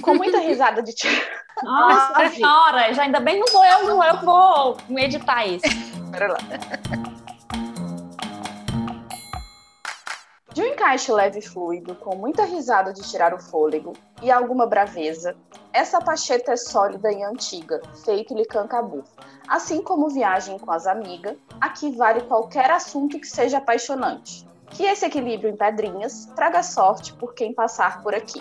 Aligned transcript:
com 0.00 0.14
muita 0.14 0.38
risada 0.38 0.82
de 0.82 0.92
ti. 0.92 1.08
Nossa 1.62 2.28
senhora, 2.28 2.92
já 2.92 3.02
ainda 3.02 3.20
bem 3.20 3.38
não 3.38 3.46
vou 3.46 3.64
eu, 3.64 3.86
não 3.86 4.04
eu 4.04 4.16
vou 4.20 4.76
meditar 4.88 5.46
isso. 5.46 5.64
Pera 6.10 6.28
lá. 6.28 6.38
De 10.52 10.62
um 10.62 10.66
encaixe 10.66 11.12
leve 11.12 11.40
e 11.40 11.42
fluido, 11.42 11.94
com 11.96 12.16
muita 12.16 12.44
risada 12.44 12.90
de 12.90 13.02
tirar 13.02 13.34
o 13.34 13.38
fôlego 13.38 13.92
e 14.22 14.30
alguma 14.30 14.66
braveza, 14.66 15.36
essa 15.70 16.00
pacheta 16.00 16.52
é 16.52 16.56
sólida 16.56 17.12
e 17.12 17.22
antiga, 17.22 17.82
feito-lhe 18.06 18.46
cancabu. 18.46 19.04
Assim 19.46 19.82
como 19.82 20.08
viagem 20.08 20.58
com 20.58 20.72
as 20.72 20.86
amigas, 20.86 21.36
aqui 21.60 21.94
vale 21.94 22.22
qualquer 22.22 22.70
assunto 22.70 23.20
que 23.20 23.26
seja 23.26 23.58
apaixonante. 23.58 24.48
Que 24.70 24.84
esse 24.84 25.04
equilíbrio 25.04 25.50
em 25.50 25.56
pedrinhas 25.56 26.24
traga 26.34 26.62
sorte 26.62 27.12
por 27.12 27.34
quem 27.34 27.52
passar 27.52 28.02
por 28.02 28.14
aqui. 28.14 28.40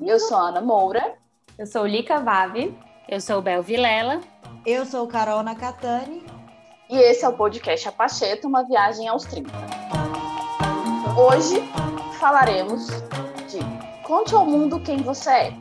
Eu 0.00 0.20
sou 0.20 0.36
Ana 0.36 0.60
Moura. 0.60 1.16
Eu 1.58 1.66
sou 1.66 1.84
Lica 1.84 2.20
Vave. 2.20 2.72
Eu 3.08 3.20
sou 3.20 3.42
Bel 3.42 3.62
Vilela. 3.62 4.20
Eu 4.64 4.86
sou 4.86 5.08
Carol 5.08 5.42
Nakatani. 5.42 6.24
E 6.88 6.96
esse 6.96 7.24
é 7.24 7.28
o 7.28 7.36
podcast 7.36 7.88
A 7.88 7.92
Pacheta, 7.92 8.46
uma 8.46 8.62
viagem 8.62 9.08
aos 9.08 9.24
30. 9.24 9.50
Hoje 11.18 11.56
falaremos 12.20 12.86
de 13.50 13.58
Conte 14.06 14.34
ao 14.34 14.46
mundo 14.46 14.80
quem 14.80 14.98
você 14.98 15.30
é. 15.30 15.52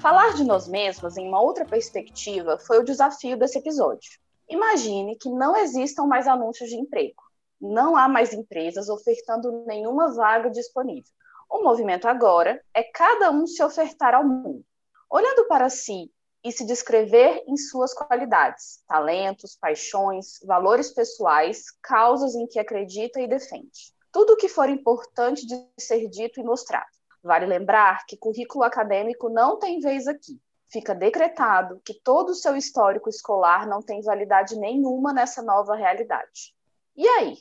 Falar 0.00 0.34
de 0.34 0.42
nós 0.42 0.66
mesmas 0.66 1.16
em 1.16 1.28
uma 1.28 1.40
outra 1.40 1.64
perspectiva 1.64 2.58
foi 2.58 2.80
o 2.80 2.84
desafio 2.84 3.38
desse 3.38 3.58
episódio. 3.58 4.10
Imagine 4.48 5.16
que 5.16 5.30
não 5.30 5.56
existam 5.56 6.06
mais 6.06 6.26
anúncios 6.26 6.68
de 6.68 6.76
emprego. 6.76 7.22
Não 7.60 7.96
há 7.96 8.08
mais 8.08 8.32
empresas 8.32 8.88
ofertando 8.88 9.64
nenhuma 9.64 10.12
vaga 10.12 10.50
disponível. 10.50 11.12
O 11.50 11.62
movimento 11.62 12.06
agora 12.06 12.62
é 12.72 12.82
cada 12.82 13.30
um 13.30 13.46
se 13.46 13.62
ofertar 13.62 14.14
ao 14.14 14.24
mundo, 14.24 14.64
olhando 15.10 15.46
para 15.48 15.68
si 15.68 16.10
e 16.44 16.52
se 16.52 16.64
descrever 16.64 17.42
em 17.46 17.56
suas 17.56 17.92
qualidades, 17.92 18.82
talentos, 18.86 19.56
paixões, 19.60 20.38
valores 20.46 20.94
pessoais, 20.94 21.64
causas 21.82 22.34
em 22.34 22.46
que 22.46 22.58
acredita 22.58 23.20
e 23.20 23.28
defende 23.28 23.92
tudo 24.12 24.32
o 24.32 24.36
que 24.36 24.48
for 24.48 24.68
importante 24.68 25.46
de 25.46 25.56
ser 25.78 26.08
dito 26.08 26.40
e 26.40 26.44
mostrado. 26.44 26.90
Vale 27.22 27.46
lembrar 27.46 28.04
que 28.06 28.16
currículo 28.16 28.64
acadêmico 28.64 29.28
não 29.28 29.58
tem 29.58 29.78
vez 29.78 30.06
aqui. 30.06 30.40
Fica 30.68 30.94
decretado 30.94 31.80
que 31.84 31.94
todo 31.94 32.30
o 32.30 32.34
seu 32.34 32.56
histórico 32.56 33.08
escolar 33.08 33.66
não 33.66 33.82
tem 33.82 34.02
validade 34.02 34.56
nenhuma 34.56 35.12
nessa 35.12 35.42
nova 35.42 35.74
realidade. 35.74 36.54
E 36.96 37.06
aí? 37.06 37.38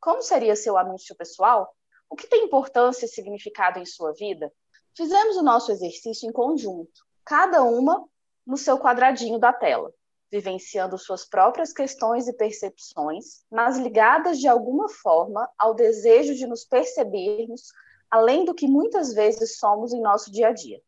Como 0.00 0.22
seria 0.22 0.54
seu 0.54 0.78
anúncio 0.78 1.14
pessoal? 1.16 1.74
O 2.10 2.16
que 2.16 2.26
tem 2.26 2.44
importância 2.44 3.06
e 3.06 3.08
significado 3.08 3.78
em 3.78 3.86
sua 3.86 4.12
vida? 4.12 4.52
Fizemos 4.96 5.36
o 5.36 5.42
nosso 5.42 5.70
exercício 5.70 6.28
em 6.28 6.32
conjunto, 6.32 7.06
cada 7.24 7.62
uma 7.62 8.08
no 8.46 8.56
seu 8.56 8.78
quadradinho 8.78 9.38
da 9.38 9.52
tela 9.52 9.92
vivenciando 10.30 10.98
suas 10.98 11.24
próprias 11.24 11.72
questões 11.72 12.28
e 12.28 12.32
percepções, 12.32 13.44
mas 13.50 13.78
ligadas 13.78 14.38
de 14.38 14.46
alguma 14.46 14.88
forma 14.88 15.48
ao 15.58 15.74
desejo 15.74 16.34
de 16.34 16.46
nos 16.46 16.64
percebermos 16.64 17.72
além 18.10 18.44
do 18.44 18.54
que 18.54 18.66
muitas 18.66 19.12
vezes 19.12 19.58
somos 19.58 19.92
em 19.92 20.00
nosso 20.00 20.30
dia 20.30 20.48
a 20.48 20.52
dia. 20.52 20.80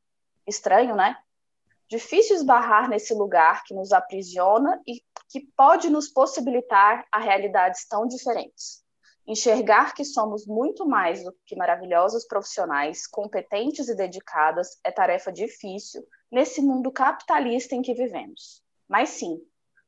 Estranho, 0.46 0.96
né? 0.96 1.16
Difícil 1.88 2.36
esbarrar 2.36 2.88
nesse 2.88 3.12
lugar 3.14 3.64
que 3.64 3.74
nos 3.74 3.92
aprisiona 3.92 4.80
e 4.86 5.02
que 5.28 5.40
pode 5.56 5.90
nos 5.90 6.08
possibilitar 6.08 7.06
a 7.10 7.18
realidades 7.18 7.86
tão 7.86 8.06
diferentes. 8.06 8.82
Enxergar 9.30 9.94
que 9.94 10.04
somos 10.04 10.44
muito 10.44 10.84
mais 10.84 11.22
do 11.22 11.32
que 11.46 11.54
maravilhosos 11.54 12.26
profissionais, 12.26 13.06
competentes 13.06 13.88
e 13.88 13.94
dedicadas 13.94 14.76
é 14.82 14.90
tarefa 14.90 15.30
difícil 15.30 16.04
nesse 16.32 16.60
mundo 16.60 16.90
capitalista 16.90 17.76
em 17.76 17.80
que 17.80 17.94
vivemos. 17.94 18.60
Mas 18.88 19.10
sim, 19.10 19.40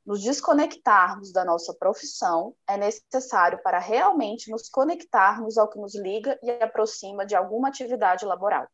nos 0.07 0.23
desconectarmos 0.23 1.33
da 1.33 1.45
nossa 1.45 1.75
profissão 1.75 2.55
é 2.69 2.77
necessário 2.77 3.61
para 3.65 3.81
realmente 3.81 4.49
nos 4.49 4.69
conectarmos 4.69 5.59
ao 5.59 5.69
que 5.69 5.81
nos 5.81 5.97
liga 5.97 6.39
e 6.41 6.49
aproxima 6.63 7.27
de 7.27 7.35
alguma 7.35 7.67
atividade 7.67 8.25
laboral. 8.25 8.69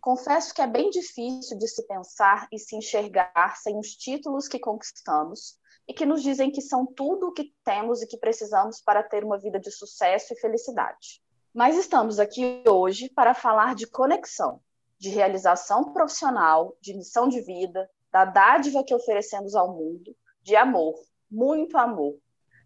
Confesso 0.00 0.52
que 0.52 0.60
é 0.60 0.66
bem 0.66 0.90
difícil 0.90 1.56
de 1.56 1.68
se 1.68 1.86
pensar 1.86 2.48
e 2.50 2.58
se 2.58 2.74
enxergar 2.74 3.56
sem 3.58 3.78
os 3.78 3.94
títulos 3.94 4.48
que 4.48 4.58
conquistamos 4.58 5.59
e 5.90 5.92
que 5.92 6.06
nos 6.06 6.22
dizem 6.22 6.52
que 6.52 6.62
são 6.62 6.86
tudo 6.86 7.26
o 7.26 7.32
que 7.32 7.52
temos 7.64 8.00
e 8.00 8.06
que 8.06 8.16
precisamos 8.16 8.80
para 8.80 9.02
ter 9.02 9.24
uma 9.24 9.36
vida 9.36 9.58
de 9.58 9.72
sucesso 9.72 10.32
e 10.32 10.38
felicidade. 10.38 11.20
Mas 11.52 11.76
estamos 11.76 12.20
aqui 12.20 12.62
hoje 12.64 13.08
para 13.08 13.34
falar 13.34 13.74
de 13.74 13.88
conexão, 13.88 14.60
de 14.96 15.08
realização 15.08 15.92
profissional, 15.92 16.76
de 16.80 16.94
missão 16.94 17.26
de 17.28 17.40
vida, 17.40 17.90
da 18.12 18.24
dádiva 18.24 18.84
que 18.84 18.94
oferecemos 18.94 19.56
ao 19.56 19.74
mundo, 19.74 20.14
de 20.44 20.54
amor, 20.54 20.94
muito 21.28 21.76
amor, 21.76 22.16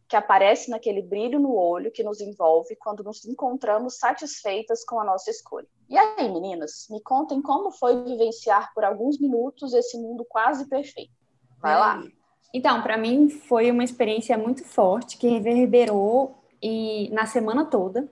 que 0.06 0.16
aparece 0.16 0.68
naquele 0.68 1.00
brilho 1.00 1.40
no 1.40 1.56
olho 1.56 1.90
que 1.90 2.04
nos 2.04 2.20
envolve 2.20 2.76
quando 2.76 3.02
nos 3.02 3.24
encontramos 3.24 3.96
satisfeitas 3.96 4.84
com 4.84 5.00
a 5.00 5.04
nossa 5.04 5.30
escolha. 5.30 5.66
E 5.88 5.96
aí, 5.96 6.30
meninas, 6.30 6.88
me 6.90 7.00
contem 7.00 7.40
como 7.40 7.70
foi 7.70 8.04
vivenciar 8.04 8.70
por 8.74 8.84
alguns 8.84 9.18
minutos 9.18 9.72
esse 9.72 9.96
mundo 9.96 10.26
quase 10.28 10.68
perfeito. 10.68 11.14
Vai 11.58 11.74
lá. 11.74 12.02
Então, 12.54 12.80
para 12.82 12.96
mim 12.96 13.28
foi 13.28 13.68
uma 13.72 13.82
experiência 13.82 14.38
muito 14.38 14.64
forte 14.64 15.18
que 15.18 15.26
reverberou 15.26 16.38
e 16.62 17.10
na 17.10 17.26
semana 17.26 17.64
toda. 17.64 18.08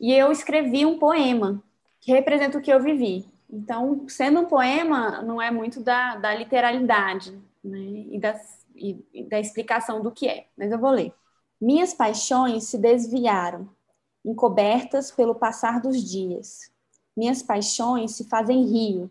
E 0.00 0.12
eu 0.12 0.32
escrevi 0.32 0.84
um 0.84 0.98
poema 0.98 1.62
que 2.00 2.10
representa 2.10 2.58
o 2.58 2.60
que 2.60 2.72
eu 2.72 2.82
vivi. 2.82 3.24
Então, 3.48 4.08
sendo 4.08 4.40
um 4.40 4.46
poema, 4.46 5.22
não 5.22 5.40
é 5.40 5.52
muito 5.52 5.78
da, 5.80 6.16
da 6.16 6.34
literalidade 6.34 7.32
né? 7.62 7.78
e, 8.10 8.18
da, 8.18 8.40
e, 8.74 9.04
e 9.14 9.22
da 9.24 9.38
explicação 9.38 10.02
do 10.02 10.10
que 10.10 10.26
é, 10.26 10.46
mas 10.58 10.72
eu 10.72 10.78
vou 10.78 10.90
ler. 10.90 11.12
Minhas 11.60 11.94
paixões 11.94 12.64
se 12.64 12.76
desviaram, 12.76 13.68
encobertas 14.24 15.12
pelo 15.12 15.34
passar 15.34 15.80
dos 15.80 16.02
dias. 16.02 16.72
Minhas 17.16 17.40
paixões 17.40 18.12
se 18.12 18.24
fazem 18.24 18.64
rio, 18.64 19.08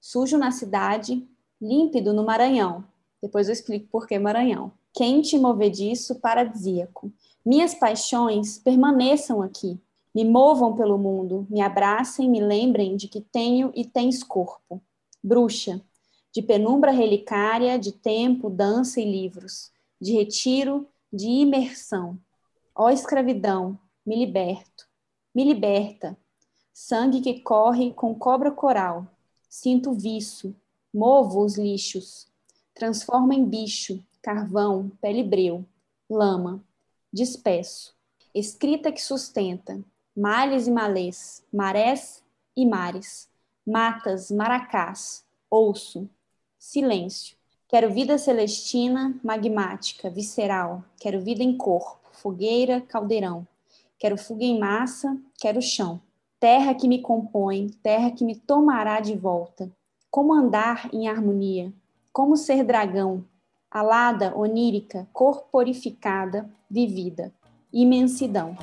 sujo 0.00 0.36
na 0.36 0.50
cidade, 0.50 1.24
límpido 1.60 2.12
no 2.12 2.24
Maranhão. 2.24 2.89
Depois 3.22 3.48
eu 3.48 3.52
explico 3.52 3.86
por 3.90 4.06
que 4.06 4.18
Maranhão. 4.18 4.72
Quente 4.92 5.36
e 5.36 5.38
movediço 5.38 6.16
paradisíaco. 6.16 7.12
Minhas 7.44 7.74
paixões 7.74 8.58
permaneçam 8.58 9.40
aqui, 9.40 9.78
me 10.14 10.24
movam 10.24 10.74
pelo 10.74 10.98
mundo, 10.98 11.46
me 11.48 11.60
abracem, 11.60 12.28
me 12.28 12.40
lembrem 12.40 12.96
de 12.96 13.08
que 13.08 13.20
tenho 13.20 13.72
e 13.74 13.84
tens 13.84 14.22
corpo. 14.22 14.80
Bruxa, 15.22 15.80
de 16.32 16.42
penumbra 16.42 16.90
relicária, 16.90 17.78
de 17.78 17.92
tempo, 17.92 18.50
dança 18.50 19.00
e 19.00 19.04
livros, 19.04 19.70
de 20.00 20.12
retiro, 20.12 20.86
de 21.12 21.26
imersão. 21.26 22.18
Ó 22.74 22.88
escravidão, 22.90 23.78
me 24.04 24.16
liberto, 24.16 24.86
me 25.34 25.44
liberta. 25.44 26.16
Sangue 26.72 27.20
que 27.20 27.40
corre 27.40 27.92
com 27.92 28.14
cobra 28.14 28.50
coral. 28.50 29.06
Sinto 29.48 29.92
viço, 29.92 30.54
movo 30.92 31.44
os 31.44 31.58
lixos. 31.58 32.29
Transformo 32.80 33.30
em 33.34 33.44
bicho, 33.44 34.02
carvão, 34.22 34.90
pele 35.02 35.22
breu, 35.22 35.66
lama. 36.08 36.64
Despeço. 37.12 37.94
Escrita 38.34 38.90
que 38.90 39.02
sustenta, 39.02 39.78
males 40.16 40.66
e 40.66 40.70
malês, 40.70 41.44
marés 41.52 42.24
e 42.56 42.64
mares, 42.64 43.28
matas, 43.66 44.30
maracás, 44.30 45.22
ouço, 45.50 46.08
silêncio. 46.58 47.36
Quero 47.68 47.92
vida 47.92 48.16
celestina, 48.16 49.14
magmática, 49.22 50.08
visceral. 50.08 50.82
Quero 50.98 51.20
vida 51.20 51.42
em 51.42 51.54
corpo, 51.58 52.08
fogueira, 52.12 52.80
caldeirão. 52.80 53.46
Quero 53.98 54.16
fuga 54.16 54.44
em 54.44 54.58
massa, 54.58 55.20
quero 55.38 55.60
chão. 55.60 56.00
Terra 56.40 56.74
que 56.74 56.88
me 56.88 57.02
compõe, 57.02 57.68
terra 57.82 58.10
que 58.10 58.24
me 58.24 58.36
tomará 58.36 59.00
de 59.00 59.14
volta. 59.14 59.70
Como 60.10 60.32
andar 60.32 60.88
em 60.94 61.08
harmonia? 61.08 61.70
Como 62.12 62.36
ser 62.36 62.64
dragão? 62.64 63.24
Alada, 63.70 64.36
onírica, 64.36 65.06
corporificada, 65.12 66.50
vivida. 66.68 67.32
Imensidão. 67.72 68.56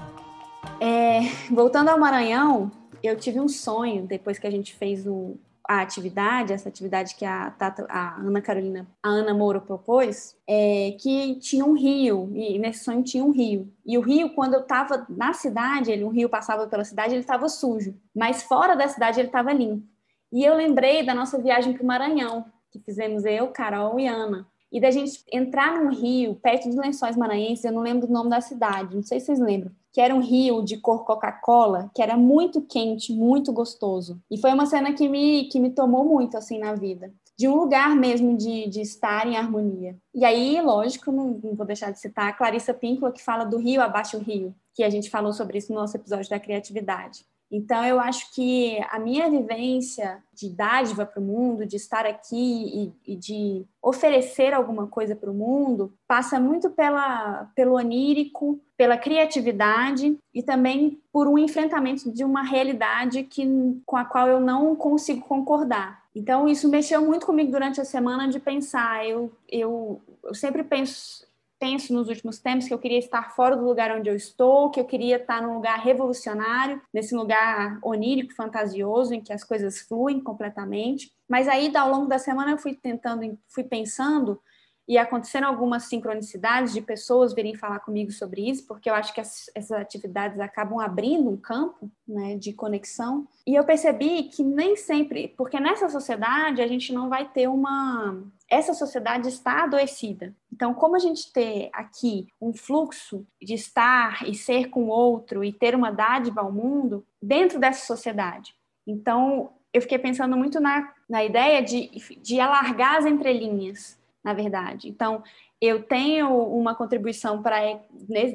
É, 0.82 1.22
voltando 1.50 1.88
ao 1.90 1.98
Maranhão, 1.98 2.70
eu 3.02 3.16
tive 3.16 3.40
um 3.40 3.48
sonho 3.48 4.06
depois 4.06 4.38
que 4.38 4.46
a 4.46 4.52
gente 4.52 4.76
fez 4.76 5.08
o, 5.08 5.38
a 5.66 5.80
atividade, 5.80 6.52
essa 6.52 6.68
atividade 6.68 7.16
que 7.16 7.24
a, 7.24 7.50
Tata, 7.52 7.86
a 7.90 8.20
Ana 8.20 8.42
Carolina, 8.42 8.86
a 9.02 9.08
Ana 9.08 9.34
Moura 9.34 9.62
propôs, 9.62 10.36
é, 10.46 10.98
que 11.00 11.36
tinha 11.36 11.64
um 11.64 11.74
rio, 11.74 12.30
e 12.36 12.60
nesse 12.60 12.84
sonho 12.84 13.02
tinha 13.02 13.24
um 13.24 13.32
rio. 13.32 13.72
E 13.86 13.98
o 13.98 14.02
rio, 14.02 14.32
quando 14.32 14.56
eu 14.56 14.62
estava 14.62 15.06
na 15.08 15.32
cidade, 15.32 15.90
ele, 15.90 16.04
um 16.04 16.10
rio 16.10 16.28
passava 16.28 16.68
pela 16.68 16.84
cidade, 16.84 17.14
ele 17.14 17.22
estava 17.22 17.48
sujo, 17.48 17.96
mas 18.14 18.44
fora 18.44 18.76
da 18.76 18.90
cidade 18.90 19.22
ele 19.22 19.30
estava 19.30 19.54
limpo. 19.54 19.88
E 20.34 20.44
eu 20.44 20.54
lembrei 20.54 21.06
da 21.06 21.14
nossa 21.14 21.42
viagem 21.42 21.72
para 21.72 21.84
o 21.84 21.88
Maranhão, 21.88 22.46
que 22.78 22.86
fizemos 22.86 23.26
eu, 23.26 23.48
Carol 23.48 24.00
e 24.00 24.08
Ana. 24.08 24.48
E 24.72 24.82
da 24.82 24.92
gente 24.92 25.24
entrar 25.32 25.82
num 25.82 25.92
rio, 25.92 26.36
perto 26.36 26.68
dos 26.68 26.78
lençóis 26.78 27.16
maranhenses, 27.16 27.64
eu 27.64 27.72
não 27.72 27.82
lembro 27.82 28.08
o 28.08 28.12
nome 28.12 28.30
da 28.30 28.42
cidade, 28.42 28.96
não 28.96 29.04
sei 29.04 29.20
se 29.20 29.28
vocês 29.28 29.40
lembram, 29.40 29.72
que 29.94 30.02
era 30.02 30.14
um 30.14 30.20
rio 30.20 30.62
de 30.62 30.78
cor 30.78 31.06
Coca-Cola, 31.06 31.90
que 31.96 32.02
era 32.02 32.18
muito 32.18 32.62
quente, 32.62 33.14
muito 33.14 33.54
gostoso. 33.54 34.22
E 34.30 34.38
foi 34.38 34.52
uma 34.52 34.66
cena 34.66 34.94
que 34.94 35.08
me, 35.08 35.46
que 35.46 35.60
me 35.60 35.70
tomou 35.70 36.04
muito, 36.04 36.38
assim, 36.38 36.60
na 36.60 36.76
vida. 36.76 37.12
De 37.38 37.48
um 37.48 37.56
lugar 37.56 37.96
mesmo 37.96 38.36
de, 38.36 38.68
de 38.68 38.82
estar 38.82 39.28
em 39.28 39.38
harmonia. 39.38 39.96
E 40.14 40.26
aí, 40.26 40.60
lógico, 40.60 41.12
não, 41.12 41.40
não 41.44 41.56
vou 41.56 41.66
deixar 41.66 41.92
de 41.92 42.00
citar 42.00 42.28
a 42.28 42.34
Clarissa 42.34 42.74
Píncola, 42.74 43.12
que 43.12 43.24
fala 43.24 43.46
do 43.46 43.58
rio 43.58 43.82
abaixo 43.82 44.18
o 44.18 44.22
rio, 44.22 44.54
que 44.74 44.84
a 44.84 44.90
gente 44.90 45.10
falou 45.10 45.32
sobre 45.32 45.60
isso 45.60 45.72
no 45.72 45.80
nosso 45.80 45.96
episódio 45.96 46.30
da 46.30 46.40
criatividade. 46.40 47.26
Então, 47.50 47.84
eu 47.86 48.00
acho 48.00 48.34
que 48.34 48.78
a 48.90 49.00
minha 49.00 49.30
vivência 49.30 50.22
de 50.34 50.50
dádiva 50.50 51.06
para 51.06 51.20
o 51.20 51.24
mundo, 51.24 51.66
de 51.66 51.78
estar 51.78 52.06
aqui 52.06 52.94
e, 53.06 53.14
e 53.14 53.16
de 53.16 53.66
oferecer 53.82 54.54
alguma 54.54 54.88
coisa 54.88 55.16
para 55.16 55.32
o 55.32 55.34
mundo, 55.34 55.94
passa 56.08 56.40
muito 56.40 56.70
pela, 56.70 57.50
pelo 57.56 57.76
onírico, 57.76 58.60
pela 58.76 58.98
criatividade 58.98 60.18
e 60.34 60.44
também 60.44 61.02
por 61.12 61.28
um 61.28 61.38
enfrentamento 61.38 62.12
de 62.12 62.24
uma 62.24 62.44
realidade 62.44 63.24
que, 63.24 63.48
com 63.86 63.96
a 63.96 64.04
qual 64.04 64.28
eu 64.28 64.40
não 64.40 64.76
consigo 64.76 65.22
concordar. 65.22 66.04
Então, 66.14 66.48
isso 66.48 66.68
mexeu 66.68 67.02
muito 67.06 67.26
comigo 67.26 67.52
durante 67.52 67.80
a 67.80 67.86
semana 67.86 68.28
de 68.28 68.40
pensar. 68.40 69.08
Eu, 69.08 69.32
eu, 69.48 70.02
eu 70.24 70.34
sempre 70.34 70.64
penso 70.64 71.27
penso 71.60 71.94
nos 71.94 72.08
últimos 72.10 72.40
tempos 72.40 72.68
que 72.68 72.74
eu 72.74 72.80
queria 72.80 73.00
estar 73.00 73.36
fora 73.36 73.56
do 73.56 73.66
lugar 73.66 73.92
onde 73.92 74.10
eu 74.10 74.16
estou, 74.16 74.70
que 74.70 74.80
eu 74.80 74.86
queria 74.86 75.18
estar 75.18 75.42
num 75.42 75.56
lugar 75.56 75.80
revolucionário, 75.80 76.82
nesse 76.94 77.16
lugar 77.16 77.80
onírico, 77.84 78.34
fantasioso, 78.34 79.14
em 79.14 79.22
que 79.22 79.34
as 79.34 79.44
coisas 79.44 79.80
fluem 79.82 80.20
completamente. 80.20 81.12
Mas 81.28 81.48
aí, 81.48 81.76
ao 81.76 81.90
longo 81.90 82.08
da 82.08 82.20
semana, 82.20 82.52
eu 82.52 82.58
fui 82.58 82.76
tentando, 82.76 83.38
fui 83.48 83.64
pensando 83.64 84.40
e 84.88 84.98
aconteceram 84.98 85.50
algumas 85.50 85.84
sincronicidades 85.84 86.72
de 86.72 86.82
pessoas 86.82 87.34
virem 87.34 87.54
falar 87.54 87.80
comigo 87.80 88.10
sobre 88.12 88.50
isso, 88.50 88.66
porque 88.66 88.90
eu 88.90 88.94
acho 88.94 89.14
que 89.14 89.20
as, 89.20 89.52
essas 89.54 89.78
atividades 89.78 90.40
acabam 90.40 90.80
abrindo 90.80 91.30
um 91.30 91.36
campo 91.36 91.92
né, 92.08 92.36
de 92.36 92.54
conexão. 92.54 93.28
E 93.46 93.54
eu 93.54 93.66
percebi 93.66 94.24
que 94.24 94.44
nem 94.44 94.78
sempre, 94.78 95.34
porque 95.38 95.60
nessa 95.60 95.90
sociedade 95.90 96.62
a 96.62 96.68
gente 96.68 96.94
não 96.94 97.10
vai 97.10 97.28
ter 97.28 97.50
uma. 97.50 98.24
Essa 98.50 98.74
sociedade 98.74 99.28
está 99.28 99.64
adoecida. 99.64 100.34
Então, 100.52 100.74
como 100.74 100.96
a 100.96 101.00
gente 101.00 101.32
ter 101.34 101.70
aqui 101.74 102.28
um 102.42 102.54
fluxo 102.54 103.26
de 103.42 103.54
estar 103.54 104.28
e 104.28 104.34
ser 104.34 104.70
com 104.70 104.86
o 104.86 104.90
outro 104.90 105.44
e 105.44 105.52
ter 105.52 105.76
uma 105.76 105.92
dádiva 105.92 106.42
ao 106.42 106.52
mundo 106.52 107.06
dentro 107.22 107.60
dessa 107.60 107.86
sociedade? 107.86 108.56
Então, 108.86 109.52
eu 109.74 109.82
fiquei 109.82 110.00
pensando 110.00 110.38
muito 110.38 110.60
na, 110.60 110.94
na 111.10 111.24
ideia 111.24 111.62
de, 111.62 111.90
de 112.22 112.40
alargar 112.40 112.98
as 112.98 113.06
entrelinhas 113.06 113.98
na 114.28 114.34
verdade. 114.34 114.90
Então, 114.90 115.24
eu 115.62 115.82
tenho 115.82 116.30
uma 116.30 116.76
contribuição 116.76 117.42
para 117.42 117.80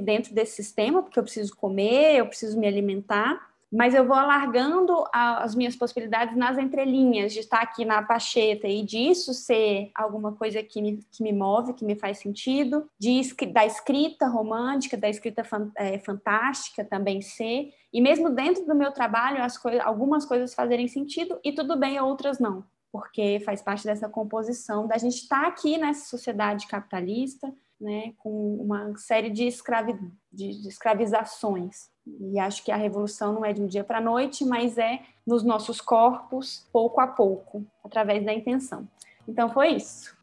dentro 0.01 0.35
desse 0.35 0.57
sistema, 0.57 1.03
porque 1.03 1.19
eu 1.19 1.23
preciso 1.23 1.55
comer, 1.55 2.17
eu 2.17 2.27
preciso 2.27 2.59
me 2.59 2.67
alimentar, 2.67 3.52
mas 3.73 3.95
eu 3.95 4.07
vou 4.07 4.17
alargando 4.17 5.05
as 5.13 5.55
minhas 5.55 5.75
possibilidades 5.75 6.37
nas 6.37 6.59
entrelinhas, 6.59 7.33
de 7.33 7.41
estar 7.41 7.63
aqui 7.63 7.85
na 7.85 8.03
pacheta 8.03 8.69
e 8.69 8.85
disso 8.85 9.33
ser 9.33 9.91
alguma 9.95 10.33
coisa 10.33 10.63
que 10.63 10.83
me, 10.83 10.99
que 11.11 11.23
me 11.23 11.33
move, 11.33 11.73
que 11.73 11.85
me 11.85 11.95
faz 11.95 12.19
sentido, 12.19 12.87
de, 12.99 13.23
da 13.53 13.65
escrita 13.65 14.27
romântica, 14.29 14.97
da 14.97 15.09
escrita 15.09 15.43
é, 15.77 15.99
fantástica 15.99 16.85
também 16.85 17.23
ser, 17.23 17.73
e 17.93 18.01
mesmo 18.01 18.29
dentro 18.29 18.67
do 18.67 18.75
meu 18.75 18.93
trabalho, 18.93 19.43
as 19.43 19.59
algumas 19.83 20.25
coisas 20.27 20.55
fazerem 20.55 20.87
sentido 20.89 21.39
e 21.43 21.53
tudo 21.53 21.77
bem, 21.79 21.99
outras 21.99 22.39
não 22.39 22.65
porque 22.93 23.41
faz 23.43 23.63
parte 23.63 23.85
dessa 23.85 24.07
composição 24.07 24.87
da 24.87 24.99
gente 24.99 25.23
estar 25.23 25.47
aqui 25.47 25.79
nessa 25.79 26.11
sociedade 26.11 26.67
capitalista, 26.67 27.51
né, 27.81 28.13
com 28.19 28.57
uma 28.57 28.97
série 28.99 29.31
de, 29.31 29.47
escravi 29.47 29.95
de, 30.31 30.61
de 30.61 30.69
escravizações. 30.69 31.91
E 32.07 32.39
acho 32.39 32.65
que 32.65 32.73
a 32.73 32.77
revolução 32.77 33.33
não 33.33 33.45
é 33.45 33.53
de 33.53 33.63
um 33.63 33.67
dia 33.67 33.85
para 33.85 33.99
a 33.99 34.01
noite, 34.01 34.45
mas 34.45 34.79
é 34.79 35.01
nos 35.27 35.43
nossos 35.43 35.81
corpos, 35.81 36.67
pouco 36.73 37.01
a 37.01 37.07
pouco, 37.07 37.65
através 37.85 38.25
da 38.25 38.33
intenção. 38.33 38.89
Então 39.27 39.49
foi 39.49 39.77
isso. 39.77 40.17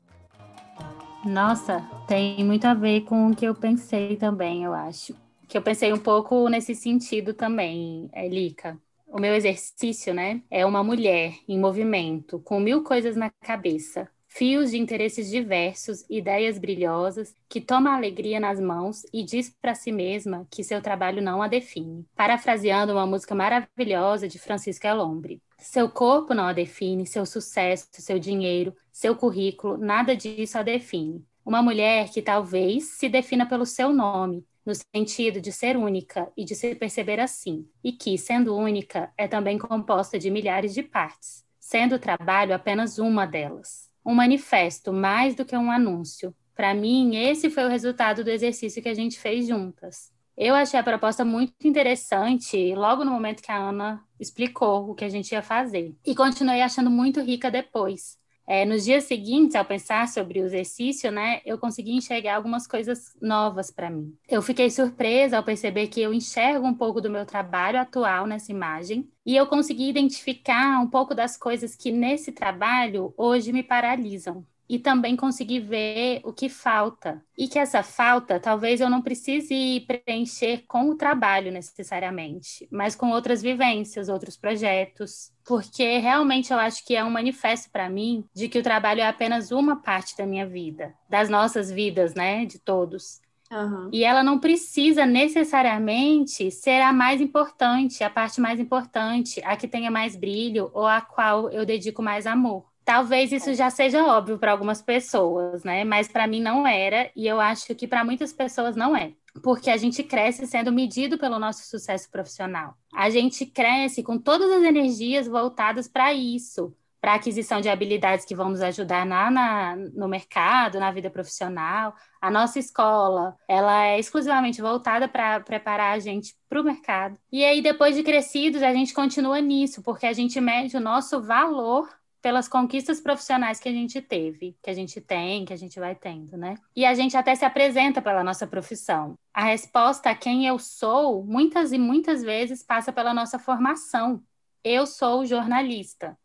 Nossa, 1.25 1.81
tem 2.07 2.43
muito 2.43 2.65
a 2.65 2.73
ver 2.73 3.01
com 3.01 3.27
o 3.27 3.35
que 3.35 3.45
eu 3.45 3.55
pensei 3.55 4.15
também, 4.15 4.63
eu 4.63 4.73
acho. 4.73 5.15
Que 5.47 5.57
eu 5.57 5.61
pensei 5.61 5.91
um 5.91 5.97
pouco 5.97 6.47
nesse 6.49 6.75
sentido 6.75 7.33
também, 7.33 8.09
Elica 8.13 8.77
o 9.11 9.19
meu 9.19 9.33
exercício, 9.33 10.13
né, 10.13 10.41
é 10.49 10.65
uma 10.65 10.83
mulher 10.83 11.33
em 11.47 11.59
movimento, 11.59 12.39
com 12.39 12.59
mil 12.59 12.83
coisas 12.83 13.15
na 13.15 13.29
cabeça, 13.41 14.07
fios 14.39 14.71
de 14.71 14.77
interesses 14.77 15.29
diversos, 15.29 16.05
ideias 16.09 16.57
brilhosas, 16.57 17.35
que 17.49 17.59
toma 17.59 17.93
alegria 17.93 18.39
nas 18.39 18.57
mãos 18.57 19.03
e 19.11 19.21
diz 19.21 19.53
para 19.61 19.75
si 19.75 19.91
mesma 19.91 20.47
que 20.49 20.63
seu 20.63 20.81
trabalho 20.81 21.21
não 21.21 21.41
a 21.41 21.47
define. 21.49 22.05
Parafraseando 22.15 22.93
uma 22.93 23.05
música 23.05 23.35
maravilhosa 23.35 24.29
de 24.29 24.39
Francisco 24.39 24.87
Elombre. 24.87 25.41
Seu 25.57 25.89
corpo 25.89 26.33
não 26.33 26.45
a 26.45 26.53
define, 26.53 27.05
seu 27.05 27.25
sucesso, 27.25 27.89
seu 27.91 28.17
dinheiro, 28.17 28.73
seu 28.93 29.13
currículo, 29.13 29.77
nada 29.77 30.15
disso 30.15 30.57
a 30.57 30.63
define. 30.63 31.21
Uma 31.45 31.61
mulher 31.61 32.09
que 32.09 32.21
talvez 32.21 32.91
se 32.91 33.09
defina 33.09 33.45
pelo 33.45 33.65
seu 33.65 33.91
nome, 33.91 34.45
no 34.65 34.71
sentido 34.95 35.41
de 35.41 35.51
ser 35.51 35.75
única 35.75 36.31
e 36.37 36.45
de 36.45 36.55
se 36.55 36.73
perceber 36.75 37.19
assim, 37.19 37.67
e 37.83 37.91
que, 37.91 38.17
sendo 38.17 38.55
única, 38.55 39.11
é 39.17 39.27
também 39.27 39.57
composta 39.57 40.17
de 40.17 40.31
milhares 40.31 40.73
de 40.73 40.81
partes, 40.81 41.43
sendo 41.59 41.95
o 41.95 41.99
trabalho 41.99 42.55
apenas 42.55 42.99
uma 42.99 43.25
delas. 43.25 43.88
Um 44.09 44.15
manifesto 44.15 44.91
mais 44.91 45.35
do 45.35 45.45
que 45.45 45.55
um 45.55 45.69
anúncio. 45.69 46.33
Para 46.55 46.73
mim, 46.73 47.15
esse 47.15 47.47
foi 47.47 47.63
o 47.63 47.69
resultado 47.69 48.23
do 48.23 48.31
exercício 48.31 48.81
que 48.81 48.89
a 48.89 48.93
gente 48.95 49.19
fez 49.19 49.47
juntas. 49.47 50.11
Eu 50.35 50.55
achei 50.55 50.79
a 50.79 50.83
proposta 50.83 51.23
muito 51.23 51.53
interessante 51.63 52.73
logo 52.73 53.05
no 53.05 53.11
momento 53.11 53.43
que 53.43 53.51
a 53.51 53.57
Ana 53.57 54.03
explicou 54.19 54.89
o 54.89 54.95
que 54.95 55.05
a 55.05 55.09
gente 55.09 55.31
ia 55.31 55.43
fazer. 55.43 55.95
E 56.03 56.15
continuei 56.15 56.63
achando 56.63 56.89
muito 56.89 57.21
rica 57.21 57.51
depois, 57.51 58.17
é, 58.49 58.65
nos 58.65 58.83
dias 58.83 59.03
seguintes, 59.03 59.55
ao 59.55 59.63
pensar 59.63 60.07
sobre 60.07 60.41
o 60.41 60.45
exercício, 60.45 61.11
né, 61.11 61.39
eu 61.45 61.59
consegui 61.59 61.91
enxergar 61.91 62.35
algumas 62.35 62.65
coisas 62.65 63.15
novas 63.21 63.69
para 63.69 63.91
mim. 63.91 64.17
Eu 64.27 64.41
fiquei 64.41 64.71
surpresa 64.71 65.37
ao 65.37 65.43
perceber 65.43 65.85
que 65.85 66.01
eu 66.01 66.11
enxergo 66.11 66.65
um 66.65 66.73
pouco 66.73 66.99
do 66.99 67.11
meu 67.11 67.27
trabalho 67.27 67.79
atual 67.79 68.25
nessa 68.25 68.51
imagem 68.51 69.07
e 69.23 69.35
eu 69.35 69.45
consegui 69.45 69.87
identificar 69.87 70.81
um 70.81 70.89
pouco 70.89 71.13
das 71.13 71.37
coisas 71.37 71.75
que 71.75 71.91
nesse 71.91 72.31
trabalho 72.31 73.13
hoje 73.15 73.53
me 73.53 73.61
paralisam 73.61 74.43
e 74.69 74.77
também 74.77 75.15
conseguir 75.15 75.61
ver 75.61 76.21
o 76.23 76.31
que 76.31 76.47
falta. 76.47 77.21
E 77.35 77.47
que 77.47 77.57
essa 77.57 77.81
falta 77.81 78.39
talvez 78.39 78.79
eu 78.79 78.89
não 78.89 79.01
precise 79.01 79.83
preencher 79.87 80.63
com 80.67 80.91
o 80.91 80.95
trabalho 80.95 81.51
necessariamente, 81.51 82.67
mas 82.71 82.95
com 82.95 83.09
outras 83.09 83.41
vivências, 83.41 84.07
outros 84.07 84.37
projetos. 84.37 85.31
Porque 85.43 85.97
realmente 85.97 86.53
eu 86.53 86.59
acho 86.59 86.85
que 86.85 86.95
é 86.95 87.03
um 87.03 87.09
manifesto 87.09 87.71
para 87.71 87.89
mim 87.89 88.23
de 88.35 88.47
que 88.47 88.59
o 88.59 88.63
trabalho 88.63 89.01
é 89.01 89.07
apenas 89.07 89.51
uma 89.51 89.77
parte 89.77 90.15
da 90.15 90.27
minha 90.27 90.45
vida, 90.45 90.93
das 91.09 91.27
nossas 91.27 91.71
vidas, 91.71 92.13
né, 92.13 92.45
de 92.45 92.59
todos. 92.59 93.19
Uhum. 93.51 93.89
E 93.91 94.03
ela 94.03 94.21
não 94.21 94.37
precisa 94.37 95.07
necessariamente 95.07 96.51
ser 96.51 96.81
a 96.81 96.93
mais 96.93 97.19
importante, 97.19 98.03
a 98.03 98.09
parte 98.09 98.39
mais 98.39 98.59
importante, 98.59 99.41
a 99.43 99.57
que 99.57 99.67
tenha 99.67 99.89
mais 99.89 100.15
brilho 100.15 100.69
ou 100.71 100.85
a 100.85 101.01
qual 101.01 101.49
eu 101.49 101.65
dedico 101.65 102.03
mais 102.03 102.27
amor. 102.27 102.68
Talvez 102.89 103.31
isso 103.31 103.53
já 103.53 103.69
seja 103.69 104.03
óbvio 104.03 104.39
para 104.39 104.51
algumas 104.51 104.81
pessoas, 104.81 105.63
né? 105.63 105.83
Mas 105.83 106.07
para 106.07 106.25
mim 106.25 106.41
não 106.41 106.65
era, 106.65 107.11
e 107.15 107.27
eu 107.27 107.39
acho 107.39 107.75
que 107.75 107.87
para 107.87 108.03
muitas 108.03 108.33
pessoas 108.33 108.75
não 108.75 108.97
é. 108.97 109.13
Porque 109.43 109.69
a 109.69 109.77
gente 109.77 110.01
cresce 110.01 110.47
sendo 110.47 110.71
medido 110.71 111.15
pelo 111.15 111.37
nosso 111.37 111.67
sucesso 111.67 112.09
profissional. 112.09 112.73
A 112.91 113.07
gente 113.11 113.45
cresce 113.45 114.01
com 114.01 114.17
todas 114.17 114.49
as 114.49 114.63
energias 114.63 115.27
voltadas 115.27 115.87
para 115.87 116.11
isso, 116.15 116.75
para 116.99 117.13
aquisição 117.13 117.61
de 117.61 117.69
habilidades 117.69 118.25
que 118.25 118.33
vão 118.33 118.49
nos 118.49 118.61
ajudar 118.61 119.05
na, 119.05 119.29
na, 119.29 119.75
no 119.75 120.07
mercado, 120.07 120.79
na 120.79 120.91
vida 120.91 121.11
profissional. 121.11 121.93
A 122.19 122.31
nossa 122.31 122.57
escola, 122.57 123.37
ela 123.47 123.85
é 123.85 123.99
exclusivamente 123.99 124.63
voltada 124.63 125.07
para 125.07 125.39
preparar 125.41 125.95
a 125.95 125.99
gente 125.99 126.35
para 126.49 126.59
o 126.59 126.63
mercado. 126.63 127.15
E 127.31 127.45
aí, 127.45 127.61
depois 127.61 127.95
de 127.95 128.01
crescidos, 128.01 128.63
a 128.63 128.73
gente 128.73 128.95
continua 128.95 129.39
nisso, 129.39 129.83
porque 129.83 130.07
a 130.07 130.13
gente 130.13 130.41
mede 130.41 130.75
o 130.75 130.81
nosso 130.81 131.21
valor 131.21 131.87
pelas 132.21 132.47
conquistas 132.47 132.99
profissionais 132.99 133.59
que 133.59 133.69
a 133.69 133.71
gente 133.71 134.01
teve, 134.01 134.57
que 134.61 134.69
a 134.69 134.73
gente 134.73 134.99
tem, 134.99 135.45
que 135.45 135.53
a 135.53 135.57
gente 135.57 135.79
vai 135.79 135.95
tendo, 135.95 136.37
né? 136.37 136.55
E 136.75 136.85
a 136.85 136.93
gente 136.93 137.15
até 137.15 137.33
se 137.33 137.45
apresenta 137.45 138.01
pela 138.01 138.23
nossa 138.23 138.45
profissão. 138.45 139.17
A 139.33 139.43
resposta 139.43 140.09
a 140.09 140.15
quem 140.15 140.45
eu 140.45 140.59
sou, 140.59 141.23
muitas 141.23 141.71
e 141.71 141.77
muitas 141.77 142.21
vezes 142.21 142.63
passa 142.63 142.91
pela 142.91 143.13
nossa 143.13 143.39
formação. 143.39 144.21
Eu 144.63 144.85
sou 144.85 145.25
jornalista. 145.25 146.17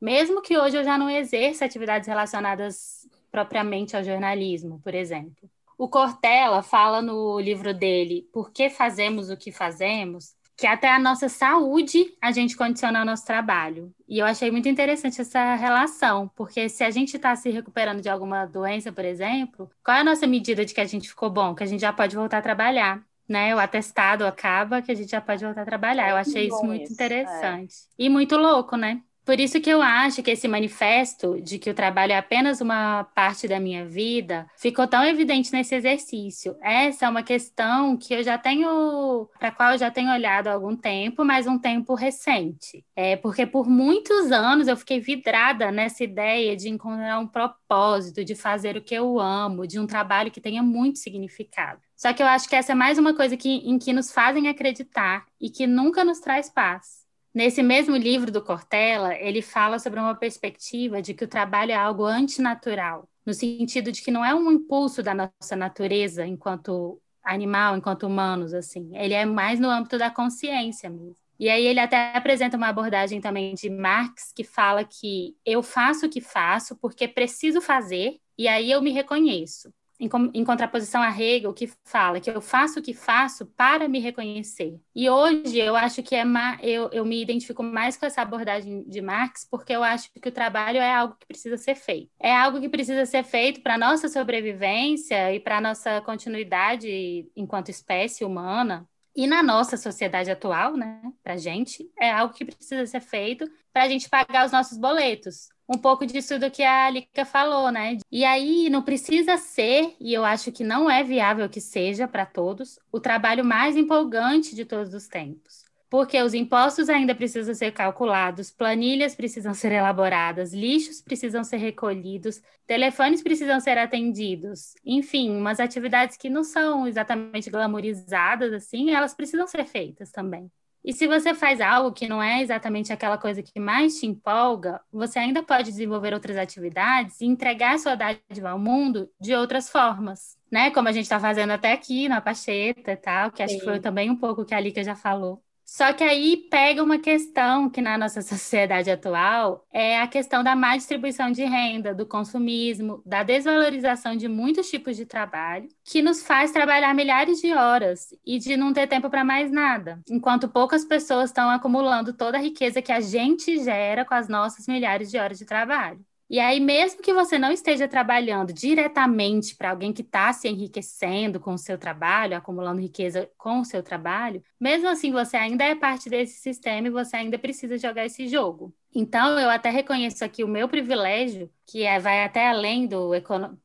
Mesmo 0.00 0.42
que 0.42 0.58
hoje 0.58 0.76
eu 0.76 0.84
já 0.84 0.98
não 0.98 1.08
exerça 1.08 1.64
atividades 1.64 2.08
relacionadas 2.08 3.08
propriamente 3.30 3.96
ao 3.96 4.04
jornalismo, 4.04 4.80
por 4.82 4.94
exemplo. 4.94 5.48
O 5.78 5.88
Cortella 5.88 6.62
fala 6.62 7.02
no 7.02 7.38
livro 7.38 7.74
dele 7.74 8.28
Por 8.32 8.50
que 8.50 8.70
fazemos 8.70 9.30
o 9.30 9.36
que 9.36 9.52
fazemos? 9.52 10.35
Que 10.56 10.66
até 10.66 10.90
a 10.90 10.98
nossa 10.98 11.28
saúde 11.28 12.16
a 12.20 12.32
gente 12.32 12.56
condiciona 12.56 13.02
o 13.02 13.04
nosso 13.04 13.26
trabalho. 13.26 13.92
E 14.08 14.18
eu 14.18 14.26
achei 14.26 14.50
muito 14.50 14.68
interessante 14.68 15.20
essa 15.20 15.54
relação, 15.54 16.30
porque 16.34 16.68
se 16.68 16.82
a 16.82 16.90
gente 16.90 17.16
está 17.16 17.36
se 17.36 17.50
recuperando 17.50 18.00
de 18.00 18.08
alguma 18.08 18.46
doença, 18.46 18.90
por 18.90 19.04
exemplo, 19.04 19.70
qual 19.84 19.98
é 19.98 20.00
a 20.00 20.04
nossa 20.04 20.26
medida 20.26 20.64
de 20.64 20.72
que 20.72 20.80
a 20.80 20.86
gente 20.86 21.08
ficou 21.08 21.28
bom, 21.28 21.54
que 21.54 21.62
a 21.62 21.66
gente 21.66 21.80
já 21.80 21.92
pode 21.92 22.16
voltar 22.16 22.38
a 22.38 22.42
trabalhar? 22.42 23.04
né? 23.28 23.54
O 23.54 23.58
atestado 23.58 24.24
acaba, 24.24 24.80
que 24.80 24.92
a 24.92 24.94
gente 24.94 25.10
já 25.10 25.20
pode 25.20 25.44
voltar 25.44 25.62
a 25.62 25.64
trabalhar. 25.64 26.10
Eu 26.10 26.16
achei 26.16 26.46
isso 26.46 26.62
muito 26.64 26.84
isso, 26.84 26.92
interessante. 26.92 27.74
É. 27.98 28.04
E 28.04 28.08
muito 28.08 28.36
louco, 28.36 28.76
né? 28.76 29.02
Por 29.26 29.40
isso 29.40 29.60
que 29.60 29.68
eu 29.68 29.82
acho 29.82 30.22
que 30.22 30.30
esse 30.30 30.46
manifesto 30.46 31.40
de 31.42 31.58
que 31.58 31.68
o 31.68 31.74
trabalho 31.74 32.12
é 32.12 32.16
apenas 32.16 32.60
uma 32.60 33.02
parte 33.12 33.48
da 33.48 33.58
minha 33.58 33.84
vida 33.84 34.46
ficou 34.56 34.86
tão 34.86 35.02
evidente 35.02 35.52
nesse 35.52 35.74
exercício. 35.74 36.56
Essa 36.62 37.06
é 37.06 37.08
uma 37.08 37.24
questão 37.24 37.96
que 37.96 38.14
eu 38.14 38.22
já 38.22 38.38
tenho, 38.38 39.28
para 39.36 39.50
qual 39.50 39.72
eu 39.72 39.78
já 39.78 39.90
tenho 39.90 40.12
olhado 40.12 40.46
há 40.46 40.52
algum 40.52 40.76
tempo, 40.76 41.24
mas 41.24 41.48
um 41.48 41.58
tempo 41.58 41.94
recente. 41.94 42.84
É 42.94 43.16
porque 43.16 43.44
por 43.44 43.68
muitos 43.68 44.30
anos 44.30 44.68
eu 44.68 44.76
fiquei 44.76 45.00
vidrada 45.00 45.72
nessa 45.72 46.04
ideia 46.04 46.56
de 46.56 46.68
encontrar 46.68 47.18
um 47.18 47.26
propósito, 47.26 48.24
de 48.24 48.36
fazer 48.36 48.76
o 48.76 48.82
que 48.82 48.94
eu 48.94 49.18
amo, 49.18 49.66
de 49.66 49.80
um 49.80 49.88
trabalho 49.88 50.30
que 50.30 50.40
tenha 50.40 50.62
muito 50.62 51.00
significado. 51.00 51.80
Só 51.96 52.12
que 52.12 52.22
eu 52.22 52.28
acho 52.28 52.48
que 52.48 52.54
essa 52.54 52.70
é 52.70 52.74
mais 52.76 52.96
uma 52.96 53.12
coisa 53.12 53.36
que, 53.36 53.48
em 53.48 53.76
que 53.76 53.92
nos 53.92 54.12
fazem 54.12 54.46
acreditar 54.46 55.26
e 55.40 55.50
que 55.50 55.66
nunca 55.66 56.04
nos 56.04 56.20
traz 56.20 56.48
paz. 56.48 57.05
Nesse 57.36 57.62
mesmo 57.62 57.94
livro 57.98 58.32
do 58.32 58.40
Cortella, 58.40 59.14
ele 59.14 59.42
fala 59.42 59.78
sobre 59.78 60.00
uma 60.00 60.14
perspectiva 60.14 61.02
de 61.02 61.12
que 61.12 61.22
o 61.22 61.28
trabalho 61.28 61.70
é 61.70 61.74
algo 61.74 62.06
antinatural, 62.06 63.06
no 63.26 63.34
sentido 63.34 63.92
de 63.92 64.00
que 64.00 64.10
não 64.10 64.24
é 64.24 64.34
um 64.34 64.50
impulso 64.50 65.02
da 65.02 65.12
nossa 65.12 65.54
natureza 65.54 66.26
enquanto 66.26 66.98
animal, 67.22 67.76
enquanto 67.76 68.06
humanos, 68.06 68.54
assim. 68.54 68.90
Ele 68.96 69.12
é 69.12 69.26
mais 69.26 69.60
no 69.60 69.68
âmbito 69.68 69.98
da 69.98 70.10
consciência 70.10 70.88
mesmo. 70.88 71.14
E 71.38 71.50
aí 71.50 71.66
ele 71.66 71.78
até 71.78 72.16
apresenta 72.16 72.56
uma 72.56 72.68
abordagem 72.68 73.20
também 73.20 73.52
de 73.52 73.68
Marx 73.68 74.32
que 74.34 74.42
fala 74.42 74.82
que 74.82 75.36
eu 75.44 75.62
faço 75.62 76.06
o 76.06 76.08
que 76.08 76.22
faço 76.22 76.74
porque 76.76 77.06
preciso 77.06 77.60
fazer 77.60 78.16
e 78.38 78.48
aí 78.48 78.70
eu 78.70 78.80
me 78.80 78.92
reconheço 78.92 79.70
em, 79.98 80.08
em, 80.34 80.44
contraposição 80.44 81.02
a 81.02 81.10
Hegel, 81.10 81.52
que 81.52 81.70
fala 81.84 82.20
que 82.20 82.30
eu 82.30 82.40
faço 82.40 82.78
o 82.78 82.82
que 82.82 82.92
faço 82.92 83.46
para 83.46 83.88
me 83.88 83.98
reconhecer. 83.98 84.78
E 84.94 85.08
hoje 85.08 85.58
eu 85.58 85.74
acho 85.74 86.02
que 86.02 86.14
é 86.14 86.24
eu, 86.62 86.90
eu 86.92 87.04
me 87.04 87.22
identifico 87.22 87.62
mais 87.62 87.96
com 87.96 88.06
essa 88.06 88.22
abordagem 88.22 88.84
de 88.88 89.00
Marx, 89.00 89.46
porque 89.50 89.72
eu 89.72 89.82
acho 89.82 90.10
que 90.12 90.28
o 90.28 90.32
trabalho 90.32 90.78
é 90.78 90.92
algo 90.92 91.16
que 91.18 91.26
precisa 91.26 91.56
ser 91.56 91.74
feito. 91.74 92.10
É 92.20 92.34
algo 92.34 92.60
que 92.60 92.68
precisa 92.68 93.06
ser 93.06 93.24
feito 93.24 93.62
para 93.62 93.78
nossa 93.78 94.08
sobrevivência 94.08 95.34
e 95.34 95.40
para 95.40 95.58
a 95.58 95.60
nossa 95.60 96.00
continuidade 96.02 97.30
enquanto 97.34 97.70
espécie 97.70 98.24
humana. 98.24 98.86
E 99.14 99.26
na 99.26 99.42
nossa 99.42 99.78
sociedade 99.78 100.30
atual, 100.30 100.76
né, 100.76 101.00
para 101.24 101.38
gente, 101.38 101.90
é 101.98 102.10
algo 102.10 102.34
que 102.34 102.44
precisa 102.44 102.84
ser 102.84 103.00
feito 103.00 103.50
para 103.72 103.84
a 103.84 103.88
gente 103.88 104.10
pagar 104.10 104.44
os 104.44 104.52
nossos 104.52 104.76
boletos 104.76 105.48
um 105.68 105.78
pouco 105.78 106.06
disso 106.06 106.38
do 106.38 106.50
que 106.50 106.62
a 106.62 106.86
Alika 106.86 107.24
falou, 107.24 107.70
né? 107.70 107.98
E 108.10 108.24
aí 108.24 108.68
não 108.70 108.82
precisa 108.82 109.36
ser, 109.36 109.96
e 110.00 110.14
eu 110.14 110.24
acho 110.24 110.52
que 110.52 110.64
não 110.64 110.90
é 110.90 111.02
viável 111.02 111.48
que 111.48 111.60
seja 111.60 112.06
para 112.06 112.24
todos, 112.24 112.78
o 112.92 113.00
trabalho 113.00 113.44
mais 113.44 113.76
empolgante 113.76 114.54
de 114.54 114.64
todos 114.64 114.94
os 114.94 115.08
tempos. 115.08 115.64
Porque 115.88 116.20
os 116.20 116.34
impostos 116.34 116.88
ainda 116.88 117.14
precisam 117.14 117.54
ser 117.54 117.72
calculados, 117.72 118.50
planilhas 118.50 119.14
precisam 119.14 119.54
ser 119.54 119.70
elaboradas, 119.72 120.52
lixos 120.52 121.00
precisam 121.00 121.44
ser 121.44 121.58
recolhidos, 121.58 122.42
telefones 122.66 123.22
precisam 123.22 123.60
ser 123.60 123.78
atendidos. 123.78 124.74
Enfim, 124.84 125.30
umas 125.30 125.60
atividades 125.60 126.16
que 126.16 126.28
não 126.28 126.42
são 126.42 126.88
exatamente 126.88 127.50
glamorizadas 127.50 128.52
assim, 128.52 128.90
elas 128.90 129.14
precisam 129.14 129.46
ser 129.46 129.64
feitas 129.64 130.10
também. 130.10 130.50
E 130.86 130.92
se 130.92 131.08
você 131.08 131.34
faz 131.34 131.60
algo 131.60 131.90
que 131.90 132.06
não 132.06 132.22
é 132.22 132.40
exatamente 132.40 132.92
aquela 132.92 133.18
coisa 133.18 133.42
que 133.42 133.58
mais 133.58 133.98
te 133.98 134.06
empolga, 134.06 134.80
você 134.92 135.18
ainda 135.18 135.42
pode 135.42 135.64
desenvolver 135.72 136.14
outras 136.14 136.36
atividades 136.36 137.20
e 137.20 137.26
entregar 137.26 137.76
sua 137.80 137.96
dádiva 137.96 138.50
ao 138.50 138.58
mundo 138.58 139.10
de 139.20 139.34
outras 139.34 139.68
formas, 139.68 140.38
né? 140.48 140.70
Como 140.70 140.86
a 140.86 140.92
gente 140.92 141.02
está 141.02 141.18
fazendo 141.18 141.50
até 141.50 141.72
aqui 141.72 142.08
na 142.08 142.20
Pacheta 142.20 142.92
e 142.92 142.96
tal, 142.96 143.32
que 143.32 143.42
acho 143.42 143.54
Sim. 143.54 143.58
que 143.58 143.64
foi 143.64 143.80
também 143.80 144.08
um 144.08 144.16
pouco 144.16 144.42
o 144.42 144.44
que 144.44 144.54
a 144.54 144.60
Lika 144.60 144.84
já 144.84 144.94
falou. 144.94 145.42
Só 145.66 145.92
que 145.92 146.04
aí 146.04 146.36
pega 146.48 146.82
uma 146.82 146.98
questão 146.98 147.68
que 147.68 147.82
na 147.82 147.98
nossa 147.98 148.22
sociedade 148.22 148.88
atual 148.90 149.66
é 149.72 150.00
a 150.00 150.06
questão 150.06 150.44
da 150.44 150.54
má 150.54 150.76
distribuição 150.76 151.30
de 151.32 151.44
renda, 151.44 151.92
do 151.92 152.06
consumismo, 152.06 153.02
da 153.04 153.24
desvalorização 153.24 154.16
de 154.16 154.28
muitos 154.28 154.70
tipos 154.70 154.96
de 154.96 155.04
trabalho, 155.04 155.68
que 155.84 156.00
nos 156.00 156.22
faz 156.22 156.52
trabalhar 156.52 156.94
milhares 156.94 157.40
de 157.40 157.52
horas 157.52 158.08
e 158.24 158.38
de 158.38 158.56
não 158.56 158.72
ter 158.72 158.86
tempo 158.86 159.10
para 159.10 159.24
mais 159.24 159.50
nada, 159.50 160.00
enquanto 160.08 160.48
poucas 160.48 160.84
pessoas 160.84 161.30
estão 161.30 161.50
acumulando 161.50 162.12
toda 162.14 162.38
a 162.38 162.40
riqueza 162.40 162.80
que 162.80 162.92
a 162.92 163.00
gente 163.00 163.62
gera 163.64 164.04
com 164.04 164.14
as 164.14 164.28
nossas 164.28 164.68
milhares 164.68 165.10
de 165.10 165.18
horas 165.18 165.38
de 165.38 165.44
trabalho. 165.44 166.05
E 166.28 166.40
aí, 166.40 166.58
mesmo 166.58 167.02
que 167.02 167.12
você 167.14 167.38
não 167.38 167.52
esteja 167.52 167.86
trabalhando 167.86 168.52
diretamente 168.52 169.54
para 169.54 169.70
alguém 169.70 169.92
que 169.92 170.02
está 170.02 170.32
se 170.32 170.48
enriquecendo 170.48 171.38
com 171.38 171.54
o 171.54 171.58
seu 171.58 171.78
trabalho, 171.78 172.36
acumulando 172.36 172.80
riqueza 172.80 173.30
com 173.38 173.60
o 173.60 173.64
seu 173.64 173.80
trabalho, 173.80 174.42
mesmo 174.58 174.88
assim 174.88 175.12
você 175.12 175.36
ainda 175.36 175.64
é 175.64 175.74
parte 175.76 176.10
desse 176.10 176.40
sistema 176.40 176.88
e 176.88 176.90
você 176.90 177.16
ainda 177.16 177.38
precisa 177.38 177.78
jogar 177.78 178.04
esse 178.06 178.26
jogo. 178.26 178.74
Então, 178.92 179.38
eu 179.38 179.48
até 179.48 179.70
reconheço 179.70 180.24
aqui 180.24 180.42
o 180.42 180.48
meu 180.48 180.68
privilégio, 180.68 181.48
que 181.66 181.82
é, 181.82 181.98
vai 181.98 182.22
até 182.24 182.48
além 182.48 182.86
do 182.86 183.10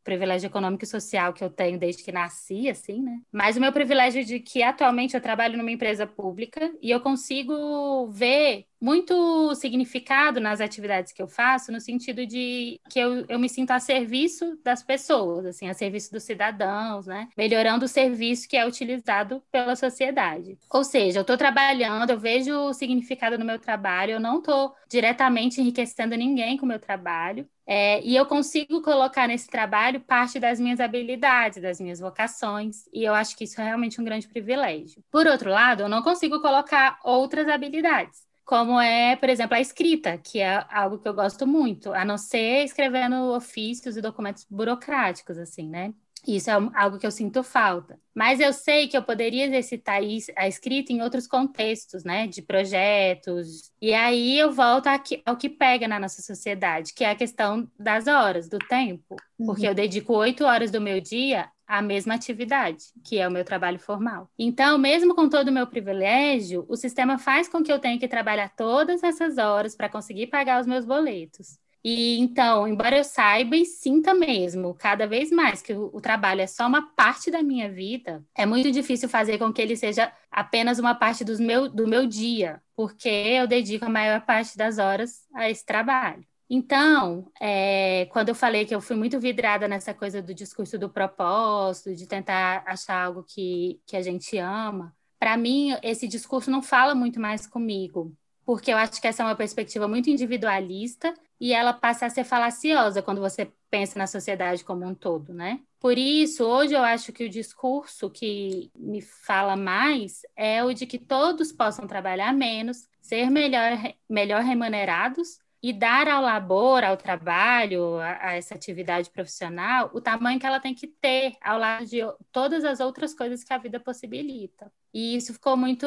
privilégio 0.03 0.47
econômico 0.47 0.83
e 0.83 0.87
social 0.87 1.33
que 1.33 1.43
eu 1.43 1.49
tenho 1.49 1.77
desde 1.77 2.03
que 2.03 2.11
nasci, 2.11 2.67
assim, 2.67 3.01
né? 3.01 3.19
Mas 3.31 3.55
o 3.55 3.61
meu 3.61 3.71
privilégio 3.71 4.25
de 4.25 4.39
que 4.39 4.63
atualmente 4.63 5.13
eu 5.15 5.21
trabalho 5.21 5.57
numa 5.57 5.71
empresa 5.71 6.07
pública 6.07 6.73
e 6.81 6.89
eu 6.89 6.99
consigo 6.99 8.07
ver 8.07 8.65
muito 8.81 9.53
significado 9.53 10.39
nas 10.39 10.59
atividades 10.59 11.13
que 11.13 11.21
eu 11.21 11.27
faço, 11.27 11.71
no 11.71 11.79
sentido 11.79 12.25
de 12.25 12.81
que 12.89 12.99
eu, 12.99 13.23
eu 13.29 13.37
me 13.37 13.47
sinto 13.47 13.69
a 13.69 13.79
serviço 13.79 14.59
das 14.63 14.81
pessoas, 14.81 15.45
assim, 15.45 15.69
a 15.69 15.73
serviço 15.75 16.11
dos 16.11 16.23
cidadãos, 16.23 17.05
né? 17.05 17.27
Melhorando 17.37 17.85
o 17.85 17.87
serviço 17.87 18.49
que 18.49 18.57
é 18.57 18.65
utilizado 18.67 19.43
pela 19.51 19.75
sociedade. 19.75 20.57
Ou 20.73 20.83
seja, 20.83 21.19
eu 21.19 21.21
estou 21.21 21.37
trabalhando, 21.37 22.09
eu 22.09 22.19
vejo 22.19 22.57
o 22.57 22.73
significado 22.73 23.37
no 23.37 23.45
meu 23.45 23.59
trabalho, 23.59 24.13
eu 24.13 24.19
não 24.19 24.39
estou 24.39 24.73
diretamente 24.89 25.61
enriquecendo 25.61 26.15
ninguém 26.15 26.57
com 26.57 26.65
o 26.65 26.69
meu 26.69 26.79
trabalho, 26.79 27.47
é, 27.67 28.01
e 28.03 28.15
eu 28.15 28.25
consigo 28.25 28.81
colocar 28.81 29.27
nesse 29.27 29.47
trabalho 29.47 30.01
parte 30.01 30.39
das 30.39 30.59
minhas 30.59 30.79
habilidades, 30.79 31.61
das 31.61 31.79
minhas 31.79 31.99
vocações, 31.99 32.87
e 32.93 33.03
eu 33.03 33.13
acho 33.13 33.35
que 33.37 33.43
isso 33.43 33.59
é 33.61 33.65
realmente 33.65 34.01
um 34.01 34.03
grande 34.03 34.27
privilégio. 34.27 35.03
Por 35.11 35.27
outro 35.27 35.49
lado, 35.49 35.83
eu 35.83 35.89
não 35.89 36.01
consigo 36.01 36.41
colocar 36.41 36.99
outras 37.03 37.47
habilidades 37.47 38.29
como 38.51 38.81
é, 38.81 39.15
por 39.15 39.29
exemplo, 39.29 39.55
a 39.55 39.61
escrita, 39.61 40.17
que 40.17 40.41
é 40.41 40.65
algo 40.69 40.99
que 40.99 41.07
eu 41.07 41.13
gosto 41.13 41.47
muito, 41.47 41.93
a 41.93 42.03
não 42.03 42.17
ser 42.17 42.65
escrevendo 42.65 43.33
ofícios 43.33 43.95
e 43.95 44.01
documentos 44.01 44.45
burocráticos, 44.49 45.37
assim, 45.37 45.69
né? 45.69 45.93
Isso 46.27 46.49
é 46.49 46.53
algo 46.75 46.99
que 46.99 47.05
eu 47.05 47.11
sinto 47.11 47.43
falta. 47.43 47.99
Mas 48.13 48.39
eu 48.39 48.53
sei 48.53 48.87
que 48.87 48.95
eu 48.95 49.01
poderia 49.01 49.45
exercitar 49.45 50.01
a 50.37 50.47
escrita 50.47 50.93
em 50.93 51.01
outros 51.01 51.27
contextos, 51.27 52.03
né? 52.03 52.27
De 52.27 52.41
projetos. 52.41 53.71
E 53.81 53.93
aí 53.93 54.37
eu 54.37 54.51
volto 54.51 54.87
ao 55.25 55.37
que 55.37 55.49
pega 55.49 55.87
na 55.87 55.99
nossa 55.99 56.21
sociedade, 56.21 56.93
que 56.93 57.03
é 57.03 57.09
a 57.09 57.15
questão 57.15 57.69
das 57.79 58.07
horas, 58.07 58.47
do 58.47 58.59
tempo. 58.59 59.15
Porque 59.37 59.63
uhum. 59.63 59.69
eu 59.69 59.75
dedico 59.75 60.13
oito 60.13 60.43
horas 60.45 60.69
do 60.69 60.79
meu 60.79 61.01
dia 61.01 61.49
à 61.71 61.81
mesma 61.81 62.15
atividade, 62.15 62.83
que 63.01 63.17
é 63.17 63.25
o 63.25 63.31
meu 63.31 63.45
trabalho 63.45 63.79
formal. 63.79 64.29
Então, 64.37 64.77
mesmo 64.77 65.15
com 65.15 65.29
todo 65.29 65.47
o 65.47 65.53
meu 65.53 65.65
privilégio, 65.65 66.65
o 66.67 66.75
sistema 66.75 67.17
faz 67.17 67.47
com 67.47 67.63
que 67.63 67.71
eu 67.71 67.79
tenha 67.79 67.97
que 67.97 68.09
trabalhar 68.09 68.53
todas 68.57 69.01
essas 69.03 69.37
horas 69.37 69.73
para 69.73 69.87
conseguir 69.87 70.27
pagar 70.27 70.59
os 70.59 70.67
meus 70.67 70.83
boletos. 70.83 71.57
E 71.83 72.19
então, 72.19 72.67
embora 72.67 72.97
eu 72.97 73.03
saiba 73.03 73.55
e 73.55 73.65
sinta 73.65 74.13
mesmo, 74.13 74.75
cada 74.75 75.07
vez 75.07 75.31
mais, 75.31 75.61
que 75.61 75.73
o, 75.73 75.89
o, 75.93 75.99
trabalho 75.99 76.41
é 76.41 76.47
só 76.47 76.67
uma 76.67 76.93
parte 76.93 77.31
da 77.31 77.41
minha 77.41 77.71
vida, 77.71 78.23
é 78.35 78.45
muito 78.45 78.71
difícil 78.71 79.09
fazer 79.09 79.39
com 79.39 79.51
que 79.51 79.61
ele 79.61 79.75
seja 79.75 80.13
apenas 80.29 80.77
uma 80.77 80.93
parte 80.93 81.23
dos 81.23 81.39
meu, 81.39 81.67
do 81.67 81.87
meu 81.87 82.05
dia, 82.05 82.61
porque 82.75 83.09
eu 83.09 83.47
dedico 83.47 83.85
a 83.85 83.89
maior 83.89 84.21
parte 84.21 84.55
das 84.55 84.77
horas 84.77 85.25
a 85.33 85.49
esse 85.49 85.65
trabalho. 85.65 86.23
Então, 86.47 87.31
é, 87.39 88.07
quando 88.11 88.29
eu 88.29 88.35
falei 88.35 88.65
que 88.65 88.75
eu 88.75 88.81
fui 88.81 88.95
muito 88.95 89.19
vidrada 89.19 89.67
nessa 89.67 89.93
coisa 89.93 90.21
do 90.21 90.33
discurso 90.35 90.77
do 90.77 90.89
propósito, 90.89 91.95
de 91.95 92.05
tentar 92.05 92.61
achar 92.67 93.05
algo 93.05 93.23
que, 93.23 93.79
que 93.87 93.95
a 93.95 94.01
gente 94.01 94.37
ama, 94.37 94.93
para 95.17 95.37
mim, 95.37 95.75
esse 95.81 96.07
discurso 96.07 96.51
não 96.51 96.61
fala 96.61 96.93
muito 96.93 97.19
mais 97.19 97.47
comigo, 97.47 98.13
porque 98.45 98.71
eu 98.71 98.77
acho 98.77 98.99
que 98.99 99.07
essa 99.07 99.23
é 99.23 99.25
uma 99.25 99.35
perspectiva 99.35 99.87
muito 99.87 100.09
individualista 100.09 101.13
e 101.41 101.53
ela 101.53 101.73
passa 101.73 102.05
a 102.05 102.09
ser 102.11 102.23
falaciosa 102.23 103.01
quando 103.01 103.19
você 103.19 103.51
pensa 103.71 103.97
na 103.97 104.05
sociedade 104.05 104.63
como 104.63 104.85
um 104.85 104.93
todo, 104.93 105.33
né? 105.33 105.59
Por 105.79 105.97
isso, 105.97 106.45
hoje 106.45 106.75
eu 106.75 106.83
acho 106.83 107.11
que 107.11 107.25
o 107.25 107.29
discurso 107.29 108.11
que 108.11 108.71
me 108.75 109.01
fala 109.01 109.55
mais 109.55 110.21
é 110.35 110.63
o 110.63 110.71
de 110.71 110.85
que 110.85 110.99
todos 110.99 111.51
possam 111.51 111.87
trabalhar 111.87 112.31
menos, 112.31 112.87
ser 113.01 113.31
melhor, 113.31 113.71
melhor 114.07 114.43
remunerados 114.43 115.40
e 115.63 115.71
dar 115.71 116.07
ao 116.07 116.21
labor, 116.21 116.83
ao 116.83 116.97
trabalho, 116.97 117.97
a, 117.99 118.29
a, 118.29 118.35
essa 118.35 118.55
atividade 118.55 119.09
profissional, 119.09 119.91
o 119.93 120.01
tamanho 120.01 120.39
que 120.39 120.45
ela 120.45 120.59
tem 120.59 120.73
que 120.73 120.87
ter 120.87 121.33
ao 121.41 121.59
lado 121.59 121.85
de 121.85 121.99
todas 122.31 122.65
as 122.65 122.79
outras 122.79 123.13
coisas 123.13 123.43
que 123.43 123.53
a 123.53 123.57
vida 123.57 123.79
possibilita. 123.79 124.71
E 124.93 125.15
isso 125.15 125.33
ficou 125.33 125.55
muito. 125.55 125.85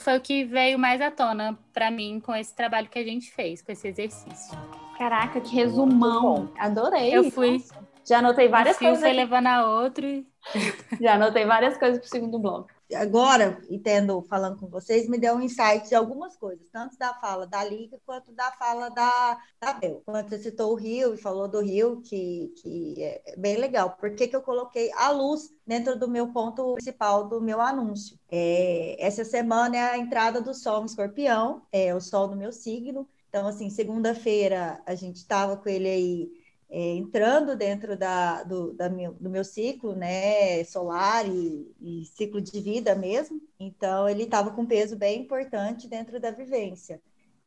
Foi 0.00 0.16
o 0.18 0.20
que 0.20 0.44
veio 0.44 0.78
mais 0.78 1.00
à 1.00 1.10
tona 1.10 1.58
para 1.72 1.90
mim 1.90 2.20
com 2.20 2.34
esse 2.34 2.54
trabalho 2.54 2.88
que 2.88 2.98
a 2.98 3.04
gente 3.04 3.30
fez, 3.30 3.62
com 3.62 3.70
esse 3.72 3.88
exercício. 3.88 4.58
Caraca, 4.98 5.40
que 5.40 5.54
resumão! 5.54 6.52
Adorei! 6.58 7.14
Eu 7.14 7.30
fui. 7.30 7.62
Já 8.04 8.18
anotei 8.18 8.48
várias 8.48 8.76
coisas. 8.76 9.00
Foi 9.00 9.12
levando 9.12 9.46
a 9.46 9.66
outro. 9.66 10.06
Já 11.00 11.14
anotei 11.14 11.44
várias 11.44 11.78
coisas 11.78 11.98
para 11.98 12.06
o 12.06 12.10
segundo 12.10 12.38
bloco. 12.38 12.68
Agora, 12.94 13.60
e 13.68 13.78
tendo 13.78 14.22
falando 14.22 14.58
com 14.58 14.68
vocês, 14.68 15.08
me 15.08 15.18
deu 15.18 15.34
um 15.34 15.42
insight 15.42 15.88
de 15.88 15.94
algumas 15.94 16.36
coisas, 16.36 16.68
tanto 16.70 16.96
da 16.98 17.14
fala 17.14 17.46
da 17.46 17.64
Liga 17.64 17.98
quanto 18.04 18.32
da 18.32 18.50
fala 18.52 18.88
da, 18.88 19.38
da 19.60 19.72
Bel. 19.74 20.02
Quando 20.04 20.28
você 20.28 20.38
citou 20.38 20.72
o 20.72 20.76
Rio 20.76 21.14
e 21.14 21.18
falou 21.18 21.48
do 21.48 21.60
Rio, 21.60 22.00
que, 22.02 22.52
que 22.60 23.02
é 23.02 23.34
bem 23.36 23.56
legal. 23.56 23.96
Por 23.96 24.14
que, 24.14 24.28
que 24.28 24.36
eu 24.36 24.42
coloquei 24.42 24.90
a 24.92 25.10
luz 25.10 25.50
dentro 25.66 25.98
do 25.98 26.08
meu 26.08 26.32
ponto 26.32 26.74
principal 26.74 27.28
do 27.28 27.40
meu 27.40 27.60
anúncio? 27.60 28.18
É, 28.30 28.96
essa 28.98 29.24
semana 29.24 29.76
é 29.76 29.82
a 29.82 29.98
entrada 29.98 30.40
do 30.40 30.54
Sol 30.54 30.80
no 30.80 30.86
Escorpião, 30.86 31.62
é 31.72 31.94
o 31.94 32.00
Sol 32.00 32.28
no 32.28 32.36
meu 32.36 32.52
signo. 32.52 33.08
Então, 33.28 33.46
assim, 33.46 33.70
segunda-feira 33.70 34.82
a 34.84 34.94
gente 34.94 35.16
estava 35.16 35.56
com 35.56 35.68
ele 35.68 35.88
aí 35.88 36.41
é, 36.74 36.94
entrando 36.94 37.54
dentro 37.54 37.98
da, 37.98 38.42
do, 38.44 38.72
da 38.72 38.88
meu, 38.88 39.12
do 39.12 39.28
meu 39.28 39.44
ciclo 39.44 39.94
né, 39.94 40.64
solar 40.64 41.28
e, 41.28 41.70
e 41.78 42.06
ciclo 42.06 42.40
de 42.40 42.58
vida 42.62 42.94
mesmo. 42.94 43.38
Então, 43.60 44.08
ele 44.08 44.22
estava 44.22 44.50
com 44.52 44.64
peso 44.64 44.96
bem 44.96 45.20
importante 45.20 45.86
dentro 45.86 46.18
da 46.18 46.30
vivência. 46.30 46.98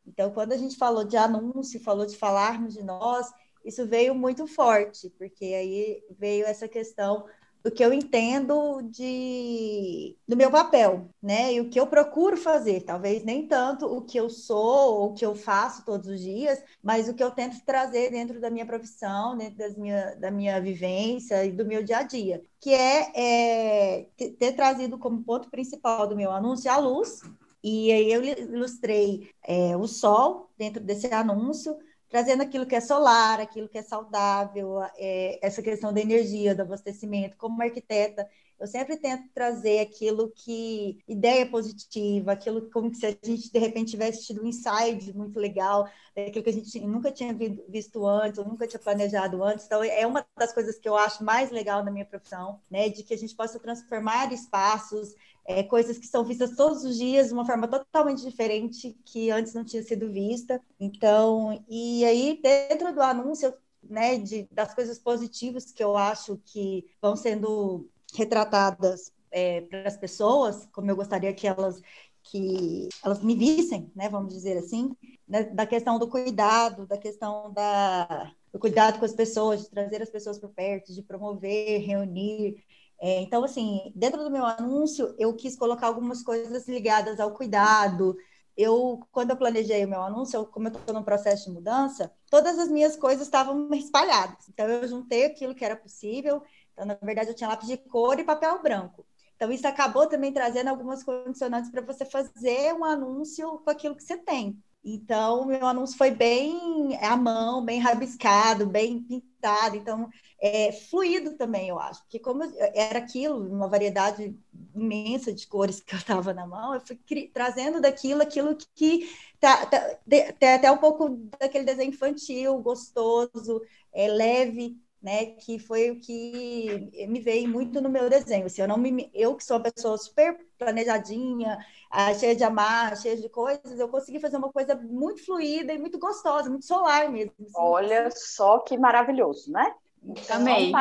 Então, 0.06 0.32
quando 0.32 0.54
a 0.54 0.58
gente 0.58 0.78
falou 0.78 1.04
de 1.04 1.18
anúncio, 1.18 1.84
falou 1.84 2.06
de 2.06 2.16
falarmos 2.16 2.76
de 2.76 2.84
nós, 2.84 3.28
isso 3.66 3.88
veio 3.88 4.14
muito 4.14 4.46
forte, 4.46 5.10
porque 5.18 5.46
aí 5.46 6.04
veio 6.20 6.46
essa 6.46 6.68
questão 6.68 7.26
do 7.66 7.72
que 7.72 7.84
eu 7.84 7.92
entendo 7.92 8.84
de 8.92 10.16
do 10.28 10.38
meu 10.38 10.52
papel, 10.52 11.10
né? 11.20 11.52
E 11.52 11.60
o 11.60 11.68
que 11.68 11.80
eu 11.80 11.88
procuro 11.88 12.38
fazer, 12.38 12.82
talvez 12.82 13.24
nem 13.24 13.48
tanto 13.48 13.88
o 13.88 14.04
que 14.04 14.20
eu 14.20 14.30
sou 14.30 15.00
ou 15.00 15.10
o 15.10 15.14
que 15.16 15.26
eu 15.26 15.34
faço 15.34 15.84
todos 15.84 16.08
os 16.08 16.20
dias, 16.20 16.64
mas 16.84 17.10
o 17.10 17.14
que 17.16 17.24
eu 17.24 17.32
tento 17.32 17.66
trazer 17.66 18.12
dentro 18.12 18.40
da 18.40 18.52
minha 18.52 18.68
profissão, 18.68 19.36
dentro 19.36 19.58
das 19.58 19.76
minha, 19.76 20.14
da 20.14 20.30
minha 20.30 20.62
vivência 20.62 21.44
e 21.44 21.52
do 21.52 21.66
meu 21.66 21.82
dia 21.82 21.98
a 21.98 22.04
dia, 22.04 22.44
que 22.62 22.70
é, 22.72 23.12
é 23.16 24.08
ter 24.16 24.54
trazido 24.54 25.00
como 25.00 25.24
ponto 25.24 25.50
principal 25.50 26.08
do 26.08 26.16
meu 26.16 26.30
anúncio 26.30 26.70
a 26.70 26.78
luz. 26.78 27.22
E 27.64 27.92
aí 27.92 28.14
eu 28.14 28.24
ilustrei 28.24 29.28
é, 29.44 29.76
o 29.76 29.88
sol 29.88 30.52
dentro 30.56 30.84
desse 30.84 31.08
anúncio, 31.08 31.76
trazendo 32.10 32.44
aquilo 32.44 32.66
que 32.66 32.76
é 32.76 32.82
solar, 32.82 33.40
aquilo 33.40 33.68
que 33.68 33.78
é 33.78 33.84
saudável, 33.84 34.82
é, 34.98 35.40
essa 35.42 35.62
questão 35.62 35.94
da 35.94 36.02
energia, 36.02 36.56
do 36.56 36.62
abastecimento. 36.62 37.38
Como 37.38 37.62
arquiteta, 37.62 38.28
eu 38.60 38.68
sempre 38.68 38.96
tento 38.96 39.28
trazer 39.34 39.80
aquilo 39.80 40.32
que 40.32 40.98
ideia 41.08 41.46
positiva, 41.46 42.32
aquilo 42.32 42.70
como 42.72 42.94
se 42.94 43.06
a 43.06 43.10
gente 43.10 43.52
de 43.52 43.60
repente 43.60 43.92
tivesse 43.92 44.26
tido 44.26 44.42
um 44.44 44.48
insight 44.48 45.14
muito 45.14 45.40
legal, 45.40 45.90
aquilo 46.16 46.44
que 46.44 46.50
a 46.50 46.54
gente 46.54 46.80
nunca 46.80 47.12
tinha 47.12 47.34
visto 47.68 48.06
antes, 48.08 48.38
ou 48.40 48.46
nunca 48.46 48.66
tinha 48.66 48.80
planejado 48.80 49.44
antes. 49.44 49.66
Então 49.66 49.84
é 49.84 50.08
uma 50.08 50.26
das 50.38 50.54
coisas 50.54 50.80
que 50.80 50.88
eu 50.88 50.96
acho 50.96 51.24
mais 51.24 51.52
legal 51.52 51.84
na 51.84 51.92
minha 51.92 52.06
profissão, 52.06 52.60
né, 52.72 52.88
de 52.88 53.04
que 53.04 53.14
a 53.14 53.18
gente 53.18 53.36
possa 53.36 53.60
transformar 53.60 54.32
espaços, 54.32 55.14
é, 55.46 55.64
coisas 55.64 55.98
que 55.98 56.08
são 56.08 56.24
vistas 56.24 56.56
todos 56.56 56.84
os 56.84 56.98
dias 56.98 57.28
de 57.28 57.34
uma 57.34 57.46
forma 57.46 57.68
totalmente 57.68 58.24
diferente 58.24 58.98
que 59.06 59.30
antes 59.30 59.54
não 59.54 59.64
tinha 59.64 59.84
sido 59.84 60.12
vista. 60.12 60.62
Então, 60.80 61.64
e 61.70 62.04
aí 62.04 62.40
dentro 62.42 62.94
do 62.94 63.02
anúncio, 63.02 63.54
né, 63.84 64.18
de, 64.18 64.48
das 64.52 64.74
coisas 64.74 64.98
positivas 64.98 65.72
que 65.72 65.84
eu 65.84 65.96
acho 65.96 66.40
que 66.46 66.86
vão 67.02 67.16
sendo 67.16 67.88
retratadas 68.16 69.12
é, 69.32 69.62
para 69.62 69.88
as 69.88 69.98
pessoas, 69.98 70.68
como 70.72 70.90
eu 70.90 70.96
gostaria 70.96 71.34
que 71.34 71.48
elas 71.48 71.82
que 72.28 72.90
elas 73.04 73.22
me 73.22 73.36
vissem, 73.36 73.92
né, 73.96 74.10
vamos 74.10 74.34
dizer 74.34 74.58
assim, 74.58 74.96
né, 75.28 75.44
da 75.44 75.66
questão 75.66 76.00
do 76.00 76.08
cuidado, 76.08 76.88
da 76.88 76.98
questão 76.98 77.54
da, 77.54 78.34
do 78.52 78.58
cuidado 78.58 78.98
com 78.98 79.06
as 79.06 79.14
pessoas, 79.14 79.62
de 79.62 79.70
trazer 79.70 80.02
as 80.02 80.10
pessoas 80.10 80.40
por 80.40 80.50
perto, 80.50 80.92
de 80.92 81.04
promover, 81.04 81.86
reunir, 81.86 82.64
é, 83.06 83.22
então, 83.22 83.44
assim, 83.44 83.92
dentro 83.96 84.24
do 84.24 84.32
meu 84.32 84.44
anúncio, 84.44 85.14
eu 85.20 85.36
quis 85.36 85.56
colocar 85.56 85.86
algumas 85.86 86.24
coisas 86.24 86.68
ligadas 86.68 87.20
ao 87.20 87.34
cuidado. 87.36 88.18
Eu, 88.58 89.00
quando 89.12 89.30
eu 89.30 89.38
planejei 89.38 89.86
o 89.86 89.88
meu 89.88 90.02
anúncio, 90.02 90.38
eu, 90.38 90.46
como 90.48 90.70
eu 90.70 90.74
estou 90.74 90.96
no 90.96 91.04
processo 91.04 91.46
de 91.46 91.52
mudança, 91.52 92.12
todas 92.32 92.58
as 92.58 92.68
minhas 92.68 92.96
coisas 92.96 93.28
estavam 93.28 93.70
espalhadas. 93.76 94.50
Então, 94.50 94.66
eu 94.68 94.88
juntei 94.88 95.26
aquilo 95.26 95.54
que 95.54 95.64
era 95.64 95.76
possível. 95.76 96.42
Então, 96.74 96.84
na 96.84 96.96
verdade, 96.96 97.30
eu 97.30 97.36
tinha 97.36 97.48
lápis 97.50 97.68
de 97.68 97.78
cor 97.78 98.20
e 98.20 98.24
papel 98.24 98.60
branco. 98.64 99.06
Então, 99.36 99.52
isso 99.52 99.68
acabou 99.68 100.08
também 100.08 100.34
trazendo 100.34 100.70
algumas 100.70 101.04
condicionantes 101.04 101.70
para 101.70 101.82
você 101.82 102.06
fazer 102.06 102.74
um 102.74 102.84
anúncio 102.84 103.60
com 103.60 103.70
aquilo 103.70 103.96
que 103.96 104.04
você 104.04 104.18
tem. 104.18 104.60
Então, 104.88 105.46
meu 105.46 105.66
anúncio 105.66 105.98
foi 105.98 106.12
bem 106.12 106.96
à 107.02 107.18
mão, 107.18 107.66
bem 107.66 107.80
rabiscado, 107.80 108.68
bem 108.68 109.02
pintado. 109.02 109.76
Então, 109.76 110.08
é, 110.40 110.72
fluido 110.72 111.36
também, 111.36 111.70
eu 111.70 111.80
acho. 111.80 112.02
Porque 112.02 112.20
como 112.20 112.44
era 112.74 113.00
aquilo, 113.00 113.52
uma 113.52 113.68
variedade 113.68 114.38
imensa 114.76 115.34
de 115.34 115.48
cores 115.48 115.80
que 115.80 115.96
eu 115.96 115.98
estava 115.98 116.36
na 116.36 116.46
mão, 116.46 116.76
eu 116.76 116.82
fui 116.82 117.00
trazendo 117.34 117.82
daquilo 117.82 118.22
aquilo 118.22 118.56
que 118.76 119.10
tá, 119.40 119.66
tá, 119.66 119.98
tem 120.08 120.54
até 120.54 120.72
um 120.72 120.78
pouco 120.78 121.10
daquele 121.40 121.66
desenho 121.66 121.90
infantil, 121.90 122.60
gostoso, 122.62 123.62
é, 123.92 124.08
leve, 124.08 124.78
né, 125.06 125.28
que 125.28 125.60
foi 125.60 125.92
o 125.92 126.00
que 126.00 126.90
me 127.08 127.22
veio 127.22 127.48
muito 127.48 127.80
no 127.80 127.88
meu 127.88 128.10
desenho. 128.10 128.48
Assim, 128.48 128.64
eu 128.64 128.68
não 128.68 128.76
me, 128.76 129.08
eu 129.14 129.36
que 129.36 129.44
sou 129.44 129.58
uma 129.58 129.72
pessoa 129.72 129.96
super 130.00 130.36
planejadinha, 130.58 131.60
ah, 131.92 132.12
cheia 132.16 132.36
de 132.36 132.44
amar, 132.44 132.98
cheia 132.98 133.16
de 133.16 133.30
coisas, 133.30 133.80
eu 133.80 133.88
consegui 133.88 134.20
fazer 134.20 134.38
uma 134.38 134.52
coisa 134.52 134.74
muito 134.74 135.24
fluida 135.24 135.72
e 135.72 135.78
muito 135.78 136.00
gostosa, 136.00 136.50
muito 136.50 136.66
solar 136.66 137.08
mesmo. 137.12 137.34
Assim. 137.40 137.54
Olha 137.56 138.10
só 138.10 138.58
que 138.58 138.76
maravilhoso, 138.80 139.52
né? 139.52 139.76
Então, 140.04 140.38
Amei. 140.38 140.72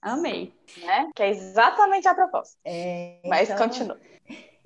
Amei. 0.00 0.52
Né? 0.78 1.10
Que 1.14 1.24
é 1.24 1.30
exatamente 1.30 2.08
a 2.08 2.14
proposta. 2.14 2.58
É, 2.64 3.20
Mas 3.26 3.50
então... 3.50 3.58
continua. 3.58 4.00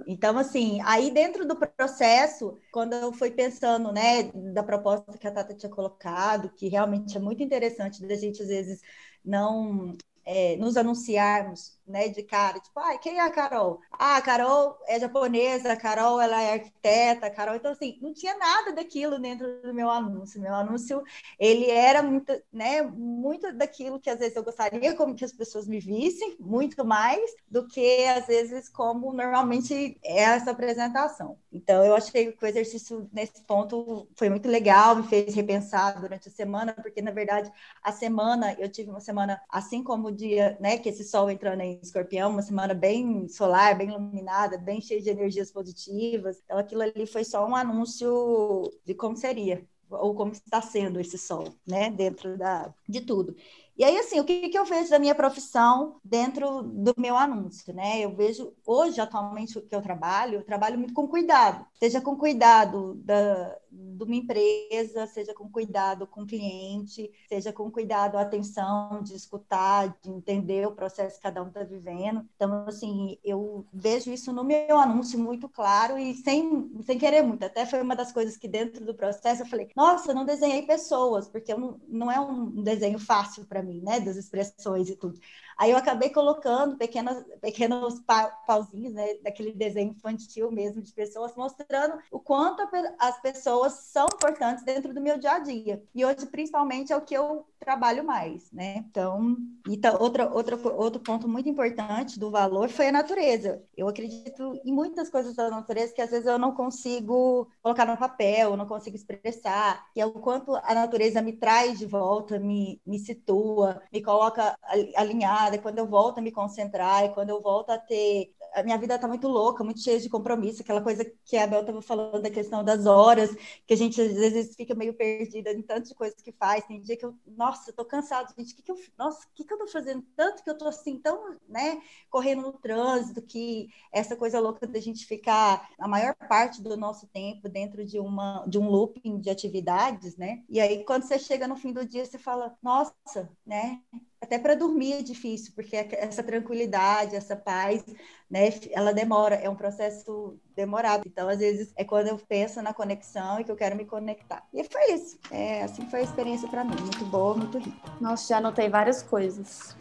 Então, 0.07 0.39
assim, 0.39 0.81
aí 0.85 1.11
dentro 1.11 1.47
do 1.47 1.57
processo, 1.57 2.59
quando 2.73 2.95
eu 2.95 3.13
fui 3.13 3.31
pensando, 3.31 3.93
né, 3.93 4.25
da 4.53 4.63
proposta 4.63 5.17
que 5.19 5.27
a 5.27 5.33
Tata 5.33 5.55
tinha 5.55 5.71
colocado, 5.71 6.51
que 6.51 6.69
realmente 6.69 7.17
é 7.17 7.21
muito 7.21 7.43
interessante 7.43 8.07
da 8.07 8.15
gente, 8.15 8.43
às 8.43 8.49
vezes, 8.49 8.81
não 9.25 9.97
é, 10.25 10.57
nos 10.57 10.77
anunciarmos 10.77 11.79
né, 11.90 12.09
de 12.09 12.22
cara, 12.22 12.61
tipo, 12.61 12.79
ah, 12.81 12.96
quem 12.98 13.18
é 13.18 13.20
a 13.20 13.31
Carol? 13.31 13.81
Ah, 13.92 14.16
a 14.16 14.22
Carol 14.22 14.79
é 14.87 14.98
japonesa, 14.98 15.72
a 15.72 15.76
Carol 15.76 16.20
ela 16.20 16.40
é 16.40 16.55
arquiteta, 16.55 17.26
a 17.26 17.31
Carol, 17.31 17.57
então 17.57 17.72
assim, 17.72 17.98
não 18.00 18.12
tinha 18.14 18.37
nada 18.38 18.72
daquilo 18.72 19.18
dentro 19.18 19.61
do 19.62 19.74
meu 19.74 19.90
anúncio. 19.90 20.40
Meu 20.40 20.55
anúncio, 20.55 21.03
ele 21.38 21.70
era 21.70 22.03
muito, 22.03 22.33
né, 22.53 22.83
muito 22.83 23.53
daquilo 23.53 24.00
que 24.00 24.11
às 24.11 24.18
vezes 24.18 24.37
eu 24.37 24.44
gostaria 24.44 24.94
como 24.94 25.14
que 25.14 25.24
as 25.24 25.33
pessoas 25.33 25.66
me 25.66 25.81
vissem, 25.81 26.37
muito 26.38 26.85
mais 26.85 27.20
do 27.48 27.66
que 27.66 28.05
às 28.07 28.26
vezes 28.26 28.68
como 28.68 29.12
normalmente 29.12 29.98
é 30.03 30.20
essa 30.20 30.50
apresentação. 30.50 31.37
Então 31.53 31.85
eu 31.85 31.94
achei 31.94 32.33
que 32.33 32.44
o 32.44 32.48
exercício 32.48 33.09
nesse 33.12 33.42
ponto 33.42 34.09
foi 34.16 34.29
muito 34.29 34.48
legal, 34.48 34.96
me 34.96 35.03
fez 35.03 35.35
repensar 35.35 36.00
durante 36.00 36.29
a 36.29 36.33
semana, 36.33 36.72
porque 36.72 37.03
na 37.03 37.11
verdade 37.11 37.50
a 37.83 37.92
semana 37.92 38.55
eu 38.59 38.70
tive 38.70 38.90
uma 38.90 39.00
semana 39.00 39.40
assim 39.48 39.83
como 39.83 40.09
o 40.09 40.12
dia, 40.12 40.57
né, 40.61 40.79
que 40.79 40.88
esse 40.88 41.05
sol 41.05 41.31
entrando 41.31 41.61
em 41.62 41.80
escorpião, 41.83 42.31
uma 42.31 42.43
semana 42.43 42.75
bem 42.75 43.29
solar, 43.29 43.77
bem 43.77 43.88
iluminada, 43.88 44.59
bem 44.59 44.81
cheia 44.81 45.01
de 45.01 45.11
energias 45.11 45.51
positivas. 45.51 46.40
Então, 46.45 46.59
aquilo 46.59 46.83
ali 46.83 47.07
foi 47.07 47.25
só 47.25 47.47
um 47.47 47.55
anúncio 47.57 48.71
de 48.85 48.95
como 48.95 49.16
seria, 49.16 49.66
ou 49.88 50.14
como 50.14 50.33
está 50.33 50.61
sendo 50.62 51.01
esse 51.01 51.19
sol, 51.19 51.55
né, 51.66 51.90
dentro 51.90 52.37
da, 52.37 52.73
de 52.88 53.01
tudo. 53.01 53.35
E 53.77 53.85
aí, 53.85 53.97
assim, 53.97 54.21
o 54.21 54.25
que, 54.25 54.51
que 54.51 54.59
eu 54.59 54.64
vejo 54.64 54.90
da 54.90 54.99
minha 54.99 55.14
profissão 55.14 55.99
dentro 56.05 56.62
do 56.62 56.95
meu 56.99 57.16
anúncio, 57.16 57.73
né? 57.73 57.99
Eu 57.99 58.14
vejo, 58.14 58.53
hoje, 58.66 59.01
atualmente, 59.01 59.57
o 59.57 59.62
que 59.62 59.75
eu 59.75 59.81
trabalho, 59.81 60.35
eu 60.35 60.45
trabalho 60.45 60.79
muito 60.79 60.93
com 60.93 61.09
cuidado. 61.09 61.64
Seja 61.79 61.99
com 61.99 62.14
cuidado 62.14 62.95
da, 62.97 63.57
de 63.70 64.04
uma 64.04 64.14
empresa, 64.14 65.06
seja 65.06 65.33
com 65.35 65.48
cuidado 65.48 66.06
com 66.06 66.22
o 66.22 66.26
cliente, 66.26 67.11
seja 67.28 67.52
com 67.52 67.70
cuidado, 67.70 68.16
atenção, 68.16 69.02
de 69.02 69.14
escutar, 69.14 69.96
de 70.02 70.11
entender 70.11 70.66
o 70.66 70.72
processo 70.72 71.16
que 71.16 71.22
cada 71.22 71.42
um 71.42 71.48
está 71.48 71.62
vivendo. 71.62 72.26
Então, 72.35 72.64
assim, 72.66 73.18
eu 73.24 73.64
vejo 73.72 74.11
isso 74.11 74.33
no 74.33 74.44
meu 74.44 74.76
anúncio 74.78 75.18
muito 75.18 75.48
claro 75.48 75.98
e 75.98 76.14
sem, 76.14 76.70
sem 76.85 76.98
querer 76.98 77.22
muito. 77.22 77.44
Até 77.44 77.64
foi 77.64 77.80
uma 77.80 77.94
das 77.94 78.12
coisas 78.12 78.37
que 78.37 78.48
dentro 78.48 78.85
do 78.85 78.94
processo 78.94 79.42
eu 79.42 79.46
falei, 79.46 79.68
nossa, 79.76 80.11
eu 80.11 80.14
não 80.14 80.24
desenhei 80.24 80.62
pessoas, 80.62 81.28
porque 81.28 81.54
não, 81.54 81.80
não 81.88 82.11
é 82.11 82.20
um 82.20 82.62
desenho 82.62 82.98
fácil 82.98 83.44
para 83.46 83.62
mim, 83.62 83.80
né, 83.83 84.00
das 84.00 84.16
expressões 84.16 84.88
e 84.88 84.96
tudo. 84.96 85.18
Aí 85.61 85.73
eu 85.73 85.77
acabei 85.77 86.09
colocando 86.09 86.79
pequenas, 86.79 87.23
pequenos 87.38 88.01
pa, 88.01 88.29
pauzinhos, 88.46 88.94
né, 88.94 89.16
daquele 89.23 89.53
desenho 89.53 89.90
infantil 89.90 90.51
mesmo, 90.51 90.81
de 90.81 90.90
pessoas, 90.90 91.37
mostrando 91.37 91.99
o 92.11 92.18
quanto 92.18 92.66
as 92.99 93.20
pessoas 93.20 93.75
são 93.75 94.07
importantes 94.07 94.64
dentro 94.64 94.94
do 94.94 95.03
meu 95.03 95.18
dia 95.18 95.33
a 95.33 95.38
dia. 95.38 95.83
E 95.94 96.03
hoje, 96.03 96.25
principalmente, 96.25 96.94
é 96.94 96.96
o 96.96 97.03
que 97.03 97.12
eu 97.12 97.44
trabalho 97.61 98.03
mais, 98.03 98.51
né? 98.51 98.77
Então, 98.88 99.37
então 99.68 100.01
outra, 100.01 100.33
outra, 100.33 100.57
outro 100.57 100.99
ponto 101.01 101.29
muito 101.29 101.49
importante 101.49 102.18
do 102.18 102.31
valor 102.31 102.70
foi 102.70 102.88
a 102.88 102.92
natureza. 102.92 103.62
Eu 103.77 103.87
acredito 103.87 104.59
em 104.64 104.73
muitas 104.73 105.11
coisas 105.11 105.37
da 105.37 105.51
natureza 105.51 105.92
que 105.92 106.01
às 106.01 106.11
vezes 106.11 106.27
eu 106.27 106.38
não 106.38 106.55
consigo 106.55 107.51
colocar 107.62 107.85
no 107.85 107.99
papel, 107.99 108.57
não 108.57 108.66
consigo 108.66 108.96
expressar, 108.96 109.87
que 109.92 110.01
é 110.01 110.07
o 110.07 110.12
quanto 110.12 110.55
a 110.57 110.75
natureza 110.75 111.20
me 111.20 111.35
traz 111.35 111.79
de 111.79 111.85
volta, 111.85 112.38
me, 112.38 112.81
me 112.87 112.99
situa, 112.99 113.83
me 113.92 114.03
coloca 114.03 114.57
alinhada, 114.96 115.50
quando 115.59 115.79
eu 115.79 115.87
volto 115.87 116.19
a 116.19 116.23
me 116.23 116.33
concentrar, 116.33 117.05
e 117.05 117.15
quando 117.15 117.31
eu 117.31 117.41
volto 117.41 117.71
a 117.71 117.79
ter 117.79 118.33
a 118.55 118.63
minha 118.63 118.79
vida 118.79 118.95
está 118.95 119.07
muito 119.07 119.29
louca, 119.29 119.63
muito 119.63 119.81
cheia 119.81 119.99
de 120.01 120.09
compromisso, 120.09 120.63
aquela 120.63 120.81
coisa 120.81 121.05
que 121.25 121.37
a 121.37 121.47
Bel 121.47 121.61
estava 121.61 121.83
falando 121.83 122.23
da 122.23 122.31
questão 122.31 122.65
das 122.65 122.87
horas, 122.87 123.31
que 123.67 123.75
a 123.75 123.77
gente 123.77 124.01
às 124.01 124.13
vezes 124.13 124.57
fica 124.57 124.75
meio 124.75 124.95
perdida 124.95 125.53
em 125.53 125.63
tantas 125.63 125.93
coisas 125.93 126.21
que 126.21 126.33
faz. 126.33 126.65
Tem 126.67 126.81
dia 126.81 126.97
que 126.97 127.05
eu, 127.05 127.15
nossa, 127.27 127.71
estou 127.71 127.85
cansada, 127.85 128.33
gente, 128.37 128.55
que 128.55 128.63
que 128.63 128.73
eu, 128.73 128.77
nossa, 128.99 129.27
o 129.27 129.31
que, 129.35 129.45
que 129.45 129.53
eu 129.53 129.57
estou 129.59 129.69
fazendo 129.69 130.05
tanto 130.17 130.43
que 130.43 130.51
eu 130.51 130.55
estou 130.55 130.69
assim 130.69 130.99
tão, 130.99 131.37
né, 131.49 131.81
correndo 132.09 132.43
no 132.43 132.53
trânsito, 132.53 133.23
que 133.23 133.69
essa 133.93 134.17
coisa 134.17 134.41
louca 134.41 134.67
da 134.67 134.81
gente 134.81 135.07
ficar 135.07 135.69
a 135.79 135.89
maior 135.89 136.15
parte 136.29 136.63
do 136.63 136.77
nosso 136.77 137.07
tempo 137.09 137.49
dentro 137.49 137.85
de 137.85 137.99
uma 137.99 138.45
de 138.47 138.59
um 138.59 138.69
looping 138.69 139.19
de 139.21 139.31
atividades, 139.31 140.17
né? 140.17 140.43
E 140.49 140.61
aí 140.61 140.85
quando 140.85 141.05
você 141.05 141.19
chega 141.19 141.47
no 141.47 141.57
fim 141.57 141.73
do 141.73 141.85
dia, 141.87 142.05
você 142.05 142.19
fala, 142.19 142.57
nossa, 142.63 143.31
né? 143.47 143.81
Até 144.20 144.38
para 144.38 144.54
dormir 144.54 144.92
é 144.92 145.02
difícil, 145.02 145.52
porque 145.54 145.74
essa 145.74 146.22
tranquilidade, 146.22 147.16
essa 147.16 147.35
paz, 147.35 147.83
né, 148.30 148.50
ela 148.70 148.92
demora, 148.92 149.35
é 149.37 149.48
um 149.48 149.56
processo 149.56 150.38
demorado. 150.54 151.04
Então, 151.06 151.26
às 151.28 151.38
vezes, 151.38 151.72
é 151.74 151.85
quando 151.85 152.09
eu 152.09 152.18
penso 152.18 152.61
na 152.61 152.74
conexão 152.74 153.40
e 153.40 153.44
que 153.44 153.50
eu 153.50 153.56
quero 153.56 153.74
me 153.74 153.87
conectar. 153.87 154.46
E 154.52 154.62
foi 154.64 154.92
isso. 154.92 155.18
É, 155.30 155.62
assim 155.62 155.88
foi 155.88 156.00
a 156.00 156.04
experiência 156.04 156.46
para 156.48 156.62
mim, 156.64 156.76
muito 156.80 157.04
boa, 157.06 157.35
muito 157.35 157.56
rica. 157.59 157.90
Nossa, 157.98 158.28
já 158.28 158.37
anotei 158.37 158.68
várias 158.68 159.02
coisas. 159.02 159.74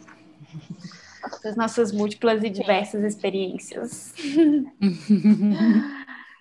Das 1.42 1.54
nossas 1.54 1.92
múltiplas 1.92 2.42
e 2.42 2.48
diversas 2.48 3.04
experiências. 3.04 4.14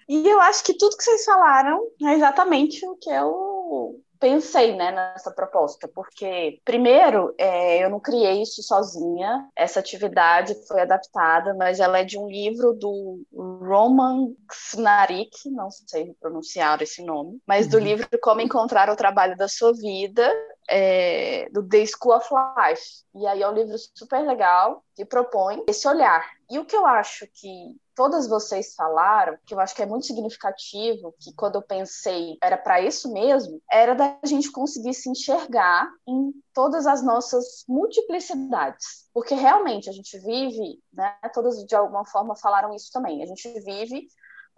e 0.07 0.25
eu 0.25 0.39
acho 0.39 0.63
que 0.63 0.77
tudo 0.77 0.95
que 0.95 1.03
vocês 1.03 1.25
falaram 1.25 1.85
é 2.01 2.13
exatamente 2.13 2.85
o 2.87 2.95
que 2.95 3.09
eu 3.09 4.01
pensei 4.19 4.75
né, 4.75 4.91
nessa 4.91 5.31
proposta, 5.31 5.87
porque, 5.87 6.59
primeiro, 6.65 7.33
é, 7.37 7.83
eu 7.83 7.89
não 7.89 7.99
criei 7.99 8.41
isso 8.41 8.61
sozinha, 8.61 9.47
essa 9.55 9.79
atividade 9.79 10.55
foi 10.67 10.81
adaptada, 10.81 11.53
mas 11.53 11.79
ela 11.79 11.99
é 11.99 12.03
de 12.03 12.17
um 12.17 12.27
livro 12.27 12.73
do 12.73 13.21
Roman 13.33 14.33
Snarik, 14.51 15.49
não 15.49 15.71
sei 15.71 16.13
pronunciar 16.19 16.81
esse 16.81 17.03
nome, 17.03 17.39
mas 17.47 17.67
do 17.67 17.77
uhum. 17.77 17.83
livro 17.83 18.07
Como 18.21 18.41
Encontrar 18.41 18.89
o 18.89 18.95
Trabalho 18.95 19.37
da 19.37 19.47
Sua 19.47 19.73
Vida, 19.73 20.29
é, 20.69 21.49
do 21.51 21.67
The 21.67 21.85
School 21.85 22.15
of 22.15 22.27
Life. 22.57 22.83
E 23.15 23.25
aí 23.25 23.41
é 23.41 23.49
um 23.49 23.53
livro 23.53 23.75
super 23.95 24.21
legal 24.21 24.83
que 24.95 25.05
propõe 25.05 25.63
esse 25.67 25.87
olhar. 25.87 26.23
E 26.49 26.59
o 26.59 26.65
que 26.65 26.75
eu 26.75 26.85
acho 26.85 27.25
que 27.33 27.75
todas 27.99 28.29
vocês 28.29 28.75
falaram, 28.75 29.37
que 29.45 29.53
eu 29.53 29.59
acho 29.59 29.75
que 29.75 29.81
é 29.81 29.85
muito 29.85 30.05
significativo, 30.05 31.13
que 31.19 31.33
quando 31.33 31.55
eu 31.55 31.61
pensei 31.61 32.37
era 32.41 32.57
para 32.57 32.79
isso 32.79 33.11
mesmo, 33.11 33.61
era 33.69 33.93
da 33.93 34.17
gente 34.23 34.49
conseguir 34.53 34.93
se 34.93 35.09
enxergar 35.09 35.85
em 36.07 36.31
todas 36.53 36.87
as 36.87 37.03
nossas 37.03 37.65
multiplicidades. 37.67 39.09
Porque 39.13 39.35
realmente 39.35 39.89
a 39.89 39.91
gente 39.91 40.17
vive, 40.19 40.81
né, 40.93 41.13
todas 41.33 41.57
de 41.65 41.75
alguma 41.75 42.05
forma 42.05 42.37
falaram 42.37 42.73
isso 42.73 42.89
também, 42.89 43.21
a 43.21 43.25
gente 43.25 43.49
vive 43.65 44.07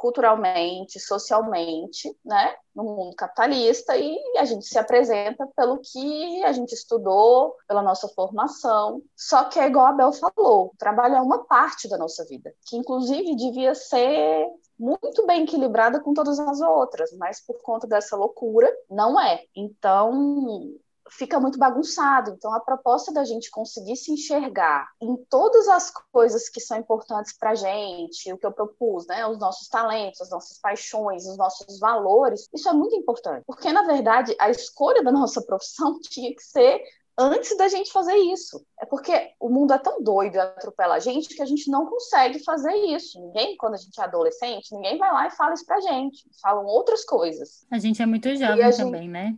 culturalmente, 0.02 1.00
socialmente, 1.00 2.12
né, 2.26 2.56
no 2.76 2.84
mundo 2.84 3.16
capitalista 3.16 3.96
e 3.96 4.18
a 4.36 4.46
gente 4.46 4.66
se 4.66 4.80
apresenta 4.80 5.48
pelo 5.56 5.78
que 5.78 6.44
a 6.44 6.52
gente 6.52 6.74
estudou, 6.74 7.56
pela 7.68 7.84
nossa 7.84 8.08
formação. 8.08 9.04
Só 9.16 9.44
que 9.44 9.60
é 9.60 9.68
igual 9.68 9.86
a 9.86 9.92
Bel 9.92 10.12
falou, 10.12 10.74
trabalho 10.80 11.18
é 11.18 11.22
uma 11.22 11.46
parte 11.46 11.88
da 11.88 12.00
nossa 12.00 12.26
vida, 12.26 12.52
que 12.66 12.76
inclusive 12.76 13.36
devia 13.36 13.76
ser 13.76 14.48
muito 14.80 15.28
bem 15.28 15.44
equilibrada 15.44 16.00
com 16.00 16.16
todas 16.16 16.40
as 16.40 16.60
outras, 16.62 17.14
mas 17.14 17.40
por 17.46 17.62
conta 17.62 17.86
dessa 17.86 18.18
loucura, 18.18 18.76
não 18.90 19.22
é. 19.22 19.44
Então, 19.56 20.74
fica 21.12 21.40
muito 21.40 21.60
bagunçado. 21.60 22.32
Então, 22.32 22.54
a 22.54 22.60
proposta 22.60 23.12
da 23.12 23.24
gente 23.24 23.52
conseguir 23.52 23.96
se 23.96 24.12
enxergar 24.12 24.90
em 25.02 25.16
todas 25.30 25.68
as 25.68 25.92
coisas 26.12 26.50
que 26.50 26.60
são 26.60 26.78
importantes 26.78 27.34
para 27.38 27.52
a 27.52 27.56
gente, 27.56 28.32
o 28.32 28.38
que 28.38 28.46
eu 28.46 28.52
propus, 28.52 29.06
né? 29.08 29.26
Os 29.28 29.38
nossos 29.38 29.68
talentos, 29.68 30.22
as 30.22 30.30
nossas 30.30 30.58
paixões, 30.58 31.26
os 31.26 31.38
nossos 31.38 31.80
valores, 31.80 32.48
isso 32.54 32.70
é 32.70 32.74
muito 32.74 32.96
importante. 32.96 33.44
Porque, 33.46 33.72
na 33.72 33.84
verdade, 33.84 34.36
a 34.40 34.50
escolha 34.50 35.04
da 35.04 35.12
nossa 35.12 35.42
profissão 35.46 36.00
tinha 36.00 36.34
que 36.34 36.44
ser 36.44 36.82
antes 37.18 37.56
da 37.58 37.68
gente 37.68 37.92
fazer 37.92 38.16
isso. 38.16 38.66
É 38.80 38.86
porque 38.86 39.32
o 39.40 39.50
mundo 39.50 39.74
é 39.74 39.78
tão 39.78 40.02
doido 40.02 40.36
e 40.36 40.40
atropela 40.40 40.96
a 40.96 41.00
gente 41.00 41.36
que 41.36 41.42
a 41.42 41.46
gente 41.46 41.70
não 41.70 41.86
consegue 41.86 42.40
fazer 42.40 42.74
isso. 42.74 43.20
Ninguém, 43.20 43.58
quando 43.58 43.76
a 43.76 43.78
gente 43.78 44.00
é 44.00 44.04
adolescente, 44.04 44.74
ninguém 44.74 44.98
vai 44.98 45.12
lá 45.12 45.28
e 45.28 45.32
fala 45.32 45.54
isso 45.54 45.66
pra 45.66 45.80
gente. 45.82 46.26
Falam 46.42 46.66
outras 46.66 47.04
coisas. 47.04 47.66
A 47.70 47.78
gente 47.78 48.02
é 48.02 48.06
muito 48.06 48.34
jovem 48.36 48.72
também, 48.72 49.02
gente... 49.04 49.12
né? 49.12 49.38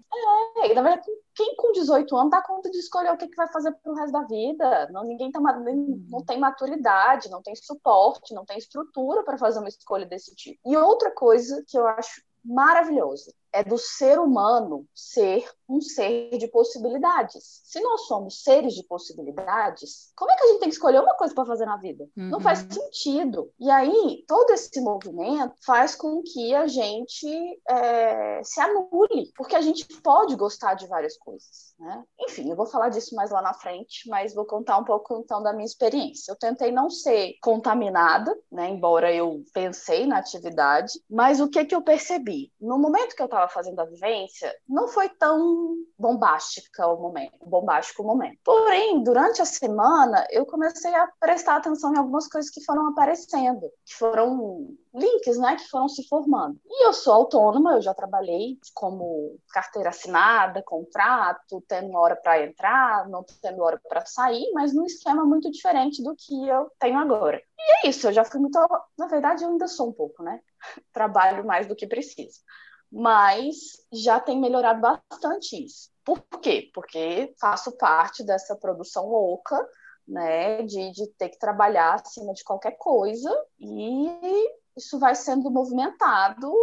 É, 0.57 0.71
e 0.71 0.73
na 0.73 0.81
verdade, 0.81 1.07
quem 1.35 1.55
com 1.55 1.71
18 1.71 2.15
anos 2.15 2.31
dá 2.31 2.41
conta 2.41 2.69
de 2.69 2.77
escolher 2.77 3.11
o 3.11 3.17
que, 3.17 3.27
que 3.27 3.35
vai 3.35 3.47
fazer 3.51 3.71
pro 3.83 3.93
resto 3.93 4.11
da 4.11 4.23
vida? 4.23 4.89
Não, 4.91 5.03
ninguém 5.03 5.31
tá, 5.31 5.39
não 5.39 6.23
tem 6.25 6.39
maturidade, 6.39 7.29
não 7.29 7.41
tem 7.41 7.55
suporte, 7.55 8.33
não 8.33 8.45
tem 8.45 8.57
estrutura 8.57 9.23
para 9.23 9.37
fazer 9.37 9.59
uma 9.59 9.69
escolha 9.69 10.05
desse 10.05 10.35
tipo. 10.35 10.59
E 10.65 10.77
outra 10.77 11.11
coisa 11.11 11.63
que 11.67 11.77
eu 11.77 11.87
acho 11.87 12.21
maravilhoso 12.43 13.33
é 13.53 13.63
do 13.63 13.77
ser 13.77 14.19
humano 14.19 14.85
ser 14.93 15.47
um 15.69 15.79
ser 15.79 16.37
de 16.37 16.47
possibilidades. 16.47 17.61
Se 17.63 17.79
nós 17.79 18.01
somos 18.01 18.43
seres 18.43 18.73
de 18.73 18.83
possibilidades, 18.83 20.11
como 20.15 20.31
é 20.31 20.35
que 20.35 20.43
a 20.43 20.47
gente 20.47 20.59
tem 20.59 20.69
que 20.69 20.75
escolher 20.75 20.99
uma 20.99 21.15
coisa 21.15 21.33
para 21.33 21.45
fazer 21.45 21.65
na 21.65 21.77
vida? 21.77 22.03
Uhum. 22.17 22.29
Não 22.29 22.39
faz 22.39 22.59
sentido. 22.59 23.51
E 23.59 23.69
aí, 23.69 24.23
todo 24.27 24.51
esse 24.51 24.81
movimento 24.81 25.53
faz 25.65 25.95
com 25.95 26.21
que 26.21 26.53
a 26.53 26.67
gente 26.67 27.27
é, 27.67 28.41
se 28.43 28.59
anule, 28.59 29.31
porque 29.35 29.55
a 29.55 29.61
gente 29.61 29.85
pode 30.01 30.35
gostar 30.35 30.73
de 30.73 30.87
várias 30.87 31.17
coisas. 31.17 31.73
Né? 31.79 32.03
Enfim, 32.21 32.49
eu 32.49 32.55
vou 32.55 32.65
falar 32.65 32.89
disso 32.89 33.15
mais 33.15 33.31
lá 33.31 33.41
na 33.41 33.53
frente, 33.53 34.07
mas 34.09 34.33
vou 34.33 34.45
contar 34.45 34.77
um 34.77 34.83
pouco 34.83 35.17
então 35.17 35.41
da 35.41 35.53
minha 35.53 35.65
experiência. 35.65 36.31
Eu 36.31 36.37
tentei 36.37 36.71
não 36.71 36.89
ser 36.89 37.35
contaminada, 37.41 38.35
né, 38.51 38.69
embora 38.69 39.13
eu 39.13 39.43
pensei 39.53 40.05
na 40.05 40.17
atividade, 40.17 40.93
mas 41.09 41.39
o 41.39 41.49
que, 41.49 41.65
que 41.65 41.75
eu 41.75 41.81
percebi? 41.81 42.51
No 42.59 42.77
momento 42.77 43.15
que 43.15 43.21
eu 43.21 43.25
estava 43.25 43.42
estava 43.43 43.47
fazendo 43.47 43.79
a 43.79 43.85
vivência, 43.85 44.53
não 44.67 44.87
foi 44.87 45.09
tão 45.09 45.75
bombástica 45.97 46.87
o 46.87 47.01
momento, 47.01 47.37
bombástico 47.45 48.03
o 48.03 48.05
momento. 48.05 48.39
Porém, 48.43 49.03
durante 49.03 49.41
a 49.41 49.45
semana, 49.45 50.25
eu 50.31 50.45
comecei 50.45 50.93
a 50.93 51.07
prestar 51.19 51.57
atenção 51.57 51.93
em 51.93 51.97
algumas 51.97 52.27
coisas 52.27 52.49
que 52.49 52.63
foram 52.63 52.87
aparecendo, 52.87 53.69
que 53.85 53.95
foram 53.95 54.67
links, 54.93 55.37
né, 55.37 55.55
que 55.55 55.67
foram 55.69 55.87
se 55.87 56.07
formando. 56.07 56.59
E 56.65 56.85
eu 56.85 56.93
sou 56.93 57.13
autônoma, 57.13 57.73
eu 57.73 57.81
já 57.81 57.93
trabalhei 57.93 58.57
como 58.73 59.37
carteira 59.49 59.89
assinada, 59.89 60.63
contrato, 60.63 61.63
tendo 61.67 61.97
hora 61.97 62.15
para 62.15 62.43
entrar, 62.43 63.07
não 63.09 63.25
tendo 63.41 63.61
hora 63.63 63.79
para 63.87 64.05
sair, 64.05 64.51
mas 64.53 64.73
num 64.73 64.85
esquema 64.85 65.25
muito 65.25 65.49
diferente 65.51 66.03
do 66.03 66.15
que 66.15 66.47
eu 66.47 66.69
tenho 66.79 66.99
agora. 66.99 67.41
E 67.57 67.87
é 67.87 67.89
isso, 67.89 68.07
eu 68.07 68.13
já 68.13 68.23
fui 68.23 68.39
muito, 68.39 68.59
na 68.97 69.07
verdade, 69.07 69.43
eu 69.43 69.49
ainda 69.49 69.67
sou 69.67 69.89
um 69.89 69.93
pouco, 69.93 70.21
né? 70.21 70.39
Trabalho 70.93 71.45
mais 71.45 71.67
do 71.67 71.75
que 71.75 71.87
preciso 71.87 72.41
mas 72.93 73.55
já 73.91 74.19
tem 74.19 74.39
melhorado 74.39 74.79
bastante 74.79 75.65
isso. 75.65 75.89
Por 76.05 76.21
quê? 76.39 76.69
Porque 76.75 77.33
faço 77.41 77.71
parte 77.75 78.23
dessa 78.23 78.55
produção 78.55 79.07
louca, 79.09 79.67
né, 80.07 80.61
de, 80.61 80.91
de 80.91 81.07
ter 81.17 81.29
que 81.29 81.39
trabalhar 81.39 81.95
acima 81.95 82.33
de 82.33 82.43
qualquer 82.43 82.77
coisa 82.77 83.31
e 83.59 84.51
isso 84.77 84.99
vai 84.99 85.15
sendo 85.15 85.49
movimentado 85.49 86.53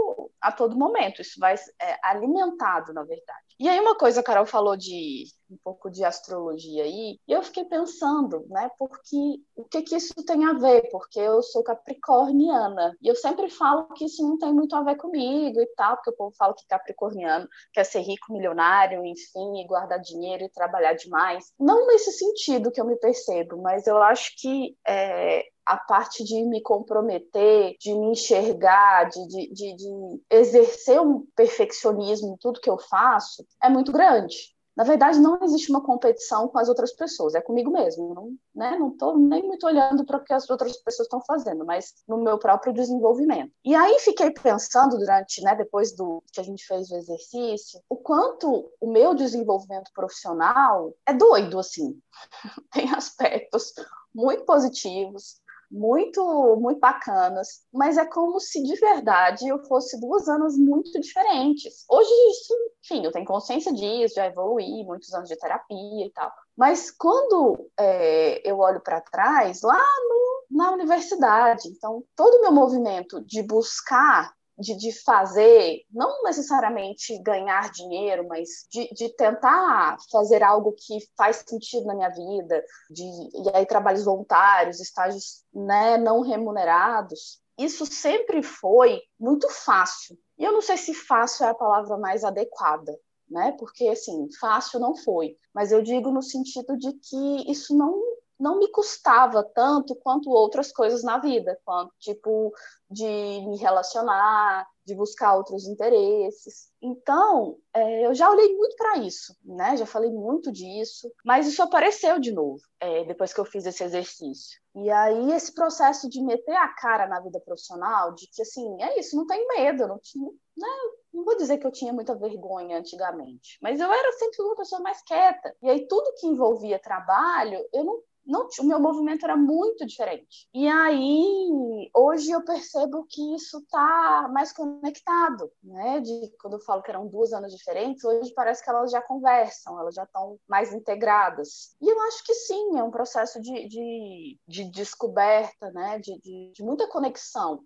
a 0.40 0.52
todo 0.52 0.78
momento, 0.78 1.20
isso 1.20 1.40
vai 1.40 1.56
é, 1.80 1.98
alimentado, 2.02 2.92
na 2.92 3.02
verdade. 3.02 3.49
E 3.60 3.68
aí 3.68 3.78
uma 3.78 3.94
coisa 3.94 4.20
a 4.20 4.22
Carol 4.22 4.46
falou 4.46 4.74
de 4.74 5.24
um 5.50 5.58
pouco 5.62 5.90
de 5.90 6.02
astrologia 6.02 6.84
aí, 6.84 7.18
e 7.28 7.32
eu 7.32 7.42
fiquei 7.42 7.64
pensando, 7.66 8.46
né, 8.48 8.70
porque 8.78 9.16
o 9.54 9.64
que 9.64 9.82
que 9.82 9.96
isso 9.96 10.14
tem 10.24 10.46
a 10.46 10.54
ver? 10.54 10.88
Porque 10.90 11.20
eu 11.20 11.42
sou 11.42 11.62
capricorniana, 11.62 12.96
e 13.02 13.08
eu 13.08 13.14
sempre 13.14 13.50
falo 13.50 13.88
que 13.88 14.06
isso 14.06 14.22
não 14.22 14.38
tem 14.38 14.50
muito 14.50 14.74
a 14.74 14.82
ver 14.82 14.96
comigo 14.96 15.60
e 15.60 15.66
tal, 15.76 15.96
porque 15.96 16.10
o 16.10 16.16
povo 16.16 16.34
fala 16.38 16.54
que 16.54 16.66
capricorniano 16.66 17.46
quer 17.74 17.84
ser 17.84 18.00
rico, 18.00 18.32
milionário, 18.32 19.04
enfim, 19.04 19.60
e 19.60 19.66
guardar 19.66 20.00
dinheiro 20.00 20.44
e 20.44 20.48
trabalhar 20.48 20.94
demais. 20.94 21.52
Não 21.58 21.86
nesse 21.86 22.12
sentido 22.12 22.70
que 22.70 22.80
eu 22.80 22.86
me 22.86 22.96
percebo, 22.96 23.60
mas 23.60 23.86
eu 23.86 23.98
acho 24.02 24.32
que 24.40 24.74
é, 24.86 25.44
a 25.66 25.76
parte 25.76 26.24
de 26.24 26.42
me 26.44 26.60
comprometer, 26.60 27.76
de 27.78 27.94
me 27.94 28.12
enxergar, 28.12 29.04
de, 29.08 29.26
de, 29.28 29.52
de, 29.52 29.76
de 29.76 30.22
exercer 30.30 31.00
um 31.00 31.24
perfeccionismo 31.36 32.34
em 32.34 32.36
tudo 32.38 32.60
que 32.60 32.68
eu 32.68 32.78
faço, 32.78 33.44
é 33.62 33.68
muito 33.68 33.92
grande. 33.92 34.36
Na 34.76 34.84
verdade, 34.84 35.18
não 35.18 35.38
existe 35.42 35.68
uma 35.70 35.82
competição 35.82 36.48
com 36.48 36.58
as 36.58 36.68
outras 36.68 36.92
pessoas, 36.94 37.34
é 37.34 37.40
comigo 37.40 37.70
mesmo. 37.70 38.14
Não, 38.14 38.32
né? 38.54 38.78
não 38.78 38.88
estou 38.88 39.18
nem 39.18 39.42
muito 39.42 39.66
olhando 39.66 40.06
para 40.06 40.16
o 40.16 40.24
que 40.24 40.32
as 40.32 40.48
outras 40.48 40.76
pessoas 40.78 41.06
estão 41.06 41.20
fazendo, 41.20 41.66
mas 41.66 41.92
no 42.08 42.22
meu 42.22 42.38
próprio 42.38 42.72
desenvolvimento. 42.72 43.52
E 43.64 43.74
aí 43.74 43.98
fiquei 43.98 44.30
pensando 44.30 44.96
durante, 44.96 45.42
né, 45.42 45.54
depois 45.54 45.94
do 45.94 46.22
que 46.32 46.40
a 46.40 46.42
gente 46.44 46.64
fez 46.64 46.90
o 46.90 46.96
exercício, 46.96 47.80
o 47.90 47.96
quanto 47.96 48.70
o 48.80 48.90
meu 48.90 49.14
desenvolvimento 49.14 49.90
profissional 49.92 50.94
é 51.06 51.12
doido, 51.12 51.58
assim. 51.58 52.00
Tem 52.72 52.90
aspectos 52.94 53.74
muito 54.14 54.44
positivos, 54.44 55.40
muito, 55.70 56.56
muito 56.60 56.80
bacanas, 56.80 57.60
mas 57.72 57.96
é 57.96 58.04
como 58.04 58.40
se 58.40 58.62
de 58.62 58.74
verdade 58.76 59.48
eu 59.48 59.62
fosse 59.64 60.00
duas 60.00 60.28
anos 60.28 60.58
muito 60.58 61.00
diferentes. 61.00 61.84
Hoje, 61.88 62.10
isso, 62.30 62.54
enfim, 62.84 63.04
eu 63.04 63.12
tenho 63.12 63.26
consciência 63.26 63.72
disso, 63.72 64.16
já 64.16 64.26
evoluí, 64.26 64.84
muitos 64.84 65.12
anos 65.14 65.28
de 65.28 65.36
terapia 65.36 66.06
e 66.06 66.10
tal. 66.10 66.32
Mas 66.56 66.90
quando 66.90 67.70
é, 67.78 68.48
eu 68.48 68.58
olho 68.58 68.80
para 68.80 69.00
trás, 69.00 69.62
lá 69.62 69.78
no 69.78 70.20
na 70.50 70.72
universidade. 70.72 71.68
Então, 71.68 72.02
todo 72.16 72.38
o 72.38 72.42
meu 72.42 72.52
movimento 72.52 73.24
de 73.24 73.42
buscar 73.42 74.34
de, 74.60 74.76
de 74.76 74.92
fazer, 75.02 75.82
não 75.90 76.22
necessariamente 76.22 77.18
ganhar 77.22 77.70
dinheiro, 77.70 78.26
mas 78.28 78.66
de, 78.70 78.88
de 78.94 79.08
tentar 79.16 79.96
fazer 80.12 80.42
algo 80.42 80.72
que 80.72 80.98
faz 81.16 81.42
sentido 81.46 81.86
na 81.86 81.94
minha 81.94 82.10
vida, 82.10 82.62
de, 82.90 83.02
e 83.02 83.56
aí 83.56 83.64
trabalhos 83.66 84.04
voluntários, 84.04 84.80
estágios 84.80 85.42
né, 85.52 85.96
não 85.96 86.20
remunerados, 86.20 87.40
isso 87.58 87.84
sempre 87.84 88.42
foi 88.42 89.00
muito 89.18 89.48
fácil. 89.48 90.18
E 90.38 90.44
eu 90.44 90.52
não 90.52 90.62
sei 90.62 90.76
se 90.76 90.94
fácil 90.94 91.46
é 91.46 91.50
a 91.50 91.54
palavra 91.54 91.98
mais 91.98 92.24
adequada, 92.24 92.98
né? 93.28 93.52
Porque 93.58 93.88
assim, 93.88 94.28
fácil 94.40 94.80
não 94.80 94.96
foi, 94.96 95.36
mas 95.54 95.70
eu 95.70 95.82
digo 95.82 96.10
no 96.10 96.22
sentido 96.22 96.76
de 96.78 96.92
que 96.92 97.50
isso 97.50 97.76
não 97.76 98.02
não 98.40 98.58
me 98.58 98.68
custava 98.68 99.44
tanto 99.54 99.94
quanto 99.94 100.30
outras 100.30 100.72
coisas 100.72 101.02
na 101.02 101.18
vida, 101.18 101.60
quanto 101.64 101.94
tipo 101.98 102.52
de 102.90 103.04
me 103.04 103.56
relacionar, 103.58 104.66
de 104.84 104.94
buscar 104.94 105.36
outros 105.36 105.66
interesses. 105.68 106.70
Então, 106.82 107.58
é, 107.74 108.06
eu 108.06 108.14
já 108.14 108.28
olhei 108.30 108.56
muito 108.56 108.74
para 108.76 108.96
isso, 108.98 109.36
né? 109.44 109.76
Já 109.76 109.86
falei 109.86 110.10
muito 110.10 110.50
disso, 110.50 111.12
mas 111.24 111.46
isso 111.46 111.62
apareceu 111.62 112.18
de 112.18 112.32
novo 112.32 112.60
é, 112.80 113.04
depois 113.04 113.32
que 113.32 113.40
eu 113.40 113.44
fiz 113.44 113.66
esse 113.66 113.84
exercício. 113.84 114.58
E 114.74 114.90
aí 114.90 115.32
esse 115.32 115.54
processo 115.54 116.08
de 116.08 116.22
meter 116.22 116.56
a 116.56 116.68
cara 116.68 117.06
na 117.06 117.20
vida 117.20 117.40
profissional, 117.40 118.14
de 118.14 118.26
que 118.28 118.42
assim 118.42 118.82
é 118.82 118.98
isso, 118.98 119.16
não 119.16 119.26
tem 119.26 119.46
medo, 119.48 119.86
não 119.86 119.98
tinha, 119.98 120.30
né? 120.56 120.68
Não 121.12 121.24
vou 121.24 121.36
dizer 121.36 121.58
que 121.58 121.66
eu 121.66 121.72
tinha 121.72 121.92
muita 121.92 122.16
vergonha 122.16 122.78
antigamente, 122.78 123.58
mas 123.60 123.80
eu 123.80 123.92
era 123.92 124.12
sempre 124.12 124.42
uma 124.42 124.56
pessoa 124.56 124.80
mais 124.80 125.02
quieta. 125.02 125.54
E 125.62 125.68
aí 125.68 125.86
tudo 125.86 126.14
que 126.18 126.26
envolvia 126.26 126.78
trabalho, 126.78 127.64
eu 127.72 127.84
não 127.84 128.00
não, 128.26 128.46
o 128.60 128.64
meu 128.64 128.78
movimento 128.78 129.24
era 129.24 129.36
muito 129.36 129.84
diferente. 129.86 130.48
E 130.54 130.68
aí, 130.68 131.90
hoje 131.94 132.30
eu 132.30 132.44
percebo 132.44 133.04
que 133.08 133.34
isso 133.34 133.58
está 133.58 134.28
mais 134.32 134.52
conectado, 134.52 135.50
né? 135.62 136.00
De 136.00 136.32
quando 136.40 136.54
eu 136.54 136.60
falo 136.60 136.82
que 136.82 136.90
eram 136.90 137.06
duas 137.06 137.32
anos 137.32 137.52
diferentes, 137.52 138.04
hoje 138.04 138.32
parece 138.34 138.62
que 138.62 138.70
elas 138.70 138.90
já 138.90 139.00
conversam, 139.02 139.78
elas 139.80 139.94
já 139.94 140.04
estão 140.04 140.38
mais 140.48 140.72
integradas. 140.72 141.74
E 141.80 141.88
eu 141.88 142.00
acho 142.02 142.24
que 142.24 142.34
sim, 142.34 142.78
é 142.78 142.82
um 142.82 142.90
processo 142.90 143.40
de, 143.40 143.68
de, 143.68 144.38
de 144.46 144.64
descoberta, 144.70 145.70
né? 145.72 145.98
De, 145.98 146.18
de, 146.20 146.52
de 146.54 146.62
muita 146.62 146.88
conexão. 146.88 147.64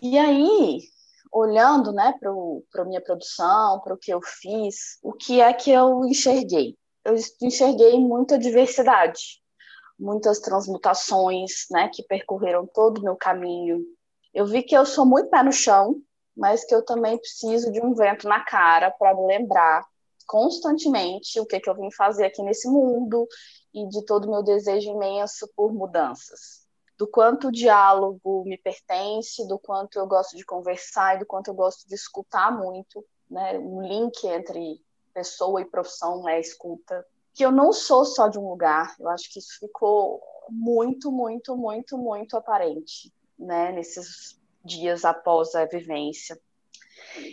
E 0.00 0.16
aí, 0.16 0.80
olhando 1.32 1.92
né, 1.92 2.14
para 2.20 2.82
a 2.82 2.86
minha 2.86 3.02
produção, 3.02 3.80
para 3.80 3.94
o 3.94 3.98
que 3.98 4.12
eu 4.12 4.20
fiz, 4.22 4.98
o 5.02 5.12
que 5.12 5.40
é 5.40 5.52
que 5.52 5.70
eu 5.70 6.04
enxerguei? 6.04 6.76
Eu 7.04 7.14
enxerguei 7.42 7.98
muita 7.98 8.38
diversidade 8.38 9.40
muitas 9.98 10.38
transmutações, 10.38 11.66
né, 11.70 11.90
que 11.92 12.02
percorreram 12.02 12.66
todo 12.66 12.98
o 12.98 13.04
meu 13.04 13.16
caminho. 13.16 13.84
Eu 14.32 14.46
vi 14.46 14.62
que 14.62 14.76
eu 14.76 14.86
sou 14.86 15.04
muito 15.04 15.30
pé 15.30 15.42
no 15.42 15.52
chão, 15.52 16.00
mas 16.36 16.64
que 16.64 16.74
eu 16.74 16.84
também 16.84 17.18
preciso 17.18 17.72
de 17.72 17.80
um 17.80 17.94
vento 17.94 18.28
na 18.28 18.44
cara 18.44 18.90
para 18.90 19.14
me 19.14 19.26
lembrar 19.26 19.84
constantemente 20.26 21.40
o 21.40 21.46
que, 21.46 21.58
que 21.58 21.68
eu 21.68 21.74
vim 21.74 21.90
fazer 21.90 22.26
aqui 22.26 22.42
nesse 22.42 22.68
mundo 22.68 23.26
e 23.74 23.88
de 23.88 24.04
todo 24.04 24.26
o 24.26 24.30
meu 24.30 24.42
desejo 24.42 24.90
imenso 24.90 25.50
por 25.56 25.72
mudanças. 25.72 26.66
Do 26.96 27.06
quanto 27.06 27.48
o 27.48 27.52
diálogo 27.52 28.44
me 28.44 28.58
pertence, 28.58 29.46
do 29.48 29.58
quanto 29.58 29.98
eu 29.98 30.06
gosto 30.06 30.36
de 30.36 30.44
conversar 30.44 31.16
e 31.16 31.20
do 31.20 31.26
quanto 31.26 31.48
eu 31.48 31.54
gosto 31.54 31.88
de 31.88 31.94
escutar 31.94 32.50
muito, 32.56 33.04
né? 33.30 33.58
Um 33.58 33.80
link 33.82 34.24
entre 34.26 34.80
pessoa 35.14 35.60
e 35.60 35.64
profissão 35.64 36.28
é 36.28 36.34
a 36.36 36.40
escuta 36.40 37.04
que 37.34 37.44
eu 37.44 37.50
não 37.52 37.72
sou 37.72 38.04
só 38.04 38.28
de 38.28 38.38
um 38.38 38.48
lugar. 38.48 38.94
Eu 38.98 39.08
acho 39.08 39.32
que 39.32 39.38
isso 39.38 39.58
ficou 39.60 40.20
muito, 40.50 41.12
muito, 41.12 41.56
muito, 41.56 41.96
muito 41.96 42.36
aparente, 42.36 43.12
né, 43.38 43.72
nesses 43.72 44.38
dias 44.64 45.04
após 45.04 45.54
a 45.54 45.64
vivência. 45.64 46.38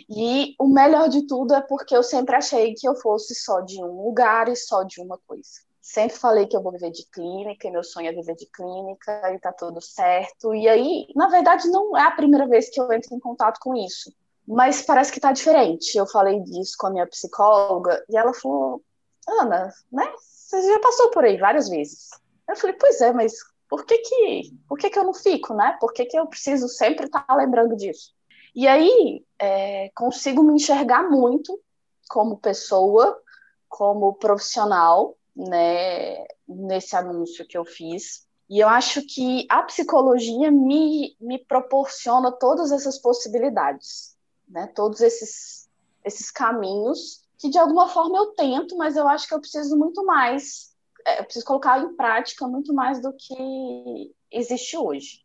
E 0.08 0.54
o 0.58 0.66
melhor 0.66 1.08
de 1.08 1.26
tudo 1.26 1.54
é 1.54 1.60
porque 1.60 1.96
eu 1.96 2.02
sempre 2.02 2.36
achei 2.36 2.74
que 2.74 2.88
eu 2.88 2.94
fosse 2.96 3.34
só 3.34 3.60
de 3.60 3.82
um 3.82 4.04
lugar 4.04 4.48
e 4.48 4.56
só 4.56 4.82
de 4.82 5.00
uma 5.00 5.18
coisa. 5.26 5.66
Sempre 5.80 6.16
falei 6.18 6.46
que 6.46 6.56
eu 6.56 6.62
vou 6.62 6.72
viver 6.72 6.90
de 6.90 7.06
clínica, 7.06 7.68
e 7.68 7.70
meu 7.70 7.84
sonho 7.84 8.08
é 8.08 8.12
viver 8.12 8.34
de 8.34 8.46
clínica, 8.46 9.32
e 9.32 9.38
tá 9.38 9.52
tudo 9.52 9.80
certo. 9.80 10.52
E 10.54 10.68
aí, 10.68 11.06
na 11.14 11.28
verdade, 11.28 11.68
não 11.68 11.96
é 11.96 12.02
a 12.02 12.10
primeira 12.10 12.46
vez 12.48 12.68
que 12.68 12.80
eu 12.80 12.92
entro 12.92 13.14
em 13.14 13.20
contato 13.20 13.60
com 13.60 13.74
isso. 13.74 14.12
Mas 14.46 14.82
parece 14.82 15.12
que 15.12 15.20
tá 15.20 15.32
diferente. 15.32 15.96
Eu 15.96 16.06
falei 16.06 16.40
disso 16.40 16.74
com 16.78 16.88
a 16.88 16.90
minha 16.90 17.06
psicóloga, 17.06 18.04
e 18.08 18.16
ela 18.16 18.34
falou: 18.34 18.82
Ana, 19.26 19.72
né? 19.90 20.12
Você 20.18 20.62
já 20.62 20.78
passou 20.78 21.10
por 21.10 21.24
aí 21.24 21.36
várias 21.36 21.68
vezes. 21.68 22.10
Eu 22.48 22.56
falei, 22.56 22.76
pois 22.78 23.00
é, 23.00 23.12
mas 23.12 23.34
por 23.68 23.84
que 23.84 23.98
que, 23.98 24.52
por 24.68 24.78
que, 24.78 24.90
que 24.90 24.98
eu 24.98 25.04
não 25.04 25.14
fico, 25.14 25.52
né? 25.54 25.76
Por 25.80 25.92
que, 25.92 26.04
que 26.04 26.18
eu 26.18 26.26
preciso 26.26 26.68
sempre 26.68 27.06
estar 27.06 27.26
lembrando 27.36 27.76
disso? 27.76 28.14
E 28.54 28.66
aí, 28.66 29.24
é, 29.38 29.90
consigo 29.94 30.42
me 30.42 30.54
enxergar 30.54 31.10
muito 31.10 31.60
como 32.08 32.38
pessoa, 32.38 33.20
como 33.68 34.14
profissional, 34.14 35.16
né? 35.34 36.26
Nesse 36.48 36.94
anúncio 36.94 37.46
que 37.46 37.58
eu 37.58 37.64
fiz. 37.64 38.26
E 38.48 38.60
eu 38.60 38.68
acho 38.68 39.02
que 39.02 39.44
a 39.50 39.64
psicologia 39.64 40.52
me, 40.52 41.16
me 41.20 41.38
proporciona 41.38 42.30
todas 42.30 42.70
essas 42.70 42.98
possibilidades, 42.98 44.16
né? 44.48 44.68
Todos 44.68 45.00
esses, 45.00 45.68
esses 46.04 46.30
caminhos 46.30 47.25
que 47.38 47.48
de 47.48 47.58
alguma 47.58 47.88
forma 47.88 48.18
eu 48.18 48.26
tento, 48.34 48.76
mas 48.76 48.96
eu 48.96 49.06
acho 49.08 49.28
que 49.28 49.34
eu 49.34 49.40
preciso 49.40 49.76
muito 49.76 50.04
mais, 50.04 50.74
é, 51.06 51.20
eu 51.20 51.24
preciso 51.24 51.44
colocar 51.44 51.80
em 51.80 51.94
prática 51.94 52.46
muito 52.46 52.72
mais 52.74 53.00
do 53.00 53.12
que 53.12 54.14
existe 54.30 54.76
hoje. 54.76 55.24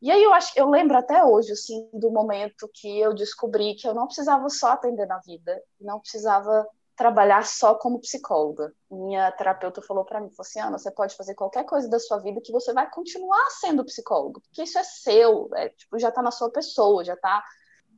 E 0.00 0.10
aí 0.10 0.22
eu 0.22 0.34
acho, 0.34 0.52
eu 0.56 0.68
lembro 0.68 0.98
até 0.98 1.24
hoje 1.24 1.52
assim 1.52 1.88
do 1.92 2.10
momento 2.10 2.68
que 2.74 2.98
eu 2.98 3.14
descobri 3.14 3.74
que 3.74 3.88
eu 3.88 3.94
não 3.94 4.06
precisava 4.06 4.48
só 4.50 4.72
atender 4.72 5.06
na 5.06 5.18
vida, 5.20 5.62
não 5.80 6.00
precisava 6.00 6.66
trabalhar 6.96 7.44
só 7.44 7.74
como 7.74 8.00
psicóloga. 8.00 8.72
Minha 8.90 9.32
terapeuta 9.32 9.82
falou 9.82 10.04
para 10.04 10.20
mim, 10.20 10.30
falou 10.30 10.42
assim, 10.42 10.60
Ana, 10.60 10.78
você 10.78 10.90
pode 10.90 11.16
fazer 11.16 11.34
qualquer 11.34 11.64
coisa 11.64 11.88
da 11.88 11.98
sua 11.98 12.18
vida 12.18 12.40
que 12.40 12.52
você 12.52 12.72
vai 12.72 12.88
continuar 12.90 13.50
sendo 13.50 13.84
psicólogo, 13.84 14.40
porque 14.40 14.62
isso 14.62 14.78
é 14.78 14.84
seu, 14.84 15.48
é, 15.54 15.70
tipo, 15.70 15.98
já 15.98 16.10
está 16.10 16.22
na 16.22 16.30
sua 16.30 16.50
pessoa, 16.50 17.04
já 17.04 17.14
está 17.14 17.42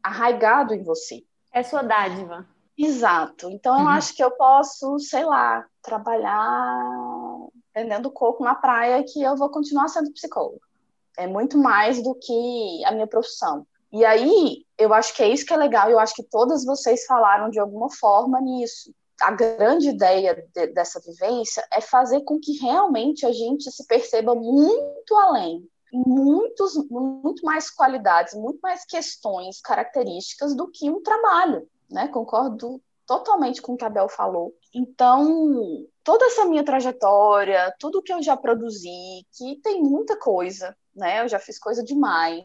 arraigado 0.03 0.75
em 0.75 0.83
você. 0.83 1.25
É 1.53 1.63
sua 1.63 1.83
dádiva. 1.83 2.47
Exato. 2.79 3.51
Então, 3.51 3.75
uhum. 3.75 3.83
eu 3.83 3.89
acho 3.89 4.15
que 4.15 4.23
eu 4.23 4.31
posso, 4.33 4.99
sei 4.99 5.25
lá, 5.25 5.65
trabalhar 5.83 6.83
vendendo 7.75 8.11
coco 8.11 8.45
na 8.45 8.55
praia 8.55 9.05
que 9.05 9.23
eu 9.23 9.37
vou 9.37 9.49
continuar 9.51 9.89
sendo 9.89 10.13
psicóloga. 10.13 10.61
É 11.17 11.27
muito 11.27 11.57
mais 11.57 12.03
do 12.03 12.15
que 12.15 12.85
a 12.85 12.93
minha 12.93 13.07
profissão. 13.07 13.67
E 13.93 14.05
aí, 14.05 14.65
eu 14.77 14.93
acho 14.93 15.15
que 15.15 15.23
é 15.23 15.29
isso 15.29 15.47
que 15.47 15.55
é 15.55 15.57
legal, 15.57 15.89
eu 15.89 15.99
acho 15.99 16.15
que 16.15 16.23
todas 16.23 16.65
vocês 16.65 17.07
falaram 17.07 17.49
de 17.49 17.59
alguma 17.59 17.89
forma 17.89 18.41
nisso. 18.41 18.93
A 19.23 19.31
grande 19.31 19.89
ideia 19.89 20.47
de, 20.55 20.67
dessa 20.69 21.01
vivência 21.01 21.67
é 21.73 21.81
fazer 21.81 22.21
com 22.23 22.39
que 22.39 22.59
realmente 22.59 23.25
a 23.25 23.33
gente 23.33 23.71
se 23.71 23.87
perceba 23.87 24.35
muito 24.35 25.15
além, 25.15 25.67
muitos, 25.91 26.75
muito 26.91 27.43
mais 27.43 27.71
qualidades, 27.71 28.35
muito 28.35 28.59
mais 28.61 28.85
questões, 28.85 29.61
características 29.63 30.55
do 30.55 30.69
que 30.69 30.91
um 30.91 31.03
trabalho 31.03 31.67
né? 31.91 32.09
Concordo 32.09 32.81
totalmente 33.07 33.63
com 33.63 33.75
o 33.75 33.77
que 33.77 33.85
a 33.85 33.91
Bel 33.91 34.09
falou. 34.09 34.53
Então, 34.75 35.87
toda 36.03 36.27
essa 36.27 36.45
minha 36.45 36.65
trajetória, 36.65 37.75
tudo 37.79 38.03
que 38.03 38.13
eu 38.13 38.23
já 38.23 38.37
produzi, 38.37 39.25
que 39.37 39.61
tem 39.63 39.83
muita 39.83 40.19
coisa, 40.19 40.77
né? 40.95 41.23
Eu 41.23 41.29
já 41.29 41.39
fiz 41.39 41.59
coisa 41.59 41.83
demais, 41.85 42.45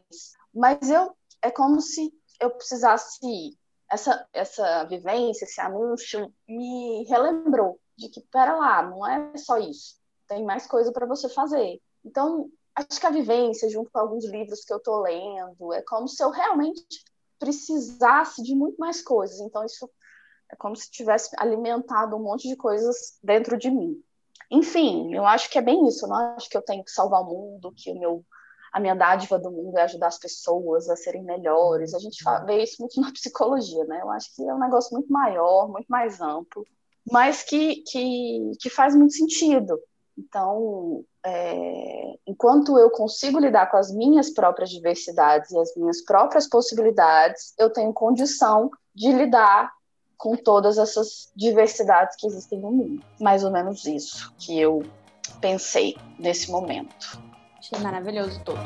mas 0.54 0.90
eu 0.90 1.16
é 1.42 1.50
como 1.50 1.82
se 1.82 2.14
eu 2.40 2.52
precisasse 2.52 3.58
essa 3.90 4.28
essa 4.32 4.84
vivência, 4.86 5.46
esse 5.46 5.60
anúncio 5.60 6.32
me 6.48 7.04
relembrou 7.10 7.80
de 7.98 8.10
que 8.10 8.22
pera 8.32 8.56
lá, 8.56 8.84
não 8.84 9.06
é 9.06 9.38
só 9.38 9.58
isso. 9.58 10.00
Tem 10.28 10.44
mais 10.44 10.66
coisa 10.68 10.92
para 10.92 11.06
você 11.06 11.28
fazer. 11.28 11.82
Então, 12.06 12.50
acho 12.76 13.00
que 13.00 13.06
a 13.06 13.12
vivência, 13.12 13.70
junto 13.70 13.92
com 13.92 14.00
alguns 14.00 14.26
livros 14.26 14.64
que 14.64 14.74
eu 14.74 14.78
estou 14.78 15.02
lendo, 15.02 15.74
é 15.74 15.82
como 15.84 16.08
se 16.08 16.24
eu 16.24 16.30
realmente 16.30 17.04
precisasse 17.42 18.44
de 18.44 18.54
muito 18.54 18.78
mais 18.78 19.02
coisas. 19.02 19.40
Então, 19.40 19.66
isso 19.66 19.90
é 20.52 20.56
como 20.56 20.76
se 20.76 20.92
tivesse 20.92 21.32
alimentado 21.40 22.16
um 22.16 22.22
monte 22.22 22.48
de 22.48 22.56
coisas 22.56 23.18
dentro 23.24 23.58
de 23.58 23.72
mim. 23.72 24.00
Enfim, 24.52 25.16
eu 25.16 25.26
acho 25.26 25.50
que 25.50 25.58
é 25.58 25.62
bem 25.62 25.88
isso. 25.88 26.06
Eu 26.06 26.10
não 26.10 26.36
acho 26.36 26.48
que 26.48 26.56
eu 26.56 26.62
tenho 26.62 26.84
que 26.84 26.92
salvar 26.92 27.22
o 27.22 27.26
mundo, 27.26 27.74
que 27.76 27.92
o 27.92 28.00
meu, 28.00 28.24
a 28.72 28.80
minha 28.80 28.96
dádiva 28.96 29.40
do 29.40 29.50
mundo 29.50 29.76
é 29.76 29.82
ajudar 29.82 30.08
as 30.08 30.20
pessoas 30.20 30.88
a 30.88 30.96
serem 30.96 31.24
melhores. 31.24 31.96
A 31.96 32.00
gente 32.00 32.24
vê 32.46 32.62
isso 32.62 32.76
muito 32.80 33.02
na 33.02 33.10
psicologia, 33.12 33.84
né? 33.86 34.02
Eu 34.02 34.12
acho 34.12 34.36
que 34.36 34.48
é 34.48 34.54
um 34.54 34.60
negócio 34.60 34.94
muito 34.94 35.12
maior, 35.12 35.68
muito 35.68 35.88
mais 35.88 36.22
amplo, 36.22 36.64
mas 37.12 37.42
que, 37.42 37.78
que, 37.88 38.52
que 38.60 38.70
faz 38.70 38.96
muito 38.96 39.14
sentido. 39.14 39.80
Então, 40.16 41.04
é, 41.26 42.11
enquanto 42.42 42.76
eu 42.80 42.90
consigo 42.90 43.38
lidar 43.38 43.70
com 43.70 43.78
as 43.78 43.94
minhas 43.94 44.32
próprias 44.32 44.72
diversidades 44.72 45.52
e 45.52 45.60
as 45.60 45.76
minhas 45.76 46.04
próprias 46.04 46.50
possibilidades, 46.50 47.54
eu 47.56 47.70
tenho 47.70 47.94
condição 47.94 48.72
de 48.96 49.12
lidar 49.12 49.72
com 50.18 50.36
todas 50.36 50.80
essas 50.80 51.32
diversidades 51.36 52.16
que 52.18 52.26
existem 52.26 52.60
no 52.60 52.72
mundo. 52.72 53.06
Mais 53.20 53.44
ou 53.44 53.52
menos 53.52 53.86
isso 53.86 54.34
que 54.40 54.60
eu 54.60 54.84
pensei 55.40 55.96
nesse 56.18 56.50
momento. 56.50 57.22
Achei 57.60 57.80
maravilhoso 57.80 58.42
todos. 58.44 58.64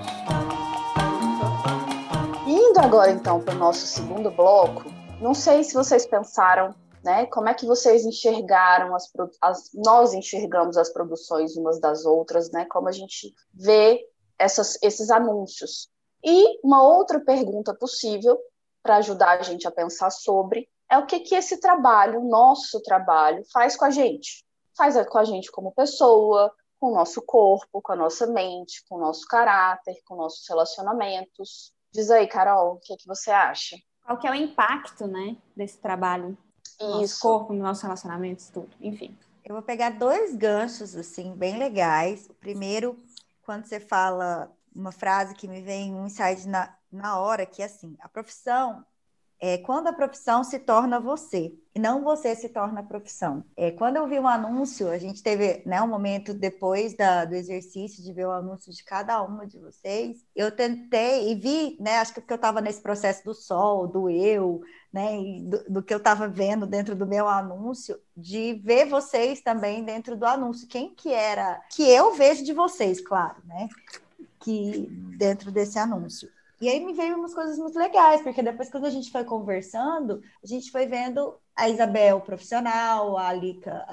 Indo 2.47 2.79
agora 2.79 3.11
então 3.11 3.41
para 3.41 3.55
o 3.55 3.57
nosso 3.57 3.85
segundo 3.85 4.31
bloco, 4.31 4.85
não 5.19 5.33
sei 5.33 5.65
se 5.65 5.73
vocês 5.73 6.05
pensaram, 6.05 6.73
né? 7.05 7.27
Como 7.27 7.47
é 7.47 7.53
que 7.53 7.67
vocês 7.67 8.03
enxergaram 8.03 8.95
as, 8.95 9.09
as 9.39 9.69
nós 9.75 10.11
enxergamos 10.11 10.75
as 10.75 10.89
produções 10.91 11.55
umas 11.55 11.79
das 11.79 12.03
outras, 12.03 12.49
né? 12.51 12.65
Como 12.65 12.89
a 12.89 12.91
gente 12.91 13.31
vê 13.53 14.09
essas, 14.39 14.77
esses 14.81 15.11
anúncios. 15.11 15.87
E 16.23 16.59
uma 16.65 16.83
outra 16.83 17.19
pergunta 17.19 17.75
possível 17.75 18.39
para 18.81 18.97
ajudar 18.97 19.39
a 19.39 19.43
gente 19.43 19.67
a 19.67 19.71
pensar 19.71 20.09
sobre 20.09 20.67
é 20.89 20.97
o 20.97 21.05
que 21.05 21.19
que 21.19 21.35
esse 21.35 21.59
trabalho, 21.59 22.23
nosso 22.23 22.81
trabalho, 22.81 23.43
faz 23.53 23.75
com 23.75 23.85
a 23.85 23.91
gente. 23.91 24.43
Faz 24.75 24.95
com 25.07 25.17
a 25.19 25.23
gente 25.23 25.51
como 25.51 25.71
pessoa, 25.73 26.51
com 26.79 26.87
o 26.87 26.95
nosso 26.95 27.21
corpo, 27.21 27.83
com 27.83 27.93
a 27.93 27.95
nossa 27.95 28.25
mente, 28.25 28.83
com 28.89 28.95
o 28.95 28.99
nosso 28.99 29.27
caráter, 29.27 29.95
com 30.05 30.15
nossos 30.15 30.47
relacionamentos. 30.49 31.71
Diz 31.93 32.09
aí, 32.09 32.27
Carol, 32.27 32.73
o 32.73 32.79
que, 32.79 32.97
que 32.97 33.07
você 33.07 33.29
acha? 33.29 33.77
Qual 34.03 34.17
que 34.17 34.27
é 34.27 34.31
o 34.31 34.35
impacto, 34.35 35.07
né, 35.07 35.37
desse 35.55 35.79
trabalho 35.79 36.37
no 36.79 37.01
nosso 37.01 37.19
corpo, 37.19 37.53
nos 37.53 37.61
nossos 37.61 37.83
relacionamentos, 37.83 38.49
tudo, 38.49 38.69
enfim. 38.81 39.15
Eu 39.43 39.53
vou 39.53 39.61
pegar 39.61 39.91
dois 39.91 40.35
ganchos, 40.35 40.95
assim, 40.95 41.33
bem 41.35 41.57
legais. 41.57 42.27
O 42.29 42.33
primeiro, 42.33 42.97
quando 43.43 43.65
você 43.65 43.79
fala 43.79 44.51
uma 44.75 44.91
frase 44.91 45.35
que 45.35 45.47
me 45.47 45.61
vem 45.61 45.93
um 45.93 46.07
insight 46.07 46.47
na, 46.47 46.75
na 46.91 47.19
hora, 47.19 47.45
que 47.45 47.61
é 47.61 47.65
assim, 47.65 47.95
a 47.99 48.09
profissão 48.09 48.83
é 49.39 49.57
quando 49.57 49.87
a 49.87 49.93
profissão 49.93 50.43
se 50.43 50.59
torna 50.59 50.99
você 50.99 51.53
e 51.75 51.79
não 51.79 52.03
você 52.03 52.33
se 52.35 52.49
torna 52.49 52.79
a 52.79 52.83
profissão. 52.83 53.43
É, 53.55 53.69
quando 53.69 53.97
eu 53.97 54.07
vi 54.07 54.17
um 54.17 54.27
anúncio, 54.27 54.89
a 54.89 54.97
gente 54.97 55.21
teve 55.21 55.61
né, 55.65 55.81
um 55.81 55.87
momento 55.87 56.33
depois 56.33 56.95
da, 56.95 57.25
do 57.25 57.35
exercício 57.35 58.01
de 58.01 58.13
ver 58.13 58.25
o 58.25 58.31
anúncio 58.31 58.71
de 58.71 58.83
cada 58.83 59.21
uma 59.21 59.45
de 59.45 59.59
vocês, 59.59 60.25
eu 60.35 60.49
tentei 60.55 61.31
e 61.31 61.35
vi, 61.35 61.77
né, 61.79 61.97
acho 61.97 62.13
que 62.13 62.21
porque 62.21 62.33
eu 62.33 62.37
estava 62.37 62.61
nesse 62.61 62.81
processo 62.81 63.23
do 63.25 63.33
sol, 63.33 63.87
do 63.87 64.09
eu, 64.09 64.61
né, 64.95 65.41
do, 65.41 65.73
do, 65.73 65.83
que 65.83 65.93
eu 65.93 65.97
estava 65.97 66.25
vendo 66.25 66.65
dentro 66.65 66.95
do 66.95 67.05
meu 67.05 67.27
anúncio, 67.27 67.99
de 68.15 68.53
ver 68.63 68.87
vocês 68.87 69.41
também 69.41 69.83
dentro 69.83 70.15
do 70.15 70.25
anúncio, 70.25 70.69
quem 70.69 70.95
que 70.95 71.11
era, 71.11 71.61
que 71.69 71.83
eu 71.83 72.13
vejo 72.13 72.45
de 72.45 72.53
vocês, 72.53 73.01
claro, 73.01 73.35
né, 73.43 73.67
que 74.39 74.87
dentro 75.17 75.51
desse 75.51 75.77
anúncio. 75.77 76.29
E 76.61 76.69
aí 76.69 76.79
me 76.79 76.93
veio 76.93 77.17
umas 77.17 77.33
coisas 77.33 77.57
muito 77.57 77.77
legais, 77.77 78.21
porque 78.21 78.41
depois, 78.41 78.69
quando 78.69 78.85
a 78.85 78.89
gente 78.89 79.11
foi 79.11 79.25
conversando, 79.25 80.23
a 80.41 80.47
gente 80.47 80.71
foi 80.71 80.85
vendo 80.85 81.35
a 81.53 81.67
Isabel 81.67 82.21
profissional, 82.21 83.17
a 83.17 83.27
Alica, 83.27 83.85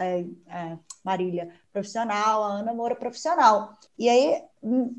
a, 0.49 0.79
Marília 1.05 1.53
profissional, 1.73 2.43
a 2.43 2.53
Ana 2.59 2.75
Moura 2.75 2.95
profissional. 2.95 3.77
E 3.99 4.09
aí, 4.09 4.43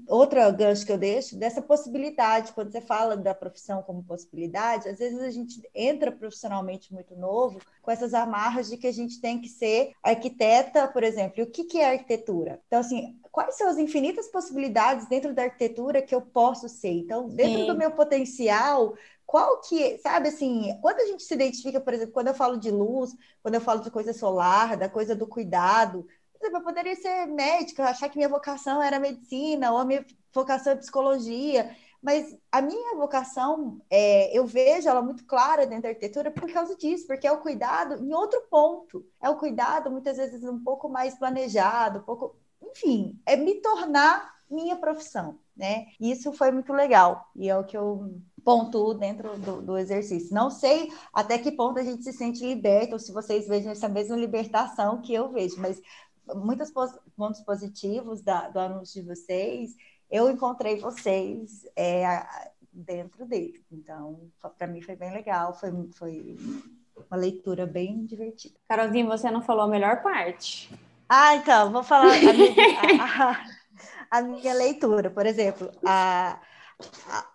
outra 0.08 0.50
gancho 0.52 0.86
que 0.86 0.92
eu 0.92 0.98
deixo, 0.98 1.38
dessa 1.38 1.62
possibilidade, 1.62 2.52
quando 2.54 2.72
você 2.72 2.82
fala 2.82 3.16
da 3.16 3.34
profissão 3.34 3.82
como 3.82 4.04
possibilidade, 4.04 4.90
às 4.90 5.00
vezes 5.00 5.20
a 5.20 5.30
gente 5.30 5.62
entra 5.74 6.12
profissionalmente 6.12 6.94
muito 6.94 7.16
novo 7.16 7.60
com 7.82 7.92
essas 7.92 8.14
amarras 8.14 8.70
de 8.70 8.78
que 8.78 8.88
a 8.88 8.92
gente 8.92 9.22
tem 9.22 9.40
que 9.40 9.48
ser 9.48 9.94
arquiteta, 10.02 10.88
por 10.88 11.04
exemplo. 11.04 11.36
E 11.38 11.44
o 11.44 11.50
que, 11.50 11.64
que 11.64 11.80
é 11.80 11.92
arquitetura? 11.92 12.60
Então, 12.68 12.80
assim, 12.80 13.18
quais 13.32 13.56
são 13.58 13.68
as 13.68 13.78
infinitas 13.78 14.28
possibilidades 14.28 15.08
dentro 15.08 15.34
da 15.34 15.44
arquitetura 15.44 16.02
que 16.02 16.14
eu 16.14 16.22
posso 16.22 16.68
ser? 16.68 16.92
Então, 16.92 17.30
dentro 17.30 17.62
Sim. 17.62 17.68
do 17.68 17.78
meu 17.78 17.92
potencial, 17.92 18.96
qual 19.26 19.62
que, 19.62 19.98
sabe 19.98 20.30
assim, 20.30 20.78
quando 20.82 21.00
a 21.00 21.06
gente 21.06 21.24
se 21.24 21.34
identifica, 21.34 21.82
por 21.82 21.94
exemplo, 21.94 22.14
quando 22.14 22.28
eu 22.28 22.34
falo 22.36 22.58
de 22.58 22.70
luz, 22.70 23.16
quando 23.42 23.56
eu 23.56 23.62
falo 23.62 23.82
de 23.82 23.90
coisa 23.90 24.14
solar, 24.14 24.78
da 24.78 24.88
coisa 24.88 25.16
do 25.16 25.26
cuidado, 25.26 26.06
eu 26.51 26.62
poderia 26.62 26.95
ser 26.95 27.25
médica, 27.27 27.86
achar 27.86 28.10
que 28.10 28.17
minha 28.17 28.29
vocação 28.29 28.82
era 28.82 28.99
medicina, 28.99 29.71
ou 29.71 29.77
a 29.77 29.86
minha 29.86 30.06
vocação 30.34 30.73
é 30.73 30.75
psicologia, 30.75 31.75
mas 32.03 32.36
a 32.51 32.62
minha 32.62 32.95
vocação, 32.97 33.79
é, 33.89 34.38
eu 34.38 34.45
vejo 34.45 34.89
ela 34.89 35.01
muito 35.01 35.25
clara 35.25 35.65
dentro 35.65 35.84
da 35.84 35.89
arquitetura 35.89 36.29
por 36.29 36.51
causa 36.51 36.75
disso, 36.75 37.08
porque 37.08 37.25
é 37.25 37.32
o 37.32 37.39
cuidado 37.39 38.03
em 38.03 38.13
outro 38.13 38.41
ponto. 38.49 39.06
É 39.21 39.29
o 39.29 39.38
cuidado, 39.38 39.89
muitas 39.89 40.17
vezes, 40.17 40.43
um 40.43 40.62
pouco 40.62 40.89
mais 40.89 41.15
planejado, 41.17 41.99
um 41.99 42.03
pouco. 42.03 42.36
Enfim, 42.62 43.17
é 43.25 43.38
me 43.38 43.56
tornar 43.62 44.34
minha 44.51 44.75
profissão, 44.75 45.39
né? 45.56 45.86
Isso 45.99 46.34
foi 46.34 46.51
muito 46.51 46.73
legal. 46.73 47.29
E 47.38 47.49
é 47.49 47.58
o 47.58 47.63
que 47.63 47.77
eu 47.77 48.12
pontuo 48.43 48.93
dentro 48.93 49.38
do, 49.39 49.62
do, 49.62 49.77
exercício. 49.77 50.36
Não 50.36 50.49
sei 50.49 50.91
até 51.13 51.38
que 51.38 51.51
ponto 51.51 51.79
a 51.79 51.84
gente 51.84 52.03
se 52.03 52.12
sente 52.12 52.45
liberto, 52.45 52.93
ou 52.93 52.99
se 52.99 53.12
vocês 53.12 53.47
vejam 53.47 53.71
essa 53.71 53.88
mesma 53.88 54.17
libertação 54.17 55.01
que 55.01 55.13
eu 55.13 55.32
vejo, 55.32 55.60
mas 55.60 55.82
muitos 56.36 56.72
pontos 56.72 57.42
positivos 57.42 58.22
da, 58.22 58.50
do 58.50 58.60
anúncio 58.60 59.02
de 59.02 59.08
vocês, 59.08 59.76
eu 60.10 60.30
encontrei 60.30 60.80
vocês 60.80 61.66
é, 61.76 62.26
dentro 62.72 63.26
dele. 63.26 63.64
Então, 63.72 64.32
para 64.58 64.68
mim 64.68 64.82
foi 64.82 64.96
bem 64.96 65.12
legal, 65.12 65.54
foi, 65.54 65.72
foi 65.94 66.38
uma 67.10 67.18
leitura 67.18 67.66
bem 67.66 68.06
divertida. 68.06 68.56
Carolzinha, 68.68 69.06
você 69.06 69.30
não 69.32 69.42
falou 69.42 69.64
a 69.64 69.68
melhor 69.68 70.02
parte. 70.02 70.70
Ah, 71.10 71.36
então, 71.36 71.72
vou 71.72 71.84
falar 71.84 72.14
a 72.14 72.34
minha, 72.34 72.82
a, 73.02 74.18
a 74.18 74.22
minha 74.22 74.54
leitura. 74.54 75.10
Por 75.10 75.26
exemplo, 75.26 75.70
a 75.86 76.40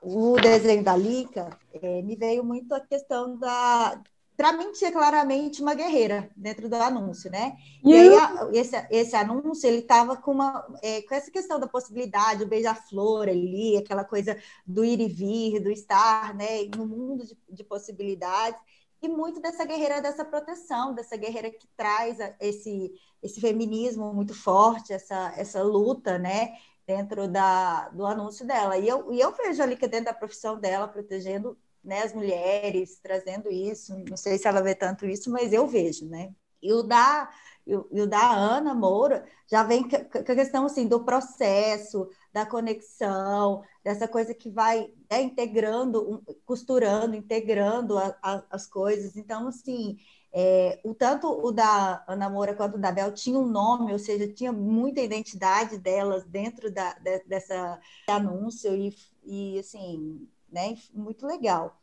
o 0.03 0.37
desenho 0.40 0.83
da 0.83 0.96
Lica, 0.96 1.57
é, 1.72 2.03
me 2.03 2.16
veio 2.16 2.44
muito 2.44 2.74
a 2.74 2.81
questão 2.81 3.37
da. 3.38 4.01
Para 4.38 4.53
mim, 4.53 4.70
tinha 4.70 4.92
claramente 4.92 5.61
uma 5.61 5.74
guerreira 5.74 6.31
dentro 6.37 6.68
do 6.68 6.77
anúncio, 6.77 7.29
né? 7.29 7.57
E, 7.85 7.90
e 7.90 7.92
aí, 7.92 8.14
a, 8.14 8.48
esse, 8.53 8.87
esse 8.88 9.16
anúncio, 9.16 9.66
ele 9.66 9.81
estava 9.81 10.16
com, 10.16 10.31
uma, 10.31 10.64
é, 10.81 11.03
com 11.03 11.12
essa 11.12 11.29
questão 11.29 11.59
da 11.59 11.66
possibilidade, 11.66 12.44
o 12.44 12.46
beija-flor 12.46 13.29
ali, 13.29 13.77
aquela 13.77 14.05
coisa 14.05 14.38
do 14.64 14.85
ir 14.85 15.01
e 15.01 15.09
vir, 15.09 15.59
do 15.59 15.72
estar, 15.72 16.37
né? 16.37 16.64
No 16.77 16.87
mundo 16.87 17.27
de, 17.27 17.37
de 17.51 17.64
possibilidades 17.64 18.61
e 19.03 19.09
muito 19.09 19.40
dessa 19.40 19.64
guerreira 19.64 20.01
dessa 20.01 20.24
proteção, 20.24 20.94
dessa 20.94 21.16
guerreira 21.16 21.51
que 21.51 21.66
traz 21.77 22.18
esse, 22.38 22.92
esse 23.20 23.40
feminismo 23.40 24.14
muito 24.14 24.35
forte, 24.35 24.92
essa, 24.92 25.35
essa 25.37 25.64
luta, 25.64 26.16
né? 26.16 26.53
dentro 26.87 27.29
da, 27.29 27.88
do 27.88 28.07
anúncio 28.07 28.46
dela. 28.46 28.79
E 28.79 28.88
eu, 28.88 29.12
e 29.12 29.20
eu 29.20 29.31
vejo 29.33 29.62
ali 29.62 29.77
que 29.77 29.87
dentro 29.87 30.07
da 30.07 30.14
profissão 30.14 30.59
dela, 30.59 30.88
protegendo 30.88 31.59
né, 31.88 32.03
as 32.03 32.12
mulheres, 32.12 33.01
trazendo 33.03 33.51
isso. 33.51 33.96
Não 34.09 34.16
sei 34.16 34.38
se 34.38 34.46
ela 34.46 34.61
vê 34.61 34.74
tanto 34.74 35.07
isso, 35.07 35.31
mas 35.31 35.53
eu 35.53 35.66
vejo, 35.66 36.07
né? 36.07 36.31
E 36.62 36.72
o 36.72 36.83
da, 36.83 37.31
e 37.66 37.74
o 37.74 38.07
da 38.07 38.31
Ana 38.31 38.74
Moura 38.74 39.24
já 39.51 39.62
vem 39.62 39.88
com 39.88 39.96
a 39.96 40.22
questão 40.22 40.66
assim, 40.66 40.87
do 40.87 41.05
processo, 41.05 42.09
da 42.33 42.44
conexão, 42.44 43.62
dessa 43.83 44.07
coisa 44.07 44.35
que 44.35 44.51
vai 44.51 44.92
né, 45.11 45.22
integrando, 45.22 46.22
costurando, 46.44 47.16
integrando 47.16 47.96
a, 47.96 48.16
a, 48.22 48.44
as 48.51 48.66
coisas. 48.66 49.16
Então, 49.16 49.48
assim, 49.48 49.96
é, 50.33 50.81
o 50.85 50.94
tanto 50.94 51.27
o 51.29 51.51
da 51.51 52.05
Ana 52.07 52.29
Moura 52.29 52.55
quanto 52.55 52.77
o 52.77 52.81
da 52.81 52.92
Bel 52.92 53.12
tinham 53.12 53.42
um 53.42 53.48
nome, 53.48 53.92
ou 53.92 53.98
seja, 53.98 54.31
tinha 54.33 54.53
muita 54.53 55.01
identidade 55.01 55.79
delas 55.79 56.24
dentro 56.24 56.70
da, 56.70 56.92
de, 56.94 57.24
dessa 57.24 57.81
anúncio 58.09 58.74
e, 58.74 58.94
e 59.24 59.59
assim, 59.59 60.29
né, 60.50 60.76
muito 60.94 61.26
legal. 61.26 61.76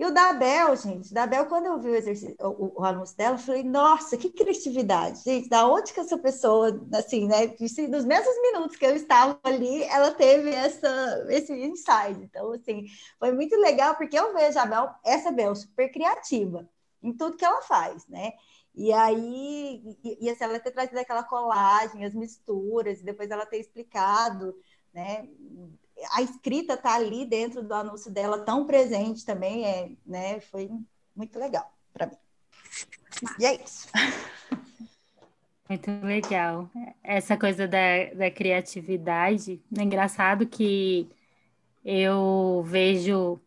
E 0.00 0.04
o 0.06 0.10
da 0.10 0.32
Bel, 0.32 0.74
gente, 0.76 1.12
da 1.12 1.44
quando 1.44 1.66
eu 1.66 1.78
vi 1.78 1.90
o, 1.90 1.94
exercício, 1.94 2.34
o, 2.40 2.80
o, 2.80 2.84
anúncio 2.86 3.14
dela, 3.18 3.34
eu 3.34 3.38
falei, 3.38 3.62
nossa, 3.62 4.16
que 4.16 4.30
criatividade, 4.30 5.22
gente, 5.22 5.46
da 5.46 5.68
onde 5.68 5.92
que 5.92 6.00
essa 6.00 6.16
pessoa, 6.16 6.70
assim, 6.94 7.28
né, 7.28 7.54
nos 7.86 8.04
mesmos 8.06 8.40
minutos 8.40 8.76
que 8.76 8.86
eu 8.86 8.96
estava 8.96 9.38
ali, 9.44 9.82
ela 9.82 10.10
teve 10.12 10.48
essa, 10.54 11.26
esse 11.28 11.52
insight. 11.52 12.18
Então, 12.22 12.50
assim, 12.52 12.86
foi 13.18 13.32
muito 13.32 13.54
legal, 13.56 13.94
porque 13.94 14.18
eu 14.18 14.32
vejo 14.32 14.58
a 14.58 14.64
Bel, 14.64 14.88
essa 15.04 15.30
Bel 15.30 15.54
super 15.54 15.92
criativa 15.92 16.66
em 17.02 17.12
tudo 17.12 17.36
que 17.36 17.44
ela 17.44 17.60
faz, 17.60 18.06
né? 18.06 18.32
E 18.74 18.92
aí, 18.94 19.82
e, 20.02 20.24
e 20.24 20.30
assim, 20.30 20.44
ela 20.44 20.58
ter 20.58 20.70
trazido 20.70 20.98
aquela 20.98 21.24
colagem, 21.24 22.06
as 22.06 22.14
misturas, 22.14 23.00
e 23.00 23.04
depois 23.04 23.30
ela 23.30 23.44
ter 23.44 23.58
explicado, 23.58 24.56
né? 24.94 25.28
A 26.12 26.22
escrita 26.22 26.76
tá 26.76 26.94
ali 26.94 27.24
dentro 27.24 27.62
do 27.62 27.74
anúncio 27.74 28.10
dela, 28.10 28.44
tão 28.44 28.66
presente 28.66 29.24
também, 29.24 29.64
é, 29.66 29.90
né? 30.06 30.40
Foi 30.40 30.70
muito 31.14 31.38
legal 31.38 31.72
para 31.92 32.06
mim. 32.06 32.16
E 33.38 33.44
é 33.44 33.54
isso. 33.62 33.88
Muito 35.68 35.90
legal. 36.02 36.68
Essa 37.02 37.36
coisa 37.36 37.68
da, 37.68 38.12
da 38.14 38.30
criatividade. 38.30 39.62
É 39.78 39.82
engraçado 39.82 40.46
que 40.46 41.08
eu 41.84 42.62
vejo 42.66 43.40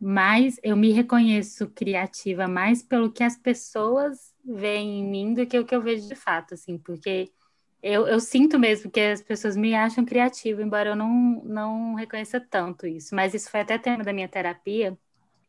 mais 0.00 0.60
eu 0.62 0.76
me 0.76 0.92
reconheço 0.92 1.68
criativa 1.70 2.46
mais 2.46 2.82
pelo 2.82 3.10
que 3.10 3.24
as 3.24 3.36
pessoas 3.36 4.32
veem 4.44 5.00
em 5.00 5.04
mim 5.04 5.34
do 5.34 5.44
que 5.44 5.58
o 5.58 5.64
que 5.64 5.74
eu 5.74 5.82
vejo 5.82 6.06
de 6.06 6.14
fato, 6.14 6.54
assim, 6.54 6.78
porque 6.78 7.30
eu, 7.82 8.06
eu 8.08 8.20
sinto 8.20 8.58
mesmo 8.58 8.90
que 8.90 9.00
as 9.00 9.22
pessoas 9.22 9.56
me 9.56 9.74
acham 9.74 10.04
criativa, 10.04 10.62
embora 10.62 10.90
eu 10.90 10.96
não, 10.96 11.42
não 11.44 11.94
reconheça 11.94 12.40
tanto 12.40 12.86
isso. 12.86 13.14
Mas 13.14 13.34
isso 13.34 13.50
foi 13.50 13.60
até 13.60 13.78
tema 13.78 14.02
da 14.04 14.12
minha 14.12 14.28
terapia. 14.28 14.98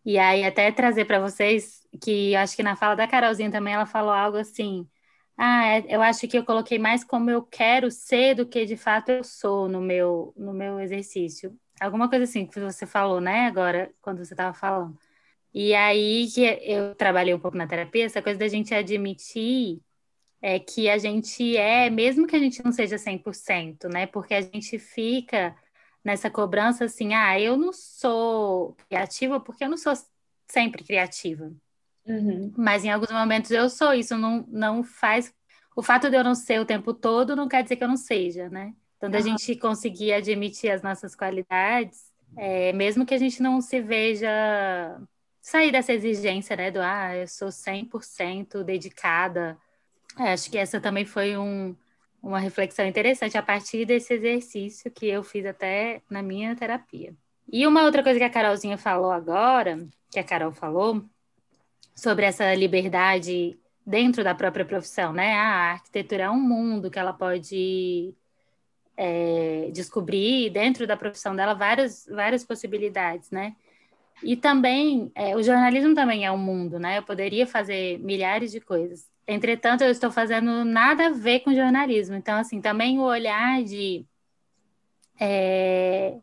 E 0.06 0.18
aí, 0.20 0.44
até 0.46 0.72
trazer 0.72 1.06
para 1.06 1.20
vocês 1.20 1.88
que 2.02 2.36
acho 2.36 2.56
que 2.56 2.64
na 2.64 2.76
fala 2.76 2.96
da 2.96 3.08
Carolzinha 3.08 3.52
também 3.52 3.74
ela 3.74 3.86
falou 3.86 4.12
algo 4.12 4.38
assim: 4.38 4.88
Ah, 5.38 5.68
é, 5.68 5.86
eu 5.90 6.02
acho 6.02 6.28
que 6.28 6.38
eu 6.38 6.46
coloquei 6.46 6.80
mais 6.80 7.04
como 7.04 7.30
eu 7.30 7.44
quero 7.44 7.92
ser 7.92 8.36
do 8.36 8.48
que 8.48 8.66
de 8.66 8.78
fato 8.78 9.10
eu 9.12 9.24
sou 9.24 9.68
no 9.70 9.82
meu, 9.82 10.34
no 10.38 10.54
meu 10.54 10.80
exercício. 10.80 11.58
Alguma 11.82 12.10
coisa 12.10 12.26
assim 12.26 12.46
que 12.46 12.60
você 12.60 12.86
falou, 12.86 13.22
né, 13.22 13.48
agora, 13.48 13.92
quando 14.02 14.20
você 14.26 14.34
estava 14.34 14.54
falando. 14.54 14.98
E 15.54 15.74
aí 15.76 16.28
que 16.34 16.42
eu 16.64 16.96
trabalhei 16.96 17.34
um 17.34 17.40
pouco 17.40 17.58
na 17.58 17.68
terapia, 17.68 18.06
essa 18.06 18.22
coisa 18.22 18.40
da 18.40 18.48
gente 18.48 18.74
admitir 18.74 19.82
é 20.42 20.60
que 20.60 20.90
a 20.90 20.98
gente 20.98 21.58
é, 21.58 21.90
mesmo 21.90 22.26
que 22.26 22.36
a 22.36 22.40
gente 22.40 22.64
não 22.64 22.72
seja 22.72 22.98
100%, 22.98 23.90
né? 23.92 24.08
Porque 24.08 24.34
a 24.34 24.42
gente 24.42 24.80
fica 24.80 25.56
nessa 26.04 26.30
cobrança 26.30 26.86
assim, 26.86 27.14
ah, 27.14 27.40
eu 27.40 27.58
não 27.58 27.74
sou 27.74 28.76
criativa 28.88 29.40
porque 29.40 29.64
eu 29.64 29.70
não 29.70 29.78
sou 29.78 29.94
sempre 30.48 30.84
criativa. 30.84 31.52
Uhum. 32.06 32.54
Mas 32.58 32.84
em 32.84 32.90
alguns 32.90 33.12
momentos 33.12 33.52
eu 33.52 33.70
sou, 33.70 33.94
isso 33.94 34.18
não, 34.18 34.46
não 34.48 34.84
faz. 34.84 35.34
O 35.76 35.84
fato 35.84 36.10
de 36.10 36.18
eu 36.18 36.24
não 36.24 36.36
ser 36.36 36.60
o 36.60 36.66
tempo 36.66 36.94
todo 36.94 37.36
não 37.36 37.48
quer 37.48 37.64
dizer 37.64 37.76
que 37.76 37.84
eu 37.84 37.88
não 37.88 37.98
seja, 37.98 38.50
né? 38.50 38.74
Então, 38.98 39.10
da 39.10 39.20
uhum. 39.20 39.24
gente 39.24 39.56
conseguir 39.56 40.14
admitir 40.14 40.72
as 40.72 40.82
nossas 40.82 41.16
qualidades, 41.16 42.12
é, 42.36 42.74
mesmo 42.74 43.06
que 43.06 43.14
a 43.14 43.18
gente 43.18 43.42
não 43.42 43.62
se 43.62 43.80
veja 43.80 44.28
sair 45.42 45.72
dessa 45.72 45.94
exigência, 45.94 46.56
né? 46.56 46.70
Do 46.72 46.82
ah, 46.82 47.16
eu 47.16 47.28
sou 47.28 47.50
100% 47.50 48.64
dedicada. 48.64 49.58
É, 50.18 50.34
acho 50.34 50.50
que 50.50 50.58
essa 50.58 50.80
também 50.80 51.06
foi 51.06 51.38
um, 51.38 51.76
uma 52.22 52.40
reflexão 52.40 52.86
interessante 52.86 53.38
a 53.38 53.44
partir 53.44 53.86
desse 53.86 54.14
exercício 54.14 54.92
que 54.92 55.08
eu 55.08 55.24
fiz 55.24 55.46
até 55.46 56.02
na 56.10 56.22
minha 56.22 56.56
terapia. 56.56 57.14
E 57.52 57.66
uma 57.66 57.84
outra 57.84 58.04
coisa 58.04 58.20
que 58.20 58.26
a 58.26 58.30
Carolzinha 58.30 58.78
falou 58.78 59.12
agora, 59.12 59.88
que 60.12 60.20
a 60.20 60.24
Carol 60.24 60.52
falou, 60.52 61.04
sobre 61.96 62.26
essa 62.26 62.54
liberdade 62.54 63.58
dentro 63.86 64.24
da 64.24 64.36
própria 64.36 64.66
profissão, 64.66 65.12
né? 65.12 65.34
Ah, 65.34 65.70
a 65.70 65.72
arquitetura 65.72 66.24
é 66.24 66.30
um 66.30 66.40
mundo 66.40 66.92
que 66.92 67.00
ela 67.00 67.12
pode 67.12 68.14
é, 68.96 69.70
descobrir 69.74 70.50
dentro 70.52 70.86
da 70.86 70.96
profissão 70.96 71.36
dela 71.36 71.54
várias, 71.54 72.06
várias 72.06 72.46
possibilidades, 72.46 73.32
né? 73.32 73.56
E 74.22 74.36
também, 74.36 75.12
é, 75.16 75.36
o 75.36 75.42
jornalismo 75.42 75.96
também 75.96 76.26
é 76.26 76.32
um 76.32 76.38
mundo, 76.38 76.78
né? 76.78 76.98
Eu 76.98 77.04
poderia 77.04 77.48
fazer 77.48 77.98
milhares 78.00 78.52
de 78.52 78.60
coisas. 78.60 79.08
Entretanto, 79.30 79.84
eu 79.84 79.92
estou 79.92 80.12
fazendo 80.12 80.66
nada 80.66 81.08
a 81.08 81.10
ver 81.12 81.42
com 81.42 81.54
jornalismo. 81.54 82.16
Então, 82.16 82.36
assim, 82.40 82.60
também 82.60 82.98
o 82.98 83.04
olhar 83.04 83.64
de 83.64 84.04
é, 85.20 86.18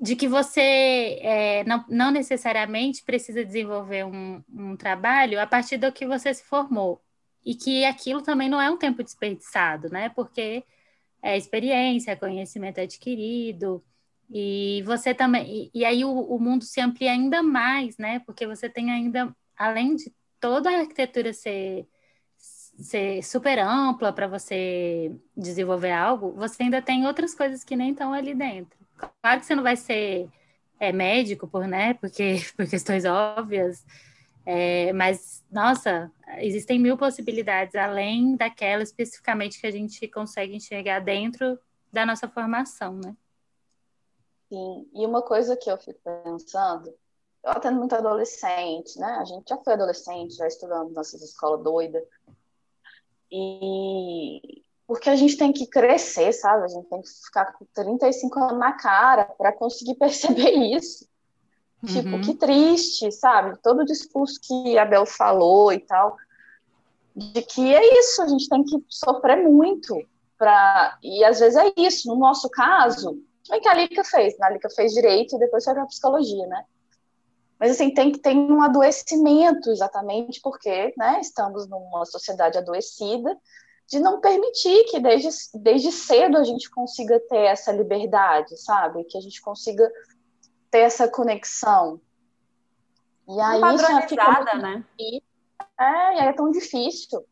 de 0.00 0.16
que 0.16 0.26
você 0.28 1.18
é, 1.22 1.64
não, 1.64 1.84
não, 1.88 2.10
necessariamente 2.10 3.02
precisa 3.04 3.44
desenvolver 3.44 4.04
um, 4.04 4.42
um, 4.48 4.76
trabalho 4.76 5.40
a 5.40 5.46
partir 5.46 5.76
do 5.76 5.92
que 5.92 6.06
você 6.06 6.32
se 6.32 6.44
formou. 6.44 7.02
E 7.44 7.54
que 7.54 7.84
aquilo 7.84 8.22
também 8.22 8.48
não 8.48 8.60
é 8.60 8.70
um 8.70 8.78
tempo 8.78 9.02
desperdiçado, 9.02 9.90
né? 9.90 10.08
Porque 10.08 10.64
é 11.22 11.36
experiência, 11.36 12.16
conhecimento 12.16 12.80
adquirido, 12.80 13.84
e 14.30 14.82
você 14.86 15.14
também. 15.14 15.70
E, 15.74 15.80
e 15.80 15.84
aí 15.84 16.04
o, 16.04 16.10
o, 16.10 16.38
mundo 16.40 16.64
se 16.64 16.80
amplia 16.80 17.12
ainda 17.12 17.42
mais, 17.42 17.98
né? 17.98 18.20
Porque 18.20 18.46
você 18.46 18.68
tem 18.70 18.90
ainda, 18.90 19.34
além 19.56 19.96
de 19.96 20.12
toda 20.44 20.68
a 20.68 20.80
arquitetura 20.80 21.32
ser, 21.32 21.88
ser 22.36 23.22
super 23.22 23.58
ampla 23.58 24.12
para 24.12 24.28
você 24.28 25.10
desenvolver 25.34 25.90
algo, 25.90 26.32
você 26.32 26.64
ainda 26.64 26.82
tem 26.82 27.06
outras 27.06 27.34
coisas 27.34 27.64
que 27.64 27.74
nem 27.74 27.92
estão 27.92 28.12
ali 28.12 28.34
dentro. 28.34 28.78
Claro 29.22 29.40
que 29.40 29.46
você 29.46 29.54
não 29.54 29.62
vai 29.62 29.74
ser 29.74 30.28
é, 30.78 30.92
médico, 30.92 31.48
por, 31.48 31.66
né, 31.66 31.94
porque, 31.94 32.42
por 32.58 32.68
questões 32.68 33.06
óbvias, 33.06 33.86
é, 34.44 34.92
mas, 34.92 35.42
nossa, 35.50 36.12
existem 36.36 36.78
mil 36.78 36.98
possibilidades 36.98 37.74
além 37.74 38.36
daquela 38.36 38.82
especificamente 38.82 39.58
que 39.58 39.66
a 39.66 39.70
gente 39.70 40.06
consegue 40.08 40.54
enxergar 40.54 41.00
dentro 41.00 41.58
da 41.90 42.04
nossa 42.04 42.28
formação, 42.28 42.92
né? 43.02 43.16
Sim, 44.50 44.86
e 44.92 45.06
uma 45.06 45.22
coisa 45.22 45.56
que 45.56 45.70
eu 45.70 45.78
fico 45.78 45.98
pensando, 46.04 46.94
eu 47.44 47.50
atendo 47.50 47.78
muito 47.78 47.94
adolescente, 47.94 48.98
né? 48.98 49.18
A 49.20 49.24
gente 49.24 49.48
já 49.48 49.58
foi 49.58 49.74
adolescente, 49.74 50.34
já 50.34 50.46
estudamos 50.46 50.94
nessas 50.94 51.22
escolas 51.22 51.62
doidas. 51.62 52.02
E 53.30 54.62
porque 54.86 55.08
a 55.08 55.16
gente 55.16 55.36
tem 55.36 55.52
que 55.52 55.66
crescer, 55.66 56.32
sabe? 56.32 56.64
A 56.64 56.68
gente 56.68 56.88
tem 56.88 57.00
que 57.00 57.08
ficar 57.08 57.52
com 57.52 57.64
35 57.74 58.38
anos 58.38 58.58
na 58.58 58.72
cara 58.72 59.24
para 59.24 59.52
conseguir 59.52 59.94
perceber 59.96 60.50
isso. 60.50 61.06
Tipo, 61.84 62.08
uhum. 62.08 62.20
Tipo, 62.20 62.32
que 62.32 62.34
triste, 62.38 63.12
sabe? 63.12 63.58
Todo 63.62 63.80
o 63.80 63.84
discurso 63.84 64.40
que 64.42 64.78
a 64.78 64.84
Bel 64.86 65.04
falou 65.04 65.72
e 65.72 65.80
tal, 65.80 66.16
de 67.14 67.42
que 67.42 67.74
é 67.74 67.98
isso, 67.98 68.22
a 68.22 68.28
gente 68.28 68.48
tem 68.48 68.64
que 68.64 68.82
sofrer 68.88 69.42
muito 69.48 69.94
para 70.38 70.98
e 71.02 71.22
às 71.24 71.40
vezes 71.40 71.56
é 71.58 71.72
isso. 71.76 72.08
No 72.08 72.16
nosso 72.16 72.48
caso, 72.48 73.18
o 73.50 73.60
que 73.60 73.68
a 73.68 73.74
Lica 73.74 74.02
fez? 74.02 74.38
A 74.40 74.50
Lica 74.50 74.70
fez 74.70 74.92
direito 74.92 75.36
e 75.36 75.38
depois 75.38 75.64
foi 75.64 75.74
para 75.74 75.86
psicologia, 75.86 76.46
né? 76.46 76.64
Mas 77.64 77.70
assim, 77.70 77.94
tem 77.94 78.12
que 78.12 78.18
ter 78.18 78.36
um 78.36 78.60
adoecimento 78.60 79.70
exatamente 79.70 80.38
porque, 80.42 80.92
né, 80.98 81.18
estamos 81.22 81.66
numa 81.66 82.04
sociedade 82.04 82.58
adoecida 82.58 83.34
de 83.88 83.98
não 84.00 84.20
permitir 84.20 84.84
que 84.90 85.00
desde, 85.00 85.30
desde 85.54 85.90
cedo 85.90 86.36
a 86.36 86.44
gente 86.44 86.70
consiga 86.70 87.18
ter 87.20 87.46
essa 87.46 87.72
liberdade, 87.72 88.54
sabe? 88.58 89.02
Que 89.04 89.16
a 89.16 89.20
gente 89.22 89.40
consiga 89.40 89.90
ter 90.70 90.80
essa 90.80 91.08
conexão. 91.08 92.02
E 93.26 93.40
aí 93.40 93.58
padronizada, 93.62 94.54
né? 94.56 94.84
É, 95.80 96.16
e 96.16 96.20
aí 96.20 96.28
é 96.28 96.32
tão 96.34 96.50
difícil, 96.50 97.24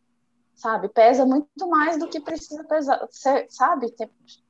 sabe? 0.55 0.89
Pesa 0.89 1.26
muito 1.26 1.68
mais 1.68 1.99
do 1.99 2.09
que 2.09 2.18
precisa 2.18 2.64
pesar, 2.64 3.07
sabe? 3.51 3.95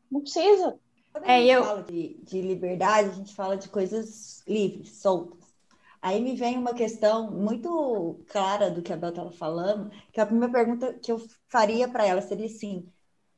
Não 0.09 0.21
precisa. 0.21 0.79
Quando 1.11 1.25
a 1.25 1.33
é, 1.33 1.41
gente 1.41 1.51
eu... 1.51 1.65
fala 1.65 1.83
de, 1.83 2.21
de 2.23 2.41
liberdade, 2.41 3.09
a 3.09 3.13
gente 3.15 3.35
fala 3.35 3.57
de 3.57 3.69
coisas 3.69 4.45
livres, 4.47 5.01
soltas. 5.01 5.42
Aí 6.03 6.21
me 6.21 6.35
vem 6.35 6.59
uma 6.59 6.75
questão 6.75 7.31
muito 7.31 8.21
clara 8.29 8.69
do 8.69 8.83
que 8.83 8.93
a 8.93 8.97
Bel 8.97 9.11
estava 9.11 9.31
falando, 9.31 9.89
que 10.13 10.21
a 10.21 10.27
primeira 10.27 10.53
pergunta 10.53 10.93
que 10.95 11.13
eu 11.13 11.23
faria 11.49 11.87
para 11.87 12.05
ela 12.05 12.21
seria 12.21 12.47
assim: 12.47 12.85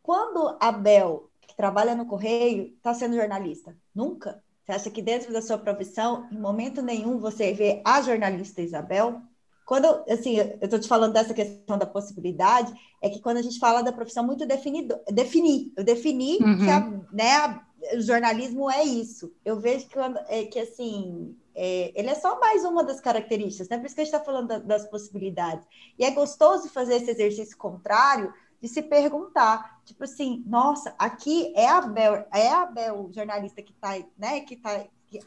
quando 0.02 0.56
a 0.58 0.72
Bel, 0.72 1.30
que 1.46 1.54
trabalha 1.54 1.94
no 1.94 2.06
Correio, 2.06 2.72
está 2.76 2.94
sendo 2.94 3.16
jornalista? 3.16 3.76
Nunca? 3.94 4.42
Você 4.64 4.72
acha 4.72 4.90
que 4.90 5.02
dentro 5.02 5.30
da 5.30 5.42
sua 5.42 5.58
profissão, 5.58 6.26
em 6.32 6.38
momento 6.38 6.80
nenhum, 6.80 7.18
você 7.18 7.52
vê 7.52 7.82
a 7.84 8.00
jornalista 8.00 8.62
Isabel? 8.62 9.20
Quando, 9.66 9.86
assim, 10.08 10.38
eu 10.38 10.58
estou 10.62 10.78
te 10.78 10.88
falando 10.88 11.12
dessa 11.12 11.34
questão 11.34 11.76
da 11.76 11.86
possibilidade, 11.86 12.72
é 13.02 13.10
que 13.10 13.20
quando 13.20 13.38
a 13.38 13.42
gente 13.42 13.58
fala 13.58 13.82
da 13.82 13.92
profissão 13.92 14.24
muito 14.24 14.46
definido, 14.46 14.98
definir, 15.12 15.70
eu 15.76 15.84
defini 15.84 16.38
uhum. 16.38 16.58
que 16.64 16.70
a, 16.70 16.80
né, 17.12 17.36
a, 17.36 17.66
o 17.94 18.00
jornalismo 18.00 18.70
é 18.70 18.82
isso. 18.82 19.34
Eu 19.44 19.60
vejo 19.60 19.86
que, 19.86 19.98
é, 20.28 20.44
que 20.44 20.58
assim, 20.58 21.36
é, 21.54 21.92
ele 21.94 22.10
é 22.10 22.14
só 22.14 22.38
mais 22.40 22.64
uma 22.64 22.82
das 22.82 23.00
características, 23.00 23.68
né? 23.68 23.78
Por 23.78 23.86
isso 23.86 23.94
que 23.94 24.00
a 24.00 24.04
gente 24.04 24.14
está 24.14 24.24
falando 24.24 24.48
da, 24.48 24.58
das 24.58 24.88
possibilidades. 24.88 25.66
E 25.98 26.04
é 26.04 26.10
gostoso 26.10 26.68
fazer 26.68 26.96
esse 26.96 27.10
exercício 27.10 27.56
contrário 27.56 28.32
de 28.60 28.68
se 28.68 28.82
perguntar, 28.82 29.80
tipo 29.84 30.04
assim, 30.04 30.42
nossa, 30.46 30.94
aqui 30.98 31.52
é 31.54 31.68
a 31.68 31.82
Bel, 31.82 32.26
é 32.32 32.48
a 32.48 32.64
Bel, 32.64 33.10
jornalista 33.14 33.62
que 33.62 33.72
está, 33.72 33.98
né, 34.18 34.40
que 34.40 34.56
tá 34.56 34.84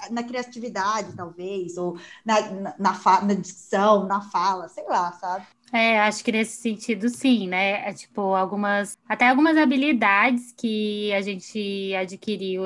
na 0.10 0.24
criatividade, 0.24 1.16
talvez, 1.16 1.78
ou 1.78 1.98
na, 2.26 2.42
na, 2.50 2.76
na, 2.80 2.92
na 3.22 4.08
na 4.08 4.22
fala, 4.22 4.68
sei 4.68 4.84
lá, 4.86 5.14
sabe? 5.14 5.46
É, 5.72 6.00
acho 6.00 6.24
que 6.24 6.32
nesse 6.32 6.62
sentido, 6.62 7.10
sim, 7.10 7.48
né? 7.48 7.88
É 7.90 7.94
tipo 7.94 8.34
algumas, 8.34 8.98
até 9.08 9.30
algumas 9.30 9.58
habilidades 9.58 10.54
que 10.54 11.14
a 11.14 11.22
gente 11.22 11.94
adquiriu, 11.94 12.64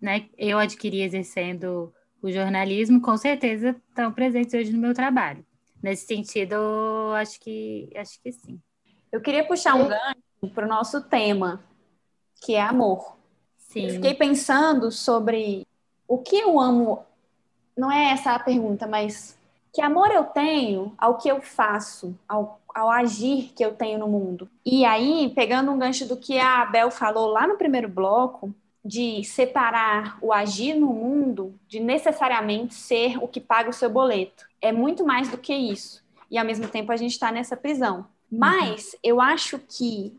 né? 0.00 0.26
Eu 0.36 0.58
adquiri 0.58 1.02
exercendo 1.02 1.92
o 2.26 2.32
jornalismo, 2.32 3.00
com 3.02 3.16
certeza 3.16 3.76
estão 3.88 4.10
presentes 4.10 4.54
hoje 4.54 4.72
no 4.72 4.78
meu 4.78 4.94
trabalho. 4.94 5.44
Nesse 5.82 6.06
sentido, 6.06 6.56
acho 7.16 7.38
que 7.38 7.90
acho 7.94 8.18
que 8.22 8.32
sim. 8.32 8.58
Eu 9.12 9.20
queria 9.20 9.46
puxar 9.46 9.74
um 9.74 9.86
gancho 9.86 10.54
para 10.54 10.64
o 10.64 10.68
nosso 10.68 11.02
tema, 11.02 11.62
que 12.42 12.54
é 12.54 12.62
amor. 12.62 13.16
Sim. 13.58 13.86
Eu 13.86 13.90
fiquei 13.90 14.14
pensando 14.14 14.90
sobre 14.90 15.66
o 16.08 16.16
que 16.18 16.36
eu 16.36 16.58
amo. 16.58 17.04
Não 17.76 17.92
é 17.92 18.12
essa 18.12 18.32
a 18.32 18.38
pergunta, 18.38 18.86
mas 18.86 19.38
que 19.72 19.82
amor 19.82 20.10
eu 20.10 20.24
tenho 20.24 20.94
ao 20.96 21.18
que 21.18 21.28
eu 21.28 21.42
faço, 21.42 22.18
ao, 22.26 22.58
ao 22.74 22.90
agir 22.90 23.52
que 23.54 23.62
eu 23.64 23.74
tenho 23.74 23.98
no 23.98 24.08
mundo. 24.08 24.48
E 24.64 24.84
aí, 24.86 25.30
pegando 25.34 25.70
um 25.70 25.78
gancho 25.78 26.06
do 26.06 26.16
que 26.16 26.38
a 26.38 26.62
Abel 26.62 26.90
falou 26.90 27.26
lá 27.26 27.46
no 27.46 27.58
primeiro 27.58 27.88
bloco, 27.88 28.54
de 28.84 29.24
separar 29.24 30.18
o 30.20 30.32
agir 30.32 30.74
no 30.74 30.88
mundo 30.88 31.58
de 31.66 31.80
necessariamente 31.80 32.74
ser 32.74 33.16
o 33.18 33.26
que 33.26 33.40
paga 33.40 33.70
o 33.70 33.72
seu 33.72 33.88
boleto. 33.88 34.46
É 34.60 34.70
muito 34.70 35.04
mais 35.04 35.30
do 35.30 35.38
que 35.38 35.54
isso. 35.54 36.04
E 36.30 36.36
ao 36.36 36.44
mesmo 36.44 36.68
tempo 36.68 36.92
a 36.92 36.96
gente 36.96 37.12
está 37.12 37.32
nessa 37.32 37.56
prisão. 37.56 38.06
Mas 38.30 38.92
uhum. 38.92 38.98
eu 39.02 39.20
acho 39.20 39.58
que 39.58 40.18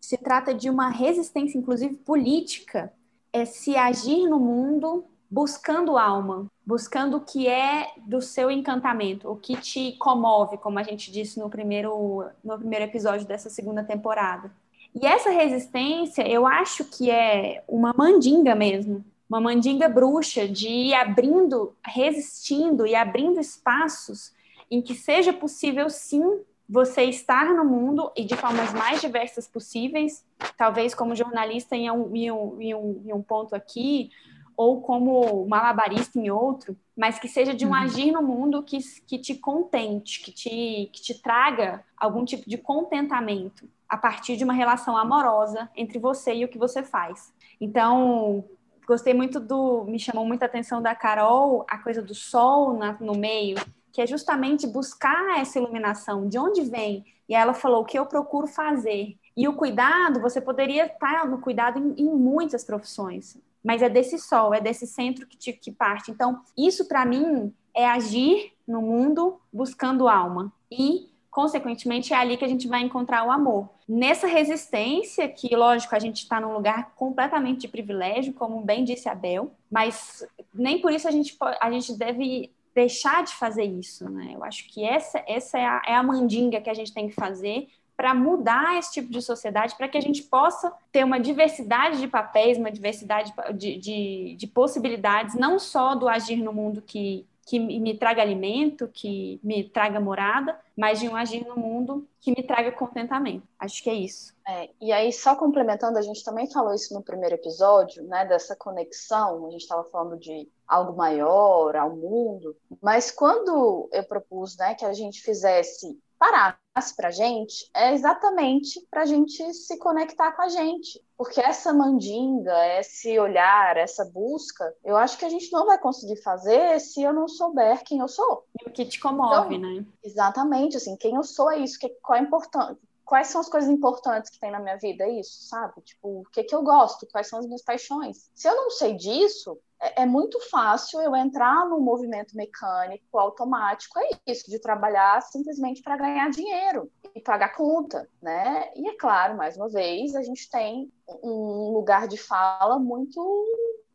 se 0.00 0.16
trata 0.16 0.54
de 0.54 0.70
uma 0.70 0.88
resistência, 0.88 1.58
inclusive 1.58 1.96
política, 1.96 2.92
é 3.32 3.44
se 3.44 3.76
agir 3.76 4.28
no 4.28 4.38
mundo 4.38 5.04
buscando 5.28 5.98
alma, 5.98 6.46
buscando 6.64 7.16
o 7.16 7.20
que 7.20 7.48
é 7.48 7.92
do 8.06 8.22
seu 8.22 8.50
encantamento, 8.50 9.28
o 9.30 9.36
que 9.36 9.56
te 9.56 9.92
comove, 9.98 10.56
como 10.56 10.78
a 10.78 10.82
gente 10.82 11.10
disse 11.10 11.38
no 11.38 11.50
primeiro, 11.50 12.24
no 12.42 12.56
primeiro 12.56 12.84
episódio 12.84 13.26
dessa 13.26 13.50
segunda 13.50 13.82
temporada. 13.82 14.50
E 14.98 15.06
essa 15.06 15.28
resistência, 15.28 16.26
eu 16.26 16.46
acho 16.46 16.82
que 16.84 17.10
é 17.10 17.62
uma 17.68 17.92
mandinga 17.92 18.54
mesmo, 18.54 19.04
uma 19.28 19.38
mandinga 19.38 19.90
bruxa 19.90 20.48
de 20.48 20.68
ir 20.68 20.94
abrindo, 20.94 21.76
resistindo 21.84 22.86
e 22.86 22.94
abrindo 22.94 23.38
espaços 23.38 24.32
em 24.70 24.80
que 24.80 24.94
seja 24.94 25.34
possível 25.34 25.90
sim 25.90 26.40
você 26.66 27.02
estar 27.02 27.54
no 27.54 27.64
mundo 27.64 28.10
e 28.16 28.24
de 28.24 28.34
formas 28.36 28.72
mais 28.72 29.00
diversas 29.00 29.46
possíveis, 29.46 30.24
talvez 30.56 30.94
como 30.94 31.14
jornalista 31.14 31.76
em 31.76 31.90
um, 31.90 32.16
em 32.16 32.30
um, 32.32 32.60
em 32.60 32.74
um, 32.74 33.02
em 33.04 33.12
um 33.12 33.22
ponto 33.22 33.54
aqui, 33.54 34.10
ou 34.56 34.80
como 34.80 35.46
malabarista 35.46 36.18
em 36.18 36.30
outro, 36.30 36.76
mas 36.96 37.18
que 37.18 37.28
seja 37.28 37.54
de 37.54 37.66
um 37.66 37.70
uhum. 37.70 37.74
agir 37.74 38.10
no 38.10 38.22
mundo 38.22 38.62
que, 38.62 38.78
que 39.06 39.18
te 39.18 39.34
contente, 39.34 40.22
que 40.22 40.32
te, 40.32 40.90
que 40.92 41.02
te 41.02 41.20
traga 41.20 41.84
algum 41.96 42.24
tipo 42.24 42.48
de 42.48 42.56
contentamento 42.56 43.68
a 43.88 43.96
partir 43.96 44.36
de 44.36 44.44
uma 44.44 44.52
relação 44.52 44.96
amorosa 44.96 45.70
entre 45.76 45.98
você 45.98 46.34
e 46.34 46.44
o 46.44 46.48
que 46.48 46.58
você 46.58 46.82
faz. 46.82 47.32
Então, 47.60 48.44
gostei 48.86 49.12
muito 49.12 49.38
do. 49.38 49.84
Me 49.84 49.98
chamou 49.98 50.26
muita 50.26 50.46
atenção 50.46 50.80
da 50.80 50.94
Carol, 50.94 51.64
a 51.68 51.78
coisa 51.78 52.02
do 52.02 52.14
sol 52.14 52.76
na, 52.76 52.96
no 53.00 53.14
meio, 53.14 53.56
que 53.92 54.00
é 54.00 54.06
justamente 54.06 54.66
buscar 54.66 55.38
essa 55.38 55.58
iluminação, 55.58 56.28
de 56.28 56.38
onde 56.38 56.62
vem. 56.62 57.04
E 57.28 57.34
ela 57.34 57.52
falou: 57.52 57.82
o 57.82 57.84
que 57.84 57.98
eu 57.98 58.06
procuro 58.06 58.46
fazer. 58.46 59.16
E 59.36 59.46
o 59.46 59.54
cuidado, 59.54 60.18
você 60.18 60.40
poderia 60.40 60.86
estar 60.86 61.26
no 61.26 61.38
cuidado 61.38 61.78
em, 61.78 61.94
em 62.02 62.14
muitas 62.14 62.64
profissões, 62.64 63.36
mas 63.66 63.82
é 63.82 63.88
desse 63.88 64.16
sol, 64.16 64.54
é 64.54 64.60
desse 64.60 64.86
centro 64.86 65.26
que, 65.26 65.36
te, 65.36 65.52
que 65.52 65.72
parte. 65.72 66.12
Então, 66.12 66.40
isso 66.56 66.86
para 66.86 67.04
mim 67.04 67.52
é 67.74 67.84
agir 67.84 68.52
no 68.66 68.80
mundo 68.80 69.40
buscando 69.52 70.08
alma. 70.08 70.52
E 70.70 71.10
consequentemente, 71.32 72.14
é 72.14 72.16
ali 72.16 72.38
que 72.38 72.44
a 72.46 72.48
gente 72.48 72.66
vai 72.66 72.80
encontrar 72.80 73.26
o 73.26 73.30
amor. 73.30 73.68
Nessa 73.86 74.26
resistência, 74.26 75.28
que, 75.28 75.54
lógico, 75.54 75.94
a 75.94 75.98
gente 75.98 76.22
está 76.22 76.40
num 76.40 76.54
lugar 76.54 76.94
completamente 76.94 77.62
de 77.62 77.68
privilégio, 77.68 78.32
como 78.32 78.62
bem 78.62 78.84
disse 78.84 79.06
a 79.06 79.14
Bel, 79.14 79.52
mas 79.70 80.26
nem 80.54 80.80
por 80.80 80.92
isso 80.92 81.06
a 81.06 81.10
gente, 81.10 81.36
a 81.60 81.70
gente 81.70 81.92
deve 81.92 82.50
deixar 82.74 83.22
de 83.22 83.34
fazer 83.34 83.64
isso, 83.64 84.08
né? 84.08 84.30
Eu 84.34 84.44
acho 84.44 84.66
que 84.68 84.82
essa, 84.82 85.22
essa 85.26 85.58
é, 85.58 85.66
a, 85.66 85.82
é 85.88 85.94
a 85.94 86.02
mandinga 86.02 86.60
que 86.60 86.70
a 86.70 86.74
gente 86.74 86.94
tem 86.94 87.06
que 87.06 87.14
fazer 87.14 87.68
para 87.96 88.14
mudar 88.14 88.78
esse 88.78 88.92
tipo 88.92 89.10
de 89.10 89.22
sociedade, 89.22 89.74
para 89.74 89.88
que 89.88 89.96
a 89.96 90.00
gente 90.00 90.22
possa 90.22 90.72
ter 90.92 91.04
uma 91.04 91.18
diversidade 91.18 91.98
de 91.98 92.06
papéis, 92.06 92.58
uma 92.58 92.70
diversidade 92.70 93.32
de, 93.54 93.78
de, 93.78 94.36
de 94.36 94.46
possibilidades, 94.46 95.34
não 95.34 95.58
só 95.58 95.94
do 95.94 96.08
agir 96.08 96.36
no 96.36 96.52
mundo 96.52 96.82
que, 96.82 97.26
que 97.46 97.58
me 97.58 97.96
traga 97.96 98.20
alimento, 98.20 98.88
que 98.92 99.40
me 99.42 99.64
traga 99.64 99.98
morada, 99.98 100.58
mas 100.76 101.00
de 101.00 101.08
um 101.08 101.16
agir 101.16 101.46
no 101.46 101.56
mundo 101.56 102.06
que 102.20 102.32
me 102.32 102.42
traga 102.42 102.70
contentamento. 102.72 103.46
Acho 103.58 103.82
que 103.82 103.88
é 103.88 103.94
isso. 103.94 104.34
É, 104.46 104.68
e 104.80 104.92
aí, 104.92 105.12
só 105.12 105.34
complementando, 105.34 105.96
a 105.96 106.02
gente 106.02 106.22
também 106.22 106.50
falou 106.50 106.74
isso 106.74 106.92
no 106.92 107.02
primeiro 107.02 107.36
episódio, 107.36 108.02
né, 108.02 108.26
dessa 108.26 108.54
conexão, 108.54 109.46
a 109.46 109.50
gente 109.50 109.62
estava 109.62 109.84
falando 109.84 110.18
de 110.18 110.48
algo 110.68 110.96
maior, 110.96 111.76
ao 111.76 111.96
mundo, 111.96 112.56
mas 112.82 113.10
quando 113.10 113.88
eu 113.92 114.04
propus 114.04 114.56
né, 114.56 114.74
que 114.74 114.84
a 114.84 114.92
gente 114.92 115.22
fizesse 115.22 115.98
parasse 116.18 116.94
para 116.96 117.08
a 117.08 117.10
gente 117.10 117.68
é 117.74 117.94
exatamente 117.94 118.80
para 118.90 119.02
a 119.02 119.06
gente 119.06 119.52
se 119.54 119.78
conectar 119.78 120.32
com 120.32 120.42
a 120.42 120.48
gente. 120.48 121.02
Porque 121.16 121.40
essa 121.40 121.72
mandinga, 121.72 122.54
esse 122.78 123.18
olhar, 123.18 123.76
essa 123.76 124.04
busca, 124.04 124.70
eu 124.84 124.96
acho 124.96 125.16
que 125.16 125.24
a 125.24 125.28
gente 125.28 125.50
não 125.50 125.64
vai 125.64 125.78
conseguir 125.78 126.20
fazer 126.22 126.78
se 126.78 127.02
eu 127.02 127.12
não 127.12 127.26
souber 127.26 127.82
quem 127.84 128.00
eu 128.00 128.08
sou. 128.08 128.44
E 128.60 128.68
o 128.68 128.72
que 128.72 128.84
te 128.84 129.00
comove, 129.00 129.56
então, 129.56 129.70
né? 129.70 129.86
Exatamente, 130.04 130.76
assim, 130.76 130.96
quem 130.96 131.14
eu 131.14 131.22
sou 131.22 131.50
é 131.50 131.58
isso, 131.58 131.78
que, 131.78 131.88
qual 132.02 132.18
é 132.18 132.22
importante, 132.22 132.80
quais 133.06 133.28
são 133.28 133.40
as 133.40 133.48
coisas 133.48 133.70
importantes 133.70 134.30
que 134.30 134.40
tem 134.40 134.50
na 134.50 134.58
minha 134.58 134.76
vida, 134.76 135.04
é 135.04 135.20
isso, 135.20 135.48
sabe? 135.48 135.80
Tipo, 135.82 136.20
o 136.20 136.24
que 136.32 136.42
que 136.42 136.54
eu 136.54 136.62
gosto, 136.62 137.06
quais 137.06 137.28
são 137.28 137.38
as 137.38 137.46
minhas 137.46 137.62
paixões. 137.62 138.28
Se 138.34 138.48
eu 138.48 138.56
não 138.56 138.68
sei 138.68 138.94
disso, 138.96 139.56
é, 139.80 140.02
é 140.02 140.06
muito 140.06 140.40
fácil 140.50 141.00
eu 141.00 141.14
entrar 141.14 141.68
no 141.68 141.78
movimento 141.80 142.36
mecânico 142.36 143.16
automático, 143.16 143.96
é 144.00 144.10
isso, 144.26 144.50
de 144.50 144.58
trabalhar 144.58 145.22
simplesmente 145.22 145.82
para 145.82 145.96
ganhar 145.96 146.28
dinheiro 146.30 146.90
e 147.14 147.20
pagar 147.20 147.54
conta, 147.54 148.10
né? 148.20 148.72
E 148.74 148.88
é 148.88 148.96
claro, 148.96 149.36
mais 149.36 149.56
uma 149.56 149.68
vez, 149.68 150.16
a 150.16 150.22
gente 150.22 150.50
tem 150.50 150.92
um 151.22 151.70
lugar 151.72 152.08
de 152.08 152.18
fala 152.18 152.78
muito 152.78 153.22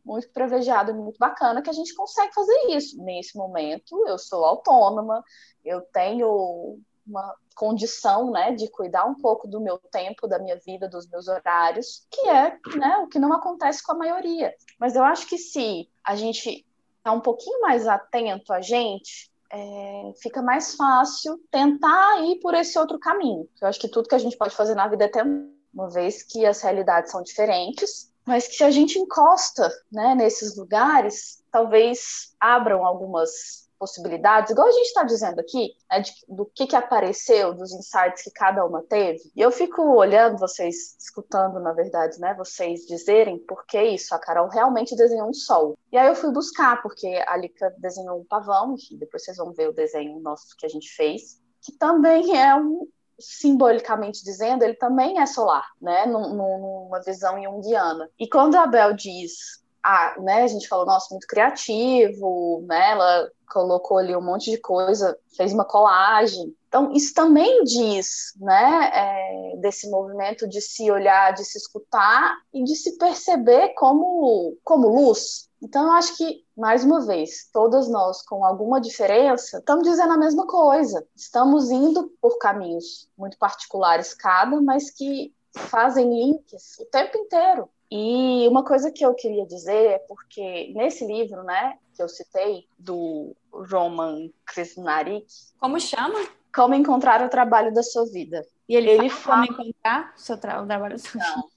muito 0.04 0.28
privilegiado, 0.32 0.96
muito 0.96 1.20
bacana 1.20 1.62
que 1.62 1.70
a 1.70 1.74
gente 1.74 1.94
consegue 1.94 2.34
fazer 2.34 2.70
isso. 2.70 2.98
Nesse 3.04 3.38
momento, 3.38 4.04
eu 4.08 4.18
sou 4.18 4.44
autônoma, 4.44 5.24
eu 5.64 5.80
tenho 5.94 6.80
uma 7.06 7.36
condição, 7.62 8.32
né, 8.32 8.54
de 8.54 8.68
cuidar 8.68 9.06
um 9.06 9.14
pouco 9.14 9.48
do 9.48 9.62
meu 9.62 9.78
tempo, 9.78 10.28
da 10.28 10.40
minha 10.40 10.58
vida, 10.66 10.90
dos 10.90 11.08
meus 11.08 11.28
horários, 11.28 12.08
que 12.10 12.28
é, 12.28 12.58
né, 12.76 12.98
o 13.04 13.08
que 13.08 13.20
não 13.20 13.32
acontece 13.32 13.84
com 13.84 13.92
a 13.92 13.98
maioria. 14.00 14.52
Mas 14.80 14.96
eu 14.96 15.04
acho 15.04 15.28
que 15.28 15.38
se 15.38 15.88
a 16.04 16.16
gente 16.16 16.66
tá 17.04 17.12
um 17.12 17.20
pouquinho 17.20 17.62
mais 17.62 17.88
atento 17.88 18.52
a 18.52 18.62
gente, 18.62 19.30
é, 19.52 20.12
fica 20.24 20.42
mais 20.42 20.74
fácil 20.74 21.40
tentar 21.52 22.24
ir 22.24 22.40
por 22.40 22.56
esse 22.56 22.80
outro 22.80 22.98
caminho. 22.98 23.48
Eu 23.62 23.68
acho 23.68 23.80
que 23.80 23.88
tudo 23.88 24.10
que 24.10 24.16
a 24.16 24.20
gente 24.20 24.38
pode 24.38 24.56
fazer 24.56 24.74
na 24.74 24.88
vida 24.88 25.06
é 25.06 25.08
ter 25.08 25.24
uma 25.72 25.88
vez 25.88 26.24
que 26.24 26.44
as 26.44 26.64
realidades 26.64 27.12
são 27.12 27.22
diferentes, 27.22 28.12
mas 28.26 28.48
que 28.48 28.56
se 28.56 28.64
a 28.64 28.72
gente 28.72 28.98
encosta, 28.98 29.70
né, 29.92 30.16
nesses 30.16 30.58
lugares, 30.58 31.44
talvez 31.52 32.34
abram 32.40 32.84
algumas 32.84 33.70
possibilidades, 33.82 34.52
igual 34.52 34.68
a 34.68 34.72
gente 34.72 34.86
está 34.86 35.04
dizendo 35.04 35.40
aqui, 35.40 35.76
né, 35.90 36.02
de, 36.02 36.14
do 36.30 36.46
que, 36.46 36.68
que 36.68 36.76
apareceu, 36.76 37.52
dos 37.52 37.74
insights 37.74 38.22
que 38.22 38.30
cada 38.30 38.64
uma 38.64 38.84
teve. 38.84 39.32
E 39.36 39.42
eu 39.42 39.52
fico 39.52 39.82
olhando 39.82 40.38
vocês, 40.38 40.96
escutando, 41.00 41.60
na 41.60 41.74
verdade, 41.74 42.20
né, 42.20 42.36
vocês 42.36 42.82
dizerem 42.82 43.40
por 43.40 43.66
que 43.66 43.82
isso, 43.82 44.14
a 44.14 44.20
Carol 44.20 44.48
realmente 44.50 44.96
desenhou 44.96 45.28
um 45.28 45.34
sol. 45.34 45.76
E 45.92 45.98
aí 45.98 46.08
eu 46.08 46.16
fui 46.16 46.32
buscar, 46.32 46.80
porque 46.84 47.08
a 47.28 47.36
Lika 47.36 47.74
desenhou 47.80 48.20
um 48.20 48.26
pavão, 48.26 48.76
enfim, 48.76 49.00
depois 49.00 49.24
vocês 49.24 49.38
vão 49.38 49.52
ver 49.52 49.70
o 49.70 49.74
desenho 49.74 50.20
nosso 50.20 50.56
que 50.56 50.66
a 50.68 50.70
gente 50.70 50.88
fez, 50.94 51.42
que 51.60 51.72
também 51.72 52.38
é 52.40 52.56
um, 52.56 52.88
simbolicamente 53.20 54.24
dizendo, 54.24 54.64
ele 54.64 54.76
também 54.76 55.20
é 55.20 55.26
solar, 55.26 55.66
né? 55.82 56.06
Numa 56.06 57.02
visão 57.02 57.42
junguiana. 57.42 58.10
E 58.20 58.28
quando 58.28 58.56
a 58.56 58.68
Bel 58.68 58.94
diz 58.94 59.62
ah, 59.84 60.16
né, 60.20 60.44
a 60.44 60.48
gente 60.48 60.68
falou, 60.68 60.86
nossa, 60.86 61.08
muito 61.12 61.28
criativo, 61.28 62.64
né, 62.68 62.92
ela 62.92 63.30
colocou 63.52 63.98
ali 63.98 64.16
um 64.16 64.22
monte 64.22 64.50
de 64.50 64.58
coisa, 64.58 65.18
fez 65.36 65.54
uma 65.54 65.66
colagem. 65.66 66.56
Então, 66.68 66.92
isso 66.94 67.14
também 67.14 67.64
diz, 67.66 68.34
né, 68.40 68.92
é, 68.94 69.58
desse 69.58 69.90
movimento 69.90 70.48
de 70.48 70.62
se 70.62 70.90
olhar, 70.90 71.34
de 71.34 71.44
se 71.44 71.58
escutar 71.58 72.38
e 72.54 72.64
de 72.64 72.76
se 72.76 72.98
perceber 72.98 73.74
como, 73.76 74.58
como 74.64 74.88
luz. 74.88 75.50
Então, 75.62 75.88
eu 75.88 75.92
acho 75.92 76.16
que, 76.16 76.46
mais 76.58 76.84
uma 76.84 77.06
vez, 77.06 77.50
todas 77.52 77.90
nós, 77.90 78.22
com 78.24 78.46
alguma 78.46 78.80
diferença, 78.80 79.58
estamos 79.60 79.84
dizendo 79.84 80.14
a 80.14 80.18
mesma 80.18 80.48
coisa. 80.48 81.06
Estamos 81.16 81.70
indo 81.70 82.12
por 82.22 82.38
caminhos 82.38 83.10
muito 83.18 83.38
particulares 83.38 84.14
cada, 84.14 84.60
mas 84.62 84.90
que 84.90 85.34
fazem 85.54 86.10
links 86.10 86.80
o 86.80 86.86
tempo 86.86 87.18
inteiro. 87.18 87.70
E 87.92 88.48
uma 88.48 88.64
coisa 88.64 88.90
que 88.90 89.06
eu 89.06 89.14
queria 89.14 89.46
dizer 89.46 89.92
é 89.92 90.00
porque 90.00 90.72
nesse 90.74 91.06
livro, 91.06 91.44
né, 91.44 91.78
que 91.94 92.02
eu 92.02 92.08
citei, 92.08 92.66
do 92.80 93.36
Roman 93.52 94.30
Krishnarik... 94.46 95.28
Como 95.60 95.78
chama? 95.78 96.18
Como 96.56 96.74
Encontrar 96.74 97.22
o 97.22 97.30
Trabalho 97.30 97.74
da 97.74 97.84
Sua 97.84 98.06
Vida. 98.06 98.46
E 98.70 98.76
ele, 98.76 98.90
ele 98.90 99.10
fala... 99.10 99.46
Como 99.46 99.62
encontrar 99.62 100.14
o, 100.16 100.20
seu 100.20 100.38
tra... 100.38 100.62
o 100.62 100.66
trabalho 100.66 100.94
da 100.94 101.00
sua 101.00 101.20
vida. 101.20 101.36
Não, 101.36 101.50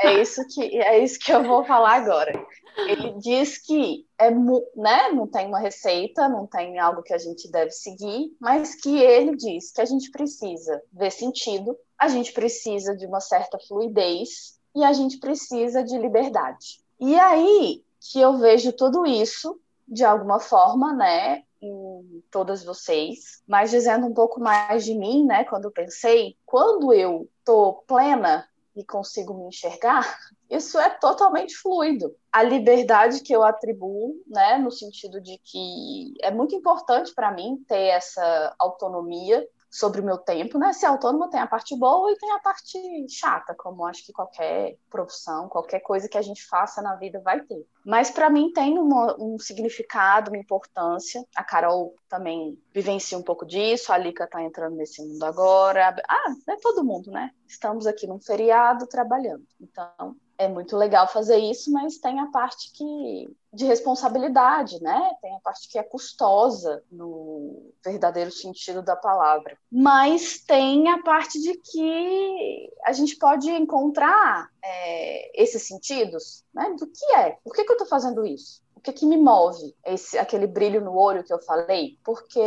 é 0.00 0.22
isso, 0.22 0.42
que, 0.48 0.78
é 0.78 0.98
isso 1.04 1.18
que 1.18 1.30
eu 1.30 1.44
vou 1.44 1.62
falar 1.64 1.96
agora. 1.96 2.32
Ele 2.78 3.12
diz 3.18 3.58
que 3.58 4.06
é, 4.18 4.30
né, 4.30 5.10
não 5.12 5.26
tem 5.26 5.46
uma 5.46 5.58
receita, 5.58 6.26
não 6.26 6.46
tem 6.46 6.78
algo 6.78 7.02
que 7.02 7.12
a 7.12 7.18
gente 7.18 7.50
deve 7.50 7.70
seguir, 7.70 8.34
mas 8.40 8.74
que 8.74 8.98
ele 8.98 9.36
diz 9.36 9.70
que 9.70 9.82
a 9.82 9.84
gente 9.84 10.10
precisa 10.10 10.82
ver 10.90 11.10
sentido, 11.10 11.76
a 11.98 12.08
gente 12.08 12.32
precisa 12.32 12.96
de 12.96 13.04
uma 13.04 13.20
certa 13.20 13.58
fluidez 13.68 14.58
e 14.74 14.84
a 14.84 14.92
gente 14.92 15.18
precisa 15.18 15.82
de 15.82 15.96
liberdade. 15.98 16.80
E 17.00 17.18
aí 17.18 17.82
que 18.00 18.20
eu 18.20 18.36
vejo 18.38 18.72
tudo 18.72 19.06
isso 19.06 19.60
de 19.86 20.04
alguma 20.04 20.40
forma, 20.40 20.92
né, 20.92 21.44
em 21.60 22.22
todas 22.30 22.64
vocês, 22.64 23.42
mas 23.46 23.70
dizendo 23.70 24.06
um 24.06 24.14
pouco 24.14 24.40
mais 24.40 24.84
de 24.84 24.94
mim, 24.94 25.24
né, 25.24 25.44
quando 25.44 25.66
eu 25.66 25.70
pensei, 25.70 26.36
quando 26.44 26.92
eu 26.92 27.28
tô 27.44 27.84
plena 27.86 28.48
e 28.74 28.84
consigo 28.84 29.34
me 29.34 29.46
enxergar, 29.46 30.02
isso 30.50 30.78
é 30.78 30.90
totalmente 30.90 31.54
fluido. 31.56 32.14
A 32.32 32.42
liberdade 32.42 33.20
que 33.20 33.32
eu 33.32 33.42
atribuo, 33.42 34.20
né, 34.26 34.58
no 34.58 34.70
sentido 34.70 35.20
de 35.20 35.38
que 35.44 36.14
é 36.20 36.30
muito 36.30 36.54
importante 36.54 37.14
para 37.14 37.32
mim 37.32 37.62
ter 37.68 37.88
essa 37.88 38.54
autonomia, 38.58 39.46
sobre 39.72 40.02
o 40.02 40.04
meu 40.04 40.18
tempo, 40.18 40.58
né? 40.58 40.70
Ser 40.74 40.84
autônomo 40.84 41.30
tem 41.30 41.40
a 41.40 41.46
parte 41.46 41.74
boa 41.74 42.12
e 42.12 42.18
tem 42.18 42.30
a 42.30 42.38
parte 42.38 42.78
chata, 43.08 43.54
como 43.54 43.86
acho 43.86 44.04
que 44.04 44.12
qualquer 44.12 44.76
profissão, 44.90 45.48
qualquer 45.48 45.80
coisa 45.80 46.10
que 46.10 46.18
a 46.18 46.22
gente 46.22 46.44
faça 46.46 46.82
na 46.82 46.94
vida 46.96 47.18
vai 47.20 47.40
ter. 47.40 47.66
Mas 47.82 48.10
para 48.10 48.28
mim 48.28 48.52
tem 48.52 48.78
uma, 48.78 49.16
um 49.18 49.38
significado, 49.38 50.30
uma 50.30 50.36
importância. 50.36 51.24
A 51.34 51.42
Carol 51.42 51.94
também 52.06 52.62
vivencia 52.74 53.16
um 53.16 53.22
pouco 53.22 53.46
disso, 53.46 53.90
a 53.90 53.96
Lika 53.96 54.24
está 54.24 54.42
entrando 54.42 54.76
nesse 54.76 55.02
mundo 55.02 55.24
agora. 55.24 55.96
Ah, 56.06 56.34
é 56.50 56.56
todo 56.56 56.84
mundo, 56.84 57.10
né? 57.10 57.30
Estamos 57.48 57.86
aqui 57.86 58.06
num 58.06 58.20
feriado 58.20 58.86
trabalhando. 58.86 59.46
Então, 59.58 60.14
é 60.42 60.48
muito 60.48 60.76
legal 60.76 61.06
fazer 61.06 61.38
isso, 61.38 61.70
mas 61.70 61.98
tem 61.98 62.18
a 62.20 62.26
parte 62.26 62.72
que 62.72 63.30
de 63.52 63.66
responsabilidade, 63.66 64.82
né? 64.82 65.10
Tem 65.20 65.34
a 65.36 65.40
parte 65.40 65.68
que 65.68 65.78
é 65.78 65.82
custosa 65.82 66.82
no 66.90 67.70
verdadeiro 67.84 68.30
sentido 68.30 68.82
da 68.82 68.96
palavra. 68.96 69.58
Mas 69.70 70.40
tem 70.40 70.88
a 70.88 71.02
parte 71.02 71.38
de 71.40 71.54
que 71.58 72.72
a 72.84 72.92
gente 72.92 73.16
pode 73.16 73.50
encontrar 73.50 74.48
é, 74.64 75.42
esses 75.42 75.66
sentidos, 75.66 76.44
né? 76.54 76.74
Do 76.78 76.86
que 76.86 77.04
é? 77.14 77.36
Por 77.44 77.54
que, 77.54 77.64
que 77.64 77.70
eu 77.70 77.74
estou 77.74 77.88
fazendo 77.88 78.24
isso? 78.24 78.61
O 78.82 78.84
que, 78.84 78.92
que 78.92 79.06
me 79.06 79.16
move 79.16 79.76
esse 79.86 80.18
aquele 80.18 80.44
brilho 80.44 80.80
no 80.80 80.92
olho 80.92 81.22
que 81.22 81.32
eu 81.32 81.38
falei? 81.38 81.96
Porque 82.02 82.40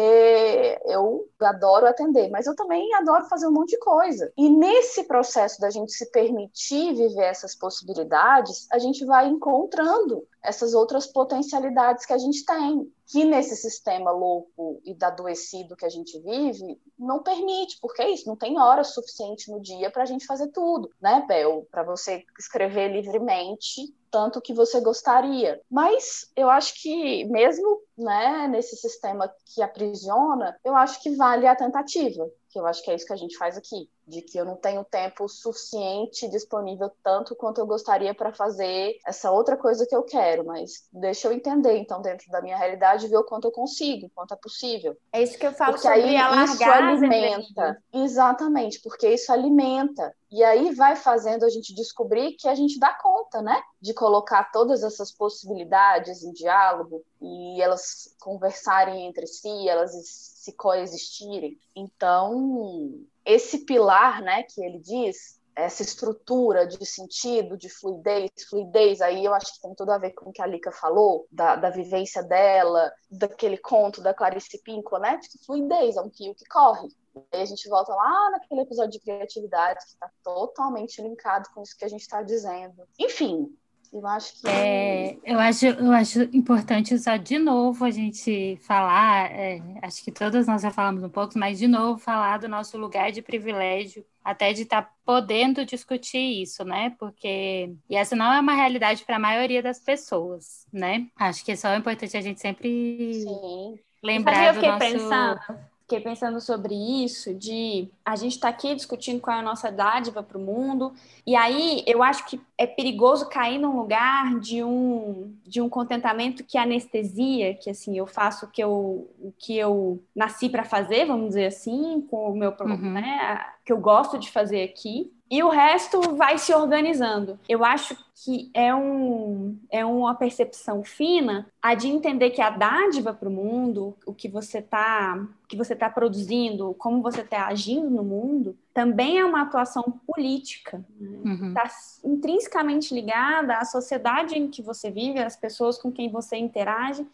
eu 0.84 1.30
adoro 1.40 1.88
atender, 1.88 2.30
mas 2.30 2.46
eu 2.46 2.54
também 2.54 2.94
adoro 2.96 3.24
fazer 3.30 3.48
um 3.48 3.54
monte 3.54 3.70
de 3.70 3.80
coisa. 3.80 4.30
E 4.38 4.50
nesse 4.50 5.06
processo 5.06 5.62
da 5.62 5.70
gente 5.70 5.94
se 5.94 6.12
permitir 6.12 6.94
viver 6.94 7.24
essas 7.24 7.56
possibilidades, 7.56 8.68
a 8.70 8.78
gente 8.78 9.06
vai 9.06 9.28
encontrando 9.28 10.28
essas 10.44 10.74
outras 10.74 11.08
potencialidades 11.08 12.06
que 12.06 12.14
a 12.14 12.18
gente 12.18 12.46
tem, 12.46 12.92
que 13.08 13.24
nesse 13.24 13.56
sistema 13.56 14.12
louco 14.12 14.82
e 14.84 14.96
adoecido 15.02 15.76
que 15.76 15.86
a 15.86 15.90
gente 15.90 16.20
vive, 16.20 16.80
não 17.00 17.24
permite, 17.24 17.78
porque 17.82 18.02
é 18.02 18.10
isso, 18.12 18.28
não 18.28 18.36
tem 18.36 18.60
hora 18.60 18.84
suficiente 18.84 19.50
no 19.50 19.62
dia 19.62 19.90
para 19.90 20.04
a 20.04 20.06
gente 20.06 20.26
fazer 20.26 20.48
tudo, 20.50 20.90
né, 21.02 21.24
Bel? 21.28 21.66
Para 21.72 21.84
você 21.84 22.24
escrever 22.38 22.90
livremente 22.90 23.94
tanto 24.16 24.40
que 24.40 24.54
você 24.54 24.80
gostaria. 24.80 25.60
Mas 25.70 26.32
eu 26.38 26.50
acho 26.50 26.82
que 26.82 27.26
mesmo 27.26 27.82
né, 27.98 28.48
nesse 28.48 28.78
sistema 28.78 29.30
que 29.54 29.62
aprisiona, 29.62 30.58
eu 30.64 30.74
acho 30.74 31.04
que 31.04 31.14
vale 31.18 31.46
a 31.46 31.54
tentativa, 31.54 32.26
que 32.50 32.58
eu 32.58 32.66
acho 32.66 32.82
que 32.82 32.92
é 32.92 32.96
isso 32.96 33.06
que 33.06 33.12
a 33.12 33.18
gente 33.18 33.38
faz 33.38 33.58
aqui 33.58 33.90
de 34.08 34.22
que 34.22 34.38
eu 34.38 34.46
não 34.46 34.56
tenho 34.56 34.84
tempo 34.84 35.28
suficiente 35.28 36.30
disponível 36.30 36.92
tanto 37.04 37.36
quanto 37.36 37.60
eu 37.60 37.66
gostaria 37.66 38.14
para 38.14 38.34
fazer 38.34 38.98
essa 39.06 39.32
outra 39.32 39.58
coisa 39.58 39.86
que 39.86 39.96
eu 39.96 40.04
quero, 40.04 40.46
mas 40.46 40.88
deixa 40.92 41.28
eu 41.28 41.32
entender, 41.32 41.78
então, 41.78 42.02
dentro 42.02 42.30
da 42.30 42.42
minha 42.42 42.58
realidade, 42.58 43.08
ver 43.08 43.18
o 43.18 43.24
quanto 43.24 43.46
eu 43.46 43.52
consigo, 43.52 44.08
o 44.08 44.10
quanto 44.10 44.34
é 44.34 44.38
possível. 44.38 44.96
É 45.12 45.24
isso 45.24 45.38
que 45.38 45.48
eu 45.48 45.54
falo 45.54 45.74
porque 45.74 45.88
sobre 45.88 46.18
aí 46.18 46.44
isso 46.46 46.64
alimenta. 46.64 47.84
Exatamente, 47.94 48.80
porque 48.82 49.10
isso 49.10 49.32
alimenta. 49.32 50.14
E 50.32 50.44
aí 50.44 50.74
vai 50.76 50.96
fazendo 50.96 51.46
a 51.46 51.50
gente 51.50 51.74
descobrir 51.74 52.34
que 52.34 52.48
a 52.48 52.56
gente 52.56 52.78
dá 52.78 52.94
conta, 52.94 53.42
né? 53.42 53.62
De 53.80 53.94
colocar 53.94 54.52
todas 54.52 54.84
essas 54.84 55.12
possibilidades 55.12 56.24
em 56.24 56.34
diálogo 56.34 57.04
e 57.22 57.62
elas 57.62 58.14
conversarem 58.20 59.08
entre 59.08 59.26
si, 59.28 59.70
elas 59.70 59.92
se 60.04 60.52
coexistirem. 60.54 61.58
Então, 61.76 63.00
esse 63.26 63.66
pilar, 63.66 64.22
né, 64.22 64.44
que 64.44 64.64
ele 64.64 64.80
diz, 64.80 65.40
essa 65.56 65.82
estrutura 65.82 66.68
de 66.68 66.86
sentido, 66.86 67.58
de 67.58 67.70
fluidez, 67.70 68.30
fluidez, 68.50 69.02
aí 69.02 69.24
eu 69.24 69.34
acho 69.34 69.56
que 69.56 69.62
tem 69.62 69.74
tudo 69.74 69.92
a 69.92 69.98
ver 69.98 70.12
com 70.12 70.30
o 70.30 70.34
que 70.34 70.42
a 70.42 70.46
Lika 70.46 70.72
falou, 70.72 71.26
da, 71.32 71.56
da 71.56 71.70
vivência 71.70 72.22
dela, 72.22 72.92
daquele 73.10 73.58
conto 73.58 74.02
da 74.02 74.14
Clarice 74.14 74.62
Pinkola, 74.62 75.02
né? 75.02 75.18
De 75.18 75.46
fluidez, 75.46 75.96
é 75.96 76.02
um 76.02 76.12
rio 76.20 76.36
que 76.36 76.46
corre. 76.46 76.90
Aí 77.32 77.42
a 77.42 77.46
gente 77.46 77.70
volta 77.70 77.94
lá 77.94 78.32
naquele 78.32 78.62
episódio 78.62 78.92
de 78.92 79.00
criatividade 79.00 79.80
que 79.86 79.92
está 79.94 80.12
totalmente 80.22 81.02
linkado 81.02 81.50
com 81.54 81.62
isso 81.62 81.78
que 81.78 81.86
a 81.86 81.90
gente 81.90 82.02
está 82.02 82.22
dizendo. 82.22 82.86
Enfim, 83.00 83.56
eu 83.92 84.06
acho 84.08 84.42
que. 84.42 84.48
É, 84.48 85.18
eu, 85.24 85.40
acho, 85.40 85.66
eu 85.66 85.92
acho 85.92 86.22
importante 86.34 86.94
usar 86.94 87.18
de 87.18 87.38
novo 87.38 87.86
a 87.86 87.92
gente 87.92 88.58
falar, 88.62 89.32
é, 89.32 89.62
acho 89.82 90.04
que 90.04 90.12
todas 90.12 90.48
nós 90.48 90.62
já 90.62 90.72
falamos 90.72 91.04
um 91.04 91.10
pouco, 91.10 91.38
mas 91.38 91.60
de 91.60 91.68
novo 91.68 92.00
falar 92.00 92.38
do 92.38 92.48
nosso 92.48 92.78
lugar 92.78 93.12
de 93.12 93.22
privilégio, 93.22 94.06
até 94.24 94.54
de 94.54 94.64
estar 94.64 94.84
tá 94.84 94.92
podendo 95.06 95.66
discutir 95.66 96.42
isso, 96.42 96.64
né? 96.64 96.96
Porque. 97.00 97.74
E 97.90 97.96
essa 97.96 98.16
não 98.16 98.32
é 98.34 98.40
uma 98.40 98.54
realidade 98.54 99.04
para 99.06 99.18
a 99.18 99.20
maioria 99.20 99.62
das 99.62 99.80
pessoas, 99.80 100.66
né? 100.72 101.08
Acho 101.16 101.44
que 101.44 101.52
é 101.52 101.56
só 101.56 101.76
importante 101.76 102.18
a 102.18 102.22
gente 102.22 102.40
sempre 102.40 103.14
Sim. 103.14 103.80
lembrar 104.04 104.54
do 104.54 104.62
nosso. 104.62 104.80
Pensando? 104.80 105.40
fiquei 105.86 106.02
pensando 106.02 106.42
sobre 106.42 106.74
isso, 107.04 107.34
de 107.34 107.88
a 108.06 108.16
gente 108.16 108.34
estar 108.34 108.52
tá 108.52 108.54
aqui 108.56 108.76
discutindo 108.76 109.20
qual 109.20 109.36
é 109.36 109.40
a 109.40 109.44
nossa 109.44 109.72
dádiva 109.72 110.22
para 110.22 110.38
o 110.38 110.42
mundo, 110.42 110.94
e 111.26 111.36
aí 111.36 111.84
eu 111.88 112.04
acho 112.04 112.26
que 112.28 112.40
é 112.56 112.68
perigoso 112.68 113.28
cair 113.28 113.58
num 113.58 113.76
lugar 113.76 114.40
de 114.40 114.64
um, 114.64 115.36
de 115.44 115.60
um 115.60 115.68
contentamento 115.68 116.44
que 116.44 116.58
anestesia, 116.58 117.56
que 117.56 117.70
assim, 117.70 117.98
eu 117.98 118.06
faço 118.06 118.46
o 118.46 118.50
que 118.50 118.62
eu, 118.62 119.10
o 119.20 119.34
que 119.38 119.58
eu 119.58 120.00
nasci 120.16 120.48
para 120.48 120.64
fazer, 120.64 121.06
vamos 121.06 121.30
dizer 121.30 121.48
assim, 121.48 122.06
com 122.10 122.32
o 122.32 122.36
meu, 122.38 122.54
uhum. 122.60 122.92
né, 122.94 123.44
que 123.66 123.74
eu 123.74 123.78
gosto 123.78 124.20
de 124.20 124.30
fazer 124.30 124.64
aqui, 124.64 125.12
e 125.30 125.42
o 125.42 125.50
resto 125.50 126.16
vai 126.16 126.38
se 126.38 126.54
organizando. 126.54 127.40
Eu 127.50 127.66
acho 127.66 127.98
que 128.24 128.52
é, 128.54 128.74
um, 128.76 129.58
é 129.72 129.84
uma 129.84 130.14
percepção 130.14 130.84
fina 130.84 131.48
a 131.62 131.74
de 131.74 131.88
entender 131.88 132.30
que 132.30 132.42
a 132.42 132.52
dádiva 132.52 133.12
para 133.12 133.28
o 133.28 133.32
mundo, 133.32 133.98
o 134.06 134.14
que 134.14 134.30
você 134.30 134.60
está 134.60 135.28
que 135.48 135.56
você 135.56 135.74
está 135.74 135.90
produzindo, 135.90 136.74
como 136.76 137.02
você 137.02 137.22
está 137.22 137.48
agindo 137.48 137.95
no 137.96 138.04
mundo, 138.04 138.56
também 138.74 139.18
é 139.18 139.26
uma 139.26 139.42
atuação 139.42 139.84
política. 140.06 140.84
Está 141.00 141.30
né? 141.30 141.38
uhum. 141.42 141.54
Tá 141.54 141.70
intrinsecamente 142.04 142.94
ligada 142.94 143.58
à 143.58 143.66
sociedade 143.66 144.38
em 144.38 144.50
que 144.50 144.62
você 144.62 144.92
vive, 144.92 145.20
às 145.20 145.36
pessoas 145.36 145.78
com 145.78 145.92
quem 145.92 146.10
você 146.10 146.38
interage, 146.38 147.06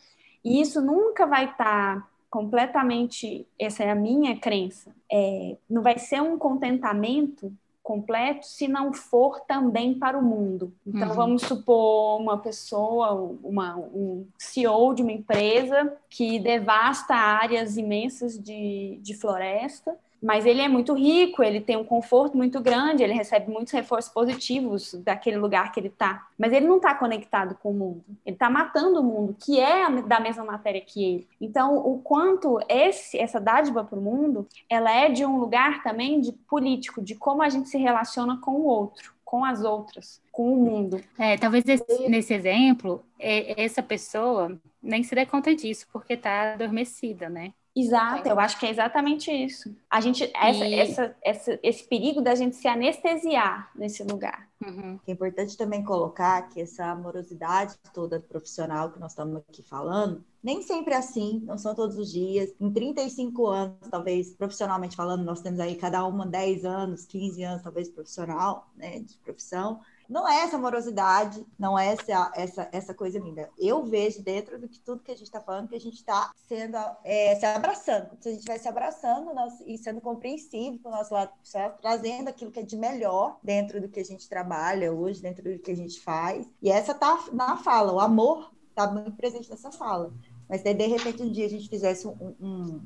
e 0.44 0.60
isso 0.60 0.82
nunca 0.82 1.26
vai 1.26 1.46
estar 1.46 2.02
tá 2.02 2.08
completamente, 2.30 3.46
essa 3.60 3.84
é 3.84 3.92
a 3.92 3.96
minha 3.96 4.38
crença, 4.38 4.92
é, 5.12 5.58
não 5.70 5.82
vai 5.82 6.00
ser 6.00 6.22
um 6.22 6.38
contentamento 6.38 7.52
completo 7.84 8.46
se 8.46 8.68
não 8.68 8.94
for 8.94 9.42
também 9.42 9.94
para 9.94 10.18
o 10.18 10.24
mundo. 10.24 10.74
Então, 10.86 11.10
uhum. 11.10 11.14
vamos 11.14 11.42
supor 11.42 12.22
uma 12.22 12.38
pessoa, 12.38 13.36
uma, 13.44 13.76
um 13.76 14.26
CEO 14.38 14.94
de 14.94 15.02
uma 15.02 15.12
empresa 15.12 15.94
que 16.10 16.40
devasta 16.40 17.14
áreas 17.14 17.78
imensas 17.78 18.42
de, 18.42 19.00
de 19.02 19.14
floresta 19.16 19.96
mas 20.22 20.46
ele 20.46 20.62
é 20.62 20.68
muito 20.68 20.94
rico, 20.94 21.42
ele 21.42 21.60
tem 21.60 21.76
um 21.76 21.84
conforto 21.84 22.38
muito 22.38 22.62
grande, 22.62 23.04
ele 23.04 23.14
recebe 23.14 23.52
muitos 23.52 23.74
reforços 23.74 24.12
positivos 24.14 24.94
daquele 25.04 25.38
lugar 25.38 25.72
que 25.72 25.80
ele 25.80 25.88
está. 25.88 26.28
Mas 26.38 26.54
ele 26.54 26.68
não 26.68 26.78
está 26.78 26.94
conectado 26.94 27.56
com 27.56 27.72
o 27.72 27.74
mundo. 27.74 28.04
Ele 28.26 28.36
está 28.36 28.50
matando 28.50 29.00
o 29.00 29.04
mundo, 29.04 29.36
que 29.40 29.60
é 29.60 29.90
da 30.04 30.20
mesma 30.20 30.44
matéria 30.44 30.82
que 30.82 31.04
ele. 31.04 31.28
Então, 31.40 31.76
o 31.78 32.00
quanto 32.00 32.60
esse, 32.70 33.18
essa 33.18 33.40
dádiva 33.40 33.84
para 33.84 33.98
o 33.98 34.02
mundo, 34.02 34.48
ela 34.70 34.92
é 34.92 35.10
de 35.10 35.26
um 35.26 35.40
lugar 35.40 35.82
também 35.82 36.22
de 36.22 36.32
político, 36.32 37.02
de 37.02 37.16
como 37.16 37.42
a 37.42 37.50
gente 37.50 37.70
se 37.70 37.78
relaciona 37.78 38.38
com 38.38 38.52
o 38.52 38.66
outro 38.66 39.14
com 39.32 39.46
as 39.46 39.64
outras, 39.64 40.22
com 40.30 40.54
o 40.54 40.58
mundo. 40.58 41.02
É, 41.18 41.38
talvez 41.38 41.64
esse, 41.66 42.10
nesse 42.10 42.34
exemplo, 42.34 43.02
essa 43.18 43.82
pessoa 43.82 44.60
nem 44.84 45.04
se 45.04 45.16
dê 45.16 45.26
conta 45.26 45.56
disso, 45.56 45.88
porque 45.94 46.16
está 46.16 46.52
adormecida, 46.52 47.30
né? 47.30 47.54
Exato, 47.76 48.28
eu 48.28 48.38
acho 48.38 48.60
que 48.60 48.66
é 48.66 48.70
exatamente 48.70 49.32
isso. 49.32 49.74
A 49.90 50.02
gente, 50.02 50.30
essa, 50.36 50.66
e... 50.66 50.74
essa, 50.74 51.16
essa, 51.24 51.60
esse 51.64 51.84
perigo 51.88 52.22
da 52.22 52.36
gente 52.36 52.56
se 52.58 52.68
anestesiar 52.68 53.72
nesse 53.74 54.04
lugar. 54.04 54.50
Uhum. 54.62 55.00
É 55.08 55.12
importante 55.12 55.58
também 55.58 55.82
colocar 55.82 56.50
que 56.50 56.62
essa 56.62 56.86
amorosidade 56.88 57.76
toda 57.94 58.20
profissional 58.20 58.92
que 58.92 59.00
nós 59.00 59.14
estamos 59.14 59.38
aqui 59.38 59.64
falando, 59.64 60.24
nem 60.44 60.62
sempre 60.62 60.94
é 60.94 60.98
assim, 60.98 61.42
não 61.46 61.58
são 61.58 61.74
todos 61.74 61.98
os 61.98 62.12
dias. 62.12 62.54
Em 62.60 62.72
35 62.72 63.48
anos, 63.48 63.78
talvez 63.90 64.34
profissionalmente 64.34 64.96
falando, 64.96 65.24
nós 65.24 65.42
temos 65.42 65.60
aí 65.60 65.76
cada 65.76 66.06
uma 66.06 66.28
10 66.28 66.66
anos, 66.66 67.06
15 67.06 67.44
anos, 67.44 67.64
talvez 67.64 67.90
profissional, 67.90 68.70
né, 68.76 69.00
de 69.00 69.18
profissão 69.20 69.80
não 70.12 70.28
é 70.28 70.42
essa 70.42 70.58
morosidade, 70.58 71.46
não 71.58 71.80
é 71.80 71.94
essa, 71.94 72.32
essa, 72.36 72.70
essa 72.74 72.94
coisa 72.94 73.18
linda. 73.18 73.50
Eu 73.58 73.86
vejo 73.86 74.22
dentro 74.22 74.60
do 74.60 74.68
que 74.68 74.78
tudo 74.82 75.02
que 75.02 75.12
a 75.12 75.16
gente 75.16 75.28
está 75.28 75.40
falando, 75.40 75.70
que 75.70 75.76
a 75.76 75.80
gente 75.80 75.96
está 75.96 76.32
sendo 76.50 76.78
é, 77.06 77.34
se 77.36 77.46
abraçando. 77.46 78.10
Se 78.20 78.28
a 78.28 78.32
gente 78.34 78.46
vai 78.46 78.60
se 78.60 78.68
abraçando 78.68 79.34
nosso, 79.34 79.64
e 79.66 79.78
sendo 79.78 80.02
compreensivo 80.02 80.80
com 80.80 80.90
o 80.90 80.92
nosso 80.92 81.14
lado 81.14 81.32
certo, 81.42 81.80
trazendo 81.80 82.28
aquilo 82.28 82.52
que 82.52 82.60
é 82.60 82.64
de 82.64 82.76
melhor 82.76 83.40
dentro 83.42 83.80
do 83.80 83.88
que 83.88 84.02
a 84.02 84.06
gente 84.06 84.28
trabalha 84.28 84.92
hoje, 84.92 85.22
dentro 85.22 85.44
do 85.44 85.60
que 85.60 85.72
a 85.72 85.76
gente 85.76 86.02
faz. 86.02 86.46
E 86.62 86.70
essa 86.70 86.94
tá 86.94 87.18
na 87.32 87.56
fala, 87.56 87.94
o 87.94 88.00
amor 88.00 88.52
está 88.70 88.92
muito 88.92 89.14
presente 89.14 89.50
nessa 89.50 89.72
fala. 89.72 90.14
Mas 90.50 90.62
daí, 90.62 90.74
de 90.74 90.88
repente, 90.88 91.24
um 91.24 91.32
dia 91.32 91.46
a 91.46 91.50
gente 91.50 91.70
fizesse 91.70 92.06
um, 92.06 92.36
um 92.42 92.82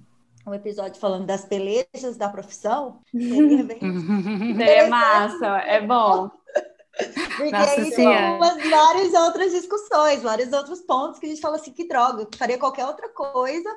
um 0.47 0.53
episódio 0.53 0.99
falando 0.99 1.25
das 1.25 1.43
pelejas 1.43 2.17
da 2.17 2.29
profissão, 2.29 2.99
seria 3.11 3.63
bem. 3.65 3.79
Seria 4.55 4.87
massa, 4.89 5.57
é 5.61 5.81
bom. 5.85 6.29
Porque 7.37 7.51
Nossa 7.51 7.81
aí 7.81 7.91
tem 7.91 8.07
várias 8.69 9.13
outras 9.13 9.51
discussões, 9.51 10.23
vários 10.23 10.53
outros 10.53 10.81
pontos 10.81 11.19
que 11.19 11.25
a 11.25 11.29
gente 11.29 11.41
fala 11.41 11.57
assim, 11.57 11.73
que 11.73 11.87
droga, 11.87 12.27
faria 12.37 12.57
qualquer 12.57 12.85
outra 12.85 13.09
coisa 13.09 13.69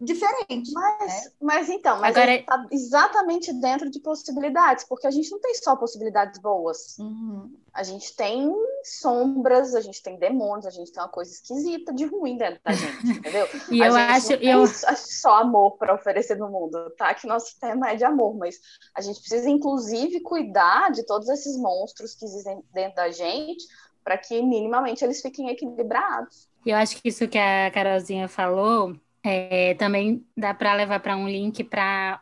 diferente. 0.00 0.72
Mas, 0.72 1.06
né? 1.06 1.30
mas 1.40 1.68
então, 1.68 2.00
mas 2.00 2.16
Agora- 2.16 2.34
está 2.36 2.66
exatamente 2.70 3.52
dentro 3.52 3.90
de 3.90 4.00
possibilidades, 4.00 4.84
porque 4.84 5.06
a 5.06 5.10
gente 5.10 5.30
não 5.30 5.40
tem 5.40 5.54
só 5.54 5.76
possibilidades 5.76 6.40
boas. 6.40 6.96
Uhum. 6.98 7.54
A 7.72 7.82
gente 7.82 8.14
tem 8.16 8.50
sombras, 8.82 9.74
a 9.74 9.80
gente 9.80 10.02
tem 10.02 10.18
demônios, 10.18 10.66
a 10.66 10.70
gente 10.70 10.90
tem 10.92 11.02
uma 11.02 11.08
coisa 11.08 11.30
esquisita 11.30 11.92
de 11.92 12.04
ruim 12.06 12.36
dentro 12.36 12.60
da 12.64 12.72
gente, 12.72 13.06
entendeu? 13.18 13.46
E 13.70 13.82
a 13.82 13.86
eu 13.86 13.92
gente 13.92 14.10
acho, 14.10 14.32
eu, 14.42 14.66
só- 14.66 14.94
só 14.96 15.34
amor 15.42 15.76
para 15.76 15.94
oferecer 15.94 16.36
no 16.36 16.48
mundo, 16.50 16.90
tá? 16.96 17.14
Que 17.14 17.26
nosso 17.26 17.58
tema 17.60 17.90
é 17.90 17.96
de 17.96 18.04
amor, 18.04 18.36
mas 18.36 18.56
a 18.94 19.00
gente 19.00 19.20
precisa, 19.20 19.48
inclusive, 19.48 20.20
cuidar 20.20 20.90
de 20.90 21.04
todos 21.04 21.28
esses 21.28 21.56
monstros 21.56 22.14
que 22.14 22.24
existem 22.24 22.62
dentro 22.72 22.96
da 22.96 23.10
gente 23.10 23.64
para 24.02 24.16
que 24.16 24.40
minimamente 24.42 25.04
eles 25.04 25.20
fiquem 25.20 25.50
equilibrados. 25.50 26.48
eu 26.64 26.74
acho 26.76 27.00
que 27.00 27.08
isso 27.10 27.28
que 27.28 27.38
a 27.38 27.70
Carolzinha 27.70 28.28
falou 28.28 28.96
é, 29.22 29.74
também 29.74 30.26
dá 30.36 30.54
para 30.54 30.74
levar 30.74 31.00
para 31.00 31.16
um 31.16 31.28
link 31.28 31.64
para 31.64 32.20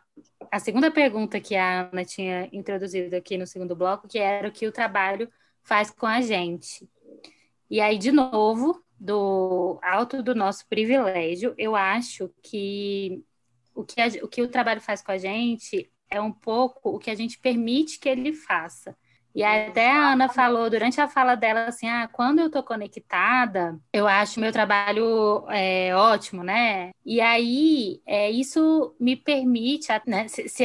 a 0.51 0.59
segunda 0.59 0.91
pergunta 0.91 1.39
que 1.39 1.55
a 1.55 1.89
Ana 1.91 2.05
tinha 2.05 2.49
introduzido 2.51 3.15
aqui 3.15 3.37
no 3.37 3.47
segundo 3.47 3.75
bloco, 3.75 4.07
que 4.07 4.19
era 4.19 4.47
o 4.47 4.51
que 4.51 4.67
o 4.67 4.71
trabalho 4.71 5.29
faz 5.63 5.91
com 5.91 6.05
a 6.05 6.21
gente. 6.21 6.89
E 7.69 7.79
aí, 7.81 7.97
de 7.97 8.11
novo, 8.11 8.83
do 8.99 9.79
alto 9.83 10.23
do 10.23 10.35
nosso 10.35 10.67
privilégio, 10.67 11.53
eu 11.57 11.75
acho 11.75 12.33
que 12.43 13.23
o 13.75 13.83
que, 13.85 14.01
a- 14.01 14.07
o 14.25 14.27
que 14.27 14.41
o 14.41 14.49
trabalho 14.49 14.81
faz 14.81 15.01
com 15.01 15.11
a 15.11 15.17
gente 15.17 15.91
é 16.09 16.19
um 16.21 16.31
pouco 16.31 16.89
o 16.95 16.99
que 16.99 17.09
a 17.11 17.15
gente 17.15 17.39
permite 17.39 17.99
que 17.99 18.09
ele 18.09 18.33
faça. 18.33 18.97
E 19.33 19.43
até 19.43 19.91
a 19.91 20.13
Ana 20.13 20.27
falou 20.29 20.69
durante 20.69 20.99
a 20.99 21.07
fala 21.07 21.35
dela 21.35 21.65
assim: 21.65 21.87
ah, 21.87 22.07
quando 22.11 22.39
eu 22.39 22.49
tô 22.49 22.63
conectada, 22.63 23.79
eu 23.93 24.07
acho 24.07 24.39
meu 24.39 24.51
trabalho 24.51 25.45
é, 25.49 25.95
ótimo, 25.95 26.43
né? 26.43 26.91
E 27.05 27.21
aí, 27.21 28.01
é, 28.05 28.29
isso 28.29 28.95
me 28.99 29.15
permite, 29.15 29.87
né, 30.05 30.27
se, 30.27 30.47
se 30.49 30.63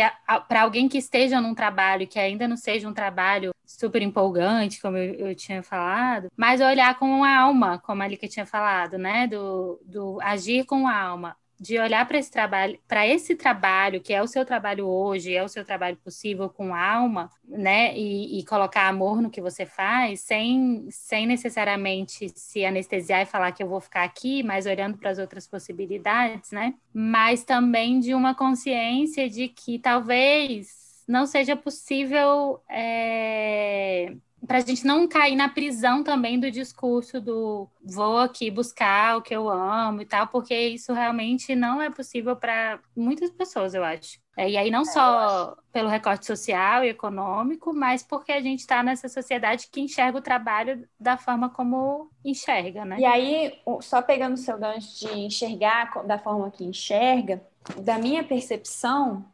para 0.49 0.62
alguém 0.62 0.89
que 0.89 0.99
esteja 0.99 1.41
num 1.41 1.55
trabalho 1.55 2.07
que 2.07 2.19
ainda 2.19 2.47
não 2.49 2.57
seja 2.57 2.89
um 2.89 2.95
trabalho 2.95 3.53
super 3.67 4.03
empolgante, 4.03 4.81
como 4.81 4.97
eu, 4.97 5.15
eu 5.29 5.35
tinha 5.35 5.62
falado, 5.62 6.31
mas 6.37 6.61
olhar 6.61 6.99
com 6.99 7.25
a 7.25 7.39
alma, 7.39 7.79
como 7.79 8.03
a 8.03 8.09
Lika 8.09 8.29
tinha 8.29 8.47
falado, 8.47 8.99
né? 8.99 9.27
Do, 9.27 9.81
do 9.85 10.19
agir 10.21 10.65
com 10.65 10.87
a 10.87 10.97
alma 10.97 11.37
de 11.59 11.78
olhar 11.78 12.07
para 12.07 12.18
esse 12.18 12.30
trabalho, 12.30 12.78
para 12.86 13.07
esse 13.07 13.34
trabalho 13.36 14.00
que 14.00 14.12
é 14.12 14.22
o 14.22 14.26
seu 14.26 14.44
trabalho 14.44 14.86
hoje, 14.86 15.34
é 15.34 15.42
o 15.42 15.48
seu 15.48 15.64
trabalho 15.64 15.96
possível 15.96 16.48
com 16.48 16.74
alma, 16.74 17.30
né? 17.48 17.96
E, 17.96 18.38
e 18.38 18.44
colocar 18.44 18.88
amor 18.88 19.22
no 19.22 19.30
que 19.30 19.40
você 19.40 19.64
faz, 19.64 20.20
sem, 20.20 20.86
sem 20.90 21.26
necessariamente 21.26 22.28
se 22.34 22.64
anestesiar 22.64 23.22
e 23.22 23.26
falar 23.26 23.52
que 23.52 23.62
eu 23.62 23.68
vou 23.68 23.80
ficar 23.80 24.05
aqui, 24.05 24.42
mas 24.42 24.66
olhando 24.66 24.98
para 24.98 25.11
as 25.11 25.18
outras 25.18 25.46
possibilidades, 25.46 26.50
né? 26.50 26.74
Mas 26.92 27.44
também 27.44 28.00
de 28.00 28.14
uma 28.14 28.34
consciência 28.34 29.28
de 29.28 29.48
que 29.48 29.78
talvez 29.78 30.84
não 31.07 31.26
seja 31.26 31.55
possível 31.55 32.62
é, 32.68 34.14
para 34.47 34.59
a 34.59 34.61
gente 34.61 34.86
não 34.86 35.07
cair 35.09 35.36
na 35.36 35.49
prisão 35.49 36.03
também 36.03 36.38
do 36.38 36.51
discurso 36.51 37.20
do 37.20 37.68
vou 37.82 38.18
aqui 38.18 38.51
buscar 38.51 39.16
o 39.16 39.22
que 39.22 39.34
eu 39.34 39.49
amo 39.49 40.03
e 40.03 40.07
tal, 40.07 40.26
porque 40.26 40.55
isso 40.55 40.92
realmente 40.92 41.55
não 41.55 41.80
é 41.80 41.90
possível 41.90 42.36
para 42.36 42.78
muitas 42.97 43.30
pessoas, 43.30 43.74
eu 43.74 43.84
acho. 43.84 44.22
É, 44.36 44.51
e 44.51 44.57
aí 44.57 44.70
não 44.70 44.84
só 44.84 45.57
pelo 45.72 45.88
recorte 45.88 46.26
social 46.26 46.84
e 46.84 46.88
econômico, 46.88 47.72
mas 47.72 48.03
porque 48.03 48.32
a 48.32 48.40
gente 48.40 48.61
está 48.61 48.82
nessa 48.82 49.09
sociedade 49.09 49.68
que 49.70 49.80
enxerga 49.80 50.18
o 50.18 50.22
trabalho 50.22 50.88
da 50.99 51.16
forma 51.16 51.49
como 51.49 52.11
enxerga, 52.24 52.84
né? 52.84 52.97
E 52.99 53.05
aí, 53.05 53.61
só 53.80 54.03
pegando 54.03 54.34
o 54.34 54.38
seu 54.38 54.59
gancho 54.59 54.99
de 54.99 55.18
enxergar 55.20 56.05
da 56.05 56.18
forma 56.18 56.51
que 56.51 56.64
enxerga, 56.64 57.40
da 57.78 57.97
minha 57.97 58.24
percepção, 58.24 59.24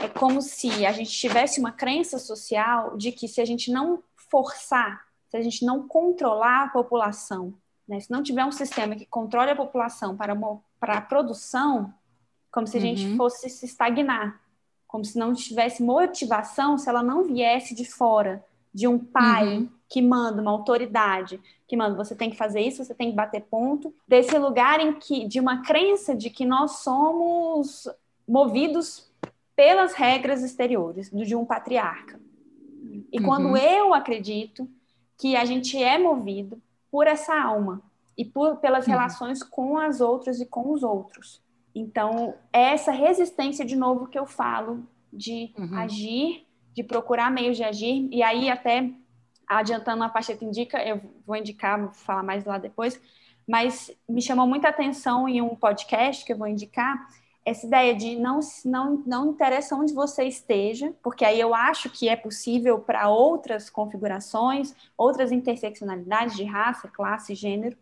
é 0.00 0.08
como 0.08 0.40
se 0.40 0.86
a 0.86 0.92
gente 0.92 1.10
tivesse 1.10 1.60
uma 1.60 1.72
crença 1.72 2.18
social 2.18 2.96
de 2.96 3.12
que 3.12 3.28
se 3.28 3.40
a 3.40 3.44
gente 3.44 3.70
não 3.70 4.02
forçar, 4.34 5.04
se 5.30 5.36
a 5.36 5.42
gente 5.42 5.64
não 5.64 5.86
controlar 5.86 6.64
a 6.64 6.68
população, 6.68 7.54
né, 7.86 8.00
se 8.00 8.10
não 8.10 8.20
tiver 8.20 8.44
um 8.44 8.50
sistema 8.50 8.96
que 8.96 9.06
controle 9.06 9.52
a 9.52 9.54
população 9.54 10.16
para, 10.16 10.34
uma, 10.34 10.60
para 10.80 10.94
a 10.98 11.00
produção, 11.00 11.94
como 12.50 12.66
se 12.66 12.76
a 12.76 12.80
gente 12.80 13.06
Uhum. 13.06 13.16
fosse 13.16 13.48
se 13.48 13.64
estagnar, 13.64 14.40
como 14.88 15.04
se 15.04 15.16
não 15.16 15.32
tivesse 15.34 15.84
motivação 15.84 16.76
se 16.76 16.88
ela 16.88 17.00
não 17.00 17.22
viesse 17.22 17.76
de 17.76 17.84
fora, 17.84 18.44
de 18.72 18.88
um 18.88 18.98
pai 18.98 19.46
Uhum. 19.46 19.68
que 19.88 20.02
manda, 20.02 20.42
uma 20.42 20.50
autoridade 20.50 21.40
que 21.68 21.76
manda, 21.76 21.94
você 21.94 22.16
tem 22.16 22.28
que 22.28 22.36
fazer 22.36 22.60
isso, 22.60 22.84
você 22.84 22.92
tem 22.94 23.10
que 23.10 23.16
bater 23.16 23.42
ponto, 23.42 23.94
desse 24.08 24.36
lugar 24.36 24.80
em 24.80 24.94
que, 24.94 25.28
de 25.28 25.38
uma 25.38 25.62
crença 25.62 26.12
de 26.12 26.28
que 26.28 26.44
nós 26.44 26.78
somos 26.78 27.88
movidos 28.26 29.08
pelas 29.54 29.92
regras 29.92 30.42
exteriores, 30.42 31.08
do- 31.08 31.24
de 31.24 31.36
um 31.36 31.44
patriarca. 31.44 32.18
E 33.14 33.18
Uhum. 33.18 33.24
quando 33.24 33.56
eu 33.56 33.94
acredito 33.94 34.68
que 35.16 35.36
a 35.36 35.44
gente 35.44 35.80
é 35.80 35.96
movido 35.96 36.60
por 36.90 37.06
essa 37.06 37.32
alma 37.40 37.80
e 38.18 38.24
por, 38.24 38.56
pelas 38.56 38.84
Uhum. 38.86 38.92
relações 38.92 39.42
com 39.42 39.78
as 39.78 40.00
outras 40.00 40.40
e 40.40 40.46
com 40.46 40.72
os 40.72 40.82
outros. 40.82 41.40
Então, 41.74 42.34
é 42.52 42.72
essa 42.72 42.90
resistência, 42.92 43.64
de 43.64 43.76
novo, 43.76 44.08
que 44.08 44.18
eu 44.18 44.26
falo 44.26 44.82
de 45.12 45.52
Uhum. 45.56 45.78
agir, 45.78 46.44
de 46.74 46.82
procurar 46.82 47.30
meios 47.30 47.56
de 47.56 47.62
agir, 47.64 48.08
e 48.10 48.20
aí 48.22 48.50
até 48.50 48.90
adiantando 49.46 50.02
a 50.02 50.08
Pacheta 50.08 50.44
Indica, 50.44 50.82
eu 50.84 51.00
vou 51.24 51.36
indicar, 51.36 51.78
vou 51.80 51.92
falar 51.92 52.22
mais 52.24 52.44
lá 52.44 52.58
depois, 52.58 53.00
mas 53.46 53.90
me 54.08 54.20
chamou 54.22 54.46
muita 54.46 54.68
atenção 54.68 55.28
em 55.28 55.40
um 55.40 55.54
podcast 55.54 56.24
que 56.24 56.32
eu 56.32 56.38
vou 56.38 56.48
indicar, 56.48 57.08
essa 57.44 57.66
ideia 57.66 57.94
de 57.94 58.16
não, 58.16 58.40
não, 58.64 59.02
não 59.06 59.30
interessa 59.30 59.76
onde 59.76 59.92
você 59.92 60.24
esteja, 60.24 60.94
porque 61.02 61.24
aí 61.24 61.38
eu 61.38 61.54
acho 61.54 61.90
que 61.90 62.08
é 62.08 62.16
possível 62.16 62.78
para 62.78 63.08
outras 63.08 63.68
configurações, 63.68 64.74
outras 64.96 65.30
interseccionalidades 65.30 66.36
de 66.36 66.44
raça, 66.44 66.88
classe, 66.88 67.34
gênero, 67.34 67.76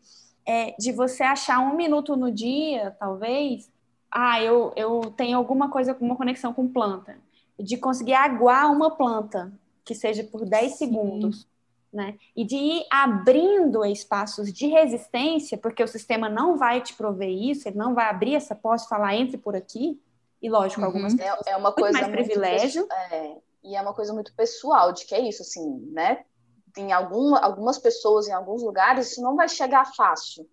é, 0.44 0.74
de 0.76 0.90
você 0.90 1.22
achar 1.22 1.60
um 1.60 1.76
minuto 1.76 2.16
no 2.16 2.32
dia, 2.32 2.96
talvez, 2.98 3.70
ah, 4.10 4.42
eu, 4.42 4.72
eu 4.74 5.12
tenho 5.16 5.38
alguma 5.38 5.70
coisa, 5.70 5.96
uma 6.00 6.16
conexão 6.16 6.52
com 6.52 6.66
planta, 6.66 7.16
de 7.58 7.76
conseguir 7.76 8.14
aguar 8.14 8.70
uma 8.72 8.90
planta, 8.90 9.52
que 9.84 9.94
seja 9.94 10.24
por 10.24 10.44
10 10.44 10.72
Sim. 10.72 10.78
segundos, 10.78 11.46
né? 11.92 12.16
E 12.34 12.44
de 12.44 12.56
ir 12.56 12.86
abrindo 12.90 13.84
espaços 13.84 14.52
de 14.52 14.66
resistência, 14.66 15.58
porque 15.58 15.82
o 15.82 15.88
sistema 15.88 16.28
não 16.28 16.56
vai 16.56 16.80
te 16.80 16.94
prover 16.94 17.28
isso, 17.30 17.68
ele 17.68 17.76
não 17.76 17.94
vai 17.94 18.06
abrir 18.08 18.34
essa 18.34 18.54
porta 18.54 18.84
e 18.84 18.88
falar 18.88 19.14
entre 19.14 19.36
por 19.38 19.54
aqui. 19.56 20.00
E 20.40 20.48
lógico, 20.50 20.84
Uhum. 20.84 20.86
algumas 20.86 21.14
É, 21.18 21.52
é 21.52 21.56
uma 21.56 21.72
coisa 21.72 21.92
mais 21.92 22.08
muito 22.08 22.12
privilégio. 22.28 22.86
é, 22.90 23.36
e 23.62 23.76
é 23.76 23.82
uma 23.82 23.94
coisa 23.94 24.12
muito 24.12 24.34
pessoal 24.34 24.92
de 24.92 25.04
que 25.06 25.14
é 25.14 25.20
isso, 25.20 25.42
assim, 25.42 25.80
né? 25.92 26.24
Em 26.76 26.92
algum, 26.92 27.36
algumas 27.36 27.78
pessoas, 27.78 28.28
em 28.28 28.32
alguns 28.32 28.62
lugares, 28.62 29.12
isso 29.12 29.22
não 29.22 29.36
vai 29.36 29.48
chegar 29.48 29.84
fácil. 29.94 30.48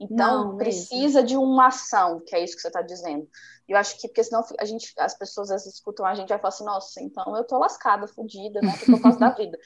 Então, 0.00 0.16
Não, 0.16 0.56
mesmo. 0.56 0.58
precisa 0.58 1.22
de 1.22 1.36
uma 1.36 1.68
ação, 1.68 2.20
que 2.26 2.34
é 2.34 2.42
isso 2.42 2.56
que 2.56 2.62
você 2.62 2.68
está 2.68 2.82
dizendo. 2.82 3.28
E 3.68 3.72
eu 3.72 3.78
acho 3.78 3.98
que, 3.98 4.08
porque 4.08 4.24
senão 4.24 4.44
a 4.58 4.64
gente, 4.64 4.92
as 4.98 5.16
pessoas 5.16 5.50
às 5.50 5.62
vezes 5.64 5.74
escutam 5.78 6.04
a 6.06 6.14
gente 6.14 6.28
e 6.28 6.30
vai 6.30 6.38
falar 6.38 6.48
assim, 6.50 6.64
nossa, 6.64 7.02
então 7.02 7.36
eu 7.36 7.44
tô 7.44 7.58
lascada, 7.58 8.06
fodida, 8.08 8.62
né? 8.62 8.74
O 8.74 8.78
que 8.78 8.92
eu 8.94 8.98
faço 9.00 9.18
da 9.18 9.30
vida? 9.34 9.58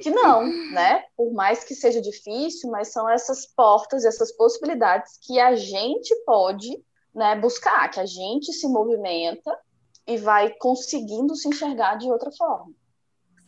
Que 0.00 0.10
não, 0.10 0.46
né? 0.72 1.04
Por 1.16 1.32
mais 1.32 1.64
que 1.64 1.74
seja 1.74 2.00
difícil, 2.00 2.70
mas 2.70 2.88
são 2.88 3.08
essas 3.08 3.46
portas, 3.46 4.04
essas 4.04 4.32
possibilidades 4.32 5.18
que 5.22 5.38
a 5.40 5.54
gente 5.56 6.14
pode 6.24 6.82
né, 7.14 7.34
buscar, 7.36 7.88
que 7.90 8.00
a 8.00 8.06
gente 8.06 8.52
se 8.52 8.68
movimenta 8.68 9.58
e 10.06 10.16
vai 10.18 10.50
conseguindo 10.50 11.34
se 11.34 11.48
enxergar 11.48 11.96
de 11.96 12.10
outra 12.10 12.30
forma. 12.30 12.72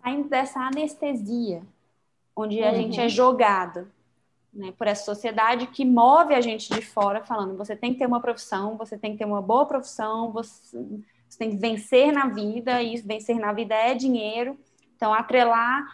saindo 0.03 0.29
dessa 0.29 0.61
anestesia, 0.61 1.63
onde 2.37 2.63
a 2.63 2.71
Uhum. 2.71 2.77
gente 2.77 3.01
é 3.01 3.09
jogada 3.09 3.89
né, 4.53 4.73
por 4.77 4.87
essa 4.87 5.05
sociedade 5.05 5.67
que 5.67 5.85
move 5.85 6.35
a 6.35 6.41
gente 6.41 6.73
de 6.73 6.81
fora, 6.83 7.25
falando: 7.25 7.57
você 7.57 7.77
tem 7.77 7.93
que 7.93 7.99
ter 7.99 8.07
uma 8.07 8.21
profissão, 8.21 8.77
você 8.77 8.97
tem 8.97 9.13
que 9.13 9.19
ter 9.19 9.25
uma 9.25 9.43
boa 9.43 9.67
profissão, 9.67 10.33
você, 10.33 10.79
você 11.29 11.39
tem 11.39 11.51
que 11.51 11.57
vencer 11.57 12.13
na 12.13 12.27
vida, 12.29 12.83
e 12.83 12.97
vencer 13.01 13.39
na 13.39 13.53
vida 13.53 13.75
é 13.75 13.95
dinheiro. 13.95 14.59
Então, 14.97 15.13
atrelar 15.13 15.87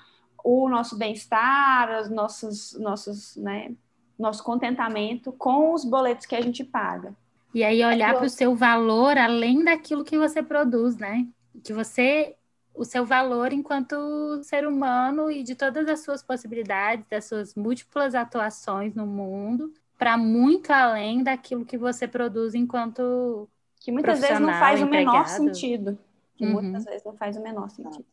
o 0.45 0.69
nosso 0.69 0.97
bem-estar, 0.99 2.03
os 2.03 2.11
nossos, 2.11 2.75
nossos, 2.79 3.35
né, 3.37 3.73
nosso 4.19 4.45
contentamento 4.45 5.33
com 5.33 5.73
os 5.73 5.85
boletos 5.85 6.27
que 6.27 6.37
a 6.37 6.41
gente 6.43 6.63
paga. 6.63 7.15
E 7.55 7.65
aí 7.65 7.83
olhar 7.85 8.13
eu- 8.13 8.19
para 8.19 8.27
o 8.27 8.31
seu 8.31 8.55
valor 8.55 9.17
além 9.17 9.65
daquilo 9.65 10.05
que 10.05 10.19
você 10.19 10.43
produz, 10.43 10.97
né? 10.97 11.27
Que 11.65 11.73
você, 11.73 12.37
o 12.75 12.85
seu 12.85 13.07
valor 13.07 13.53
enquanto 13.53 13.95
ser 14.43 14.67
humano 14.67 15.31
e 15.31 15.43
de 15.43 15.55
todas 15.55 15.89
as 15.89 16.01
suas 16.01 16.23
possibilidades, 16.23 17.07
das 17.09 17.25
suas 17.25 17.55
múltiplas 17.55 18.15
atuações 18.15 18.95
no 18.95 19.07
mundo, 19.07 19.73
para 19.97 20.17
muito 20.19 20.71
além 20.73 21.23
daquilo 21.23 21.65
que 21.65 21.79
você 21.79 22.07
produz 22.07 22.55
enquanto 22.55 23.49
Que 23.81 23.93
muitas 23.93 24.21
vezes 24.21 24.41
não 24.41 24.53
faz 24.53 24.83
o 24.83 24.87
menor 24.87 25.23
empregado. 25.23 25.29
sentido. 25.55 25.99
Que 26.37 26.45
Uhum. 26.45 26.53
muitas 26.53 26.85
vezes 26.85 27.05
não 27.05 27.17
faz 27.17 27.37
o 27.37 27.41
menor 27.43 27.71
sentido. 27.71 28.05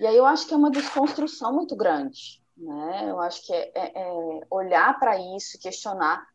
E 0.00 0.06
aí 0.06 0.16
eu 0.16 0.24
acho 0.24 0.46
que 0.46 0.54
é 0.54 0.56
uma 0.56 0.70
desconstrução 0.70 1.52
muito 1.52 1.76
grande, 1.76 2.42
né? 2.56 3.04
Eu 3.10 3.20
acho 3.20 3.46
que 3.46 3.52
é, 3.52 3.70
é- 3.74 3.92
é 3.94 4.40
olhar 4.50 4.98
para 4.98 5.18
isso, 5.36 5.58
questionar 5.60 6.26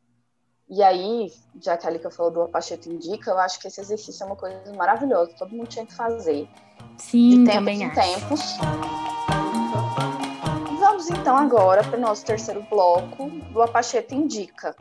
E 0.68 0.82
aí, 0.82 1.32
já 1.61 1.78
que 1.78 1.86
a 1.86 1.91
Lika 1.91 2.09
falou 2.09 2.32
do 2.32 2.41
Apacheto 2.41 2.89
Indica, 2.91 3.30
eu 3.30 3.38
acho 3.38 3.59
que 3.59 3.68
esse 3.68 3.80
exercício 3.82 4.24
é 4.24 4.26
uma 4.26 4.36
coisa 4.36 4.74
maravilhosa, 4.76 5.32
todo 5.38 5.55
mundo 5.55 5.68
tinha 5.68 5.86
que 5.86 5.93
fazer. 5.93 6.47
Sim, 6.97 7.30
de 7.30 7.36
tempos 7.38 7.53
também 7.53 7.82
em 7.84 7.86
acho. 7.86 8.01
tempos. 8.01 8.41
Vamos 10.80 11.07
então 11.11 11.38
agora 11.38 11.84
para 11.84 11.97
o 11.97 12.01
nosso 12.01 12.26
terceiro 12.26 12.63
bloco 12.68 13.30
do 13.51 13.61
Apacheto 13.61 14.16
Indica. 14.16 14.76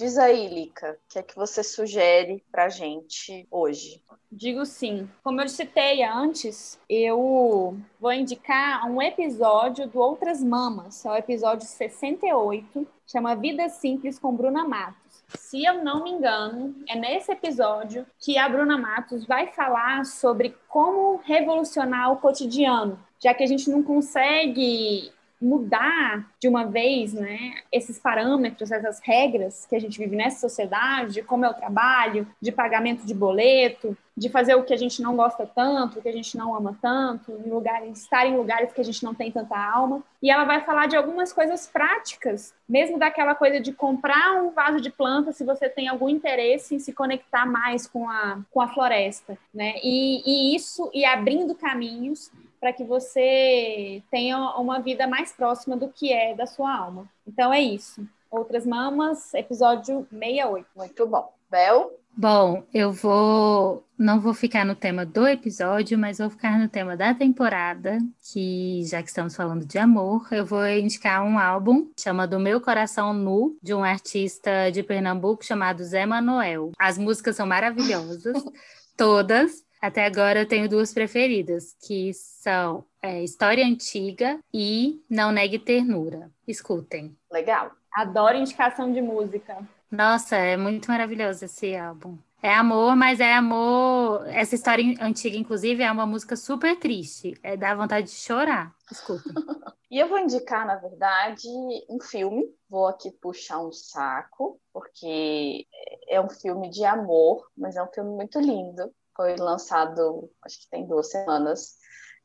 Diz 0.00 0.16
aí, 0.16 0.48
Lica, 0.48 0.92
o 0.92 1.12
que 1.12 1.18
é 1.18 1.22
que 1.22 1.36
você 1.36 1.62
sugere 1.62 2.42
pra 2.50 2.70
gente 2.70 3.46
hoje? 3.50 4.02
Digo 4.32 4.64
sim. 4.64 5.06
Como 5.22 5.42
eu 5.42 5.46
citei 5.46 6.02
antes, 6.02 6.80
eu 6.88 7.76
vou 8.00 8.10
indicar 8.10 8.90
um 8.90 9.02
episódio 9.02 9.86
do 9.86 9.98
Outras 9.98 10.42
Mamas. 10.42 11.04
É 11.04 11.10
o 11.10 11.16
episódio 11.16 11.66
68, 11.66 12.88
chama 13.06 13.34
Vida 13.34 13.68
Simples 13.68 14.18
com 14.18 14.34
Bruna 14.34 14.66
Matos. 14.66 15.22
Se 15.38 15.62
eu 15.62 15.84
não 15.84 16.02
me 16.04 16.12
engano, 16.12 16.74
é 16.88 16.96
nesse 16.96 17.30
episódio 17.30 18.06
que 18.18 18.38
a 18.38 18.48
Bruna 18.48 18.78
Matos 18.78 19.26
vai 19.26 19.48
falar 19.48 20.06
sobre 20.06 20.56
como 20.66 21.20
revolucionar 21.24 22.10
o 22.10 22.16
cotidiano, 22.16 22.98
já 23.22 23.34
que 23.34 23.42
a 23.44 23.46
gente 23.46 23.68
não 23.68 23.82
consegue 23.82 25.12
mudar 25.40 26.30
de 26.38 26.48
uma 26.48 26.66
vez, 26.66 27.14
né, 27.14 27.54
esses 27.72 27.98
parâmetros, 27.98 28.70
essas 28.70 29.00
regras 29.02 29.64
que 29.66 29.74
a 29.74 29.80
gente 29.80 29.98
vive 29.98 30.14
nessa 30.14 30.40
sociedade, 30.40 31.14
de 31.14 31.22
como 31.22 31.44
é 31.44 31.48
o 31.48 31.54
trabalho, 31.54 32.26
de 32.40 32.52
pagamento 32.52 33.06
de 33.06 33.14
boleto, 33.14 33.96
de 34.16 34.28
fazer 34.28 34.54
o 34.54 34.64
que 34.64 34.74
a 34.74 34.76
gente 34.76 35.00
não 35.00 35.16
gosta 35.16 35.46
tanto, 35.46 35.98
o 35.98 36.02
que 36.02 36.08
a 36.08 36.12
gente 36.12 36.36
não 36.36 36.54
ama 36.54 36.76
tanto, 36.82 37.32
em 37.32 37.48
lugares, 37.48 38.00
estar 38.00 38.26
em 38.26 38.36
lugares 38.36 38.70
que 38.70 38.80
a 38.80 38.84
gente 38.84 39.02
não 39.02 39.14
tem 39.14 39.32
tanta 39.32 39.56
alma. 39.56 40.02
E 40.22 40.30
ela 40.30 40.44
vai 40.44 40.60
falar 40.60 40.86
de 40.86 40.96
algumas 40.96 41.32
coisas 41.32 41.66
práticas, 41.66 42.52
mesmo 42.68 42.98
daquela 42.98 43.34
coisa 43.34 43.58
de 43.58 43.72
comprar 43.72 44.42
um 44.42 44.50
vaso 44.50 44.78
de 44.78 44.90
planta 44.90 45.32
se 45.32 45.42
você 45.42 45.70
tem 45.70 45.88
algum 45.88 46.08
interesse 46.08 46.74
em 46.74 46.78
se 46.78 46.92
conectar 46.92 47.46
mais 47.46 47.86
com 47.86 48.10
a, 48.10 48.40
com 48.50 48.60
a 48.60 48.68
floresta, 48.68 49.38
né? 49.54 49.76
E, 49.82 50.22
e 50.26 50.54
isso, 50.54 50.90
e 50.92 51.02
abrindo 51.02 51.54
caminhos 51.54 52.30
para 52.60 52.72
que 52.72 52.84
você 52.84 54.02
tenha 54.10 54.38
uma 54.56 54.80
vida 54.80 55.06
mais 55.06 55.32
próxima 55.32 55.76
do 55.76 55.88
que 55.88 56.12
é 56.12 56.34
da 56.34 56.46
sua 56.46 56.76
alma. 56.76 57.08
Então 57.26 57.52
é 57.52 57.60
isso. 57.60 58.06
Outras 58.30 58.66
Mamas, 58.66 59.32
episódio 59.34 60.06
68. 60.10 60.66
Muito 60.76 61.06
bom. 61.06 61.32
Bel? 61.50 61.98
Bom, 62.16 62.64
eu 62.72 62.92
vou. 62.92 63.84
Não 63.96 64.20
vou 64.20 64.34
ficar 64.34 64.64
no 64.64 64.74
tema 64.74 65.06
do 65.06 65.26
episódio, 65.26 65.98
mas 65.98 66.18
vou 66.18 66.30
ficar 66.30 66.58
no 66.58 66.68
tema 66.68 66.96
da 66.96 67.14
temporada, 67.14 67.98
que 68.32 68.82
já 68.84 69.02
que 69.02 69.08
estamos 69.08 69.34
falando 69.34 69.64
de 69.64 69.78
amor, 69.78 70.26
eu 70.30 70.44
vou 70.44 70.66
indicar 70.68 71.22
um 71.24 71.38
álbum 71.38 71.88
chamado 71.98 72.38
Meu 72.38 72.60
Coração 72.60 73.12
Nu, 73.12 73.56
de 73.62 73.74
um 73.74 73.82
artista 73.82 74.70
de 74.70 74.82
Pernambuco 74.82 75.44
chamado 75.44 75.82
Zé 75.84 76.04
Manuel. 76.06 76.72
As 76.78 76.98
músicas 76.98 77.36
são 77.36 77.46
maravilhosas, 77.46 78.36
todas. 78.96 79.64
Até 79.80 80.04
agora 80.04 80.40
eu 80.40 80.46
tenho 80.46 80.68
duas 80.68 80.92
preferidas, 80.92 81.74
que 81.80 82.12
são 82.12 82.84
é, 83.00 83.22
História 83.22 83.64
Antiga 83.64 84.38
e 84.52 85.02
Não 85.08 85.32
Negue 85.32 85.58
Ternura. 85.58 86.30
Escutem. 86.46 87.16
Legal. 87.32 87.72
Adoro 87.94 88.36
indicação 88.36 88.92
de 88.92 89.00
música. 89.00 89.56
Nossa, 89.90 90.36
é 90.36 90.56
muito 90.56 90.90
maravilhoso 90.90 91.46
esse 91.46 91.74
álbum. 91.74 92.18
É 92.42 92.54
amor, 92.54 92.94
mas 92.96 93.20
é 93.20 93.34
amor. 93.34 94.26
Essa 94.28 94.54
história 94.54 94.84
antiga, 95.00 95.36
inclusive, 95.36 95.82
é 95.82 95.90
uma 95.90 96.06
música 96.06 96.36
super 96.36 96.78
triste. 96.78 97.38
É 97.42 97.56
dá 97.56 97.74
vontade 97.74 98.06
de 98.06 98.12
chorar. 98.14 98.74
Escuta. 98.90 99.22
e 99.90 99.98
eu 99.98 100.08
vou 100.08 100.18
indicar, 100.18 100.66
na 100.66 100.76
verdade, 100.76 101.48
um 101.88 102.00
filme. 102.00 102.44
Vou 102.68 102.86
aqui 102.86 103.10
puxar 103.10 103.60
um 103.60 103.72
saco, 103.72 104.58
porque 104.72 105.66
é 106.08 106.20
um 106.20 106.30
filme 106.30 106.70
de 106.70 106.84
amor, 106.84 107.46
mas 107.56 107.76
é 107.76 107.82
um 107.82 107.88
filme 107.92 108.10
muito 108.10 108.40
lindo. 108.40 108.90
Foi 109.20 109.36
lançado, 109.36 110.30
acho 110.42 110.60
que 110.60 110.70
tem 110.70 110.86
duas 110.86 111.10
semanas, 111.10 111.76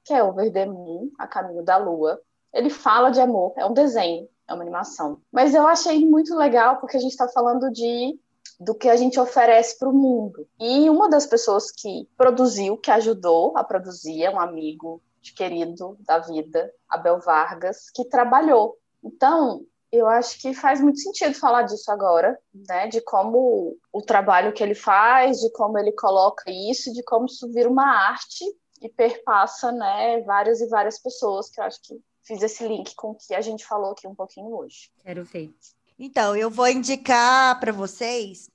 que 0.05 0.13
é 0.13 0.23
Over 0.23 0.49
the 0.49 0.65
Moon, 0.65 1.11
A 1.19 1.27
Caminho 1.27 1.61
da 1.61 1.75
Lua. 1.75 2.21
Ele 2.53 2.69
fala 2.69 3.09
de 3.09 3.19
amor, 3.19 3.53
é 3.57 3.65
um 3.65 3.73
desenho, 3.73 4.29
é 4.47 4.53
uma 4.53 4.63
animação. 4.63 5.19
Mas 5.29 5.53
eu 5.53 5.67
achei 5.67 6.05
muito 6.05 6.33
legal 6.37 6.77
porque 6.79 6.95
a 6.95 6.99
gente 7.01 7.11
está 7.11 7.27
falando 7.27 7.69
de 7.69 8.17
do 8.57 8.73
que 8.73 8.87
a 8.87 8.95
gente 8.95 9.19
oferece 9.19 9.77
para 9.77 9.89
o 9.89 9.93
mundo. 9.93 10.47
E 10.57 10.89
uma 10.89 11.09
das 11.09 11.25
pessoas 11.25 11.69
que 11.69 12.07
produziu, 12.15 12.77
que 12.77 12.89
ajudou 12.89 13.57
a 13.57 13.63
produzir, 13.65 14.23
é 14.23 14.29
um 14.29 14.39
amigo 14.39 15.01
querido 15.35 15.97
da 15.99 16.19
vida, 16.19 16.71
Abel 16.87 17.19
Vargas, 17.19 17.89
que 17.93 18.05
trabalhou. 18.05 18.77
Então, 19.03 19.65
eu 19.95 20.07
acho 20.07 20.39
que 20.39 20.53
faz 20.53 20.81
muito 20.81 20.99
sentido 20.99 21.33
falar 21.33 21.63
disso 21.63 21.91
agora, 21.91 22.37
né? 22.53 22.87
De 22.87 23.01
como 23.01 23.77
o 23.91 24.01
trabalho 24.01 24.53
que 24.53 24.63
ele 24.63 24.75
faz, 24.75 25.39
de 25.39 25.51
como 25.51 25.77
ele 25.77 25.91
coloca 25.91 26.43
isso, 26.49 26.93
de 26.93 27.03
como 27.03 27.25
isso 27.25 27.51
vira 27.51 27.69
uma 27.69 27.85
arte 27.85 28.43
e 28.81 28.89
perpassa, 28.89 29.71
né, 29.71 30.21
várias 30.21 30.61
e 30.61 30.67
várias 30.67 30.99
pessoas, 30.99 31.49
que 31.49 31.59
eu 31.59 31.63
acho 31.63 31.81
que 31.81 31.99
fiz 32.23 32.41
esse 32.41 32.67
link 32.67 32.93
com 32.95 33.11
o 33.11 33.15
que 33.15 33.33
a 33.33 33.41
gente 33.41 33.65
falou 33.65 33.91
aqui 33.91 34.07
um 34.07 34.15
pouquinho 34.15 34.55
hoje. 34.55 34.91
Quero 34.99 35.23
ver. 35.23 35.53
Então, 35.97 36.35
eu 36.35 36.49
vou 36.49 36.67
indicar 36.67 37.59
para 37.59 37.71
vocês. 37.71 38.49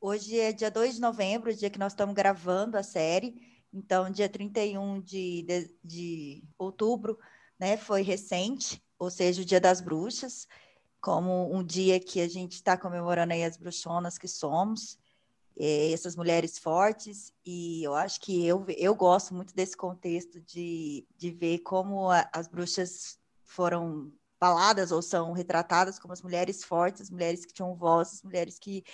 Hoje 0.00 0.38
é 0.38 0.52
dia 0.52 0.70
2 0.70 0.94
de 0.94 1.00
novembro, 1.00 1.54
dia 1.54 1.70
que 1.70 1.78
nós 1.78 1.92
estamos 1.92 2.14
gravando 2.14 2.78
a 2.78 2.82
série. 2.82 3.34
Então, 3.72 4.10
dia 4.10 4.28
31 4.28 5.00
de, 5.00 5.42
de, 5.42 5.76
de 5.84 6.44
outubro, 6.58 7.18
né, 7.58 7.76
foi 7.76 8.02
recente, 8.02 8.82
ou 8.98 9.10
seja, 9.10 9.42
o 9.42 9.44
Dia 9.44 9.60
das 9.60 9.80
Bruxas, 9.80 10.46
como 11.00 11.54
um 11.54 11.64
dia 11.64 12.00
que 12.00 12.20
a 12.20 12.28
gente 12.28 12.54
está 12.54 12.76
comemorando 12.76 13.32
aí 13.32 13.44
as 13.44 13.56
bruxonas 13.56 14.18
que 14.18 14.28
somos, 14.28 14.98
é, 15.58 15.92
essas 15.92 16.16
mulheres 16.16 16.58
fortes, 16.58 17.32
e 17.44 17.82
eu 17.82 17.94
acho 17.94 18.20
que 18.20 18.46
eu, 18.46 18.64
eu 18.76 18.94
gosto 18.94 19.34
muito 19.34 19.54
desse 19.54 19.76
contexto 19.76 20.40
de, 20.40 21.06
de 21.16 21.30
ver 21.30 21.60
como 21.60 22.10
a, 22.10 22.28
as 22.32 22.46
bruxas 22.46 23.18
foram 23.42 24.12
faladas 24.38 24.92
ou 24.92 25.00
são 25.00 25.32
retratadas 25.32 25.98
como 25.98 26.12
as 26.12 26.22
mulheres 26.22 26.62
fortes, 26.62 27.02
as 27.02 27.10
mulheres 27.10 27.46
que 27.46 27.54
tinham 27.54 27.74
voz, 27.74 28.14
as 28.14 28.22
mulheres 28.22 28.58
que, 28.58 28.84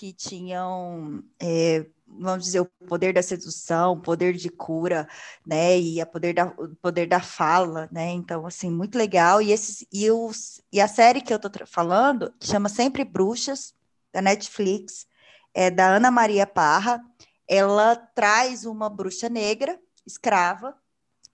que 0.00 0.14
tinham, 0.14 1.22
é, 1.38 1.84
vamos 2.06 2.46
dizer, 2.46 2.60
o 2.60 2.64
poder 2.88 3.12
da 3.12 3.22
sedução, 3.22 3.92
o 3.92 4.00
poder 4.00 4.32
de 4.32 4.48
cura, 4.48 5.06
né, 5.46 5.78
e 5.78 6.00
a 6.00 6.06
poder 6.06 6.32
da, 6.32 6.46
o 6.46 6.74
poder 6.76 7.06
da 7.06 7.20
fala, 7.20 7.86
né, 7.92 8.08
então, 8.08 8.46
assim, 8.46 8.70
muito 8.70 8.96
legal, 8.96 9.42
e, 9.42 9.52
esses, 9.52 9.86
e, 9.92 10.10
os, 10.10 10.62
e 10.72 10.80
a 10.80 10.88
série 10.88 11.20
que 11.20 11.34
eu 11.34 11.38
tô 11.38 11.50
falando, 11.66 12.32
chama 12.40 12.70
Sempre 12.70 13.04
Bruxas, 13.04 13.74
da 14.10 14.22
Netflix, 14.22 15.06
é 15.52 15.70
da 15.70 15.96
Ana 15.96 16.10
Maria 16.10 16.46
Parra, 16.46 17.04
ela 17.46 17.94
traz 17.94 18.64
uma 18.64 18.88
bruxa 18.88 19.28
negra, 19.28 19.78
escrava, 20.06 20.74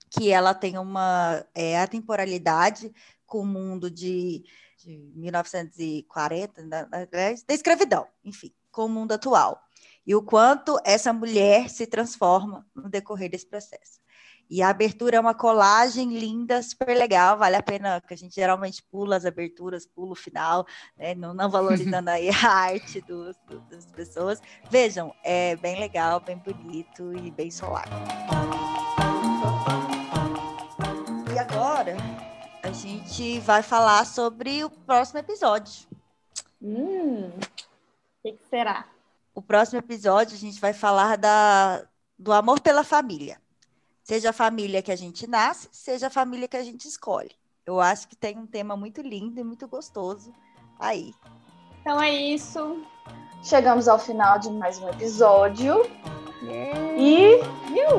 que 0.09 0.29
ela 0.29 0.53
tem 0.53 0.77
uma 0.77 1.41
é, 1.55 1.79
atemporalidade 1.79 2.91
com 3.25 3.39
o 3.39 3.45
mundo 3.45 3.89
de, 3.89 4.43
de 4.87 5.11
1940, 5.15 6.63
da, 6.63 6.85
da, 6.85 7.05
da 7.05 7.53
escravidão, 7.53 8.07
enfim, 8.23 8.53
com 8.71 8.85
o 8.85 8.89
mundo 8.89 9.11
atual. 9.11 9.61
E 10.05 10.15
o 10.15 10.21
quanto 10.21 10.79
essa 10.85 11.11
mulher 11.11 11.69
se 11.69 11.85
transforma 11.85 12.65
no 12.73 12.89
decorrer 12.89 13.29
desse 13.29 13.45
processo. 13.45 13.99
E 14.49 14.61
a 14.61 14.69
abertura 14.69 15.17
é 15.17 15.19
uma 15.19 15.33
colagem 15.33 16.17
linda, 16.17 16.63
super 16.63 16.95
legal, 16.95 17.37
vale 17.37 17.57
a 17.57 17.61
pena, 17.61 17.99
que 17.99 18.13
a 18.13 18.17
gente 18.17 18.33
geralmente 18.33 18.81
pula 18.81 19.17
as 19.17 19.25
aberturas, 19.25 19.85
pula 19.85 20.13
o 20.13 20.15
final, 20.15 20.65
né, 20.95 21.13
não, 21.13 21.33
não, 21.33 21.49
valorizando 21.49 22.09
aí 22.09 22.29
a 22.29 22.31
arte 22.47 23.03
das 23.69 23.85
pessoas. 23.87 24.41
Vejam, 24.69 25.13
é 25.21 25.57
bem 25.57 25.77
legal, 25.77 26.21
bem 26.21 26.37
bonito 26.37 27.13
e 27.13 27.29
bem 27.29 27.51
solar. 27.51 27.89
A 32.67 32.71
gente 32.73 33.39
vai 33.39 33.63
falar 33.63 34.05
sobre 34.05 34.61
o 34.61 34.69
próximo 34.69 35.19
episódio. 35.19 35.87
Hum, 36.61 37.29
o 37.29 38.21
que, 38.21 38.33
que, 38.33 38.45
será? 38.49 38.85
O 39.33 39.41
próximo 39.41 39.79
episódio 39.79 40.35
a 40.35 40.39
gente 40.39 40.59
vai 40.59 40.73
falar 40.73 41.17
da, 41.17 41.83
do 42.19 42.33
amor 42.33 42.59
pela 42.59 42.83
família. 42.83 43.39
Seja 44.03 44.31
a 44.31 44.33
família 44.33 44.81
que 44.81 44.91
a 44.91 44.97
gente 44.97 45.25
nasce, 45.27 45.69
seja 45.71 46.07
a 46.07 46.09
família 46.09 46.47
que 46.47 46.57
a 46.57 46.63
gente 46.63 46.85
escolhe. 46.89 47.31
Eu 47.65 47.79
acho 47.79 48.05
que 48.05 48.17
tem 48.17 48.37
um 48.37 48.45
tema 48.45 48.75
muito 48.75 49.01
lindo 49.01 49.39
e 49.39 49.43
muito 49.45 49.65
gostoso 49.65 50.33
aí. 50.77 51.13
Então 51.79 52.01
é 52.01 52.11
isso. 52.11 52.83
Chegamos 53.43 53.87
ao 53.87 53.97
final 53.97 54.39
de 54.39 54.49
mais 54.51 54.77
um 54.79 54.89
episódio. 54.89 55.89
Yeah. 56.43 56.97
E 56.97 57.39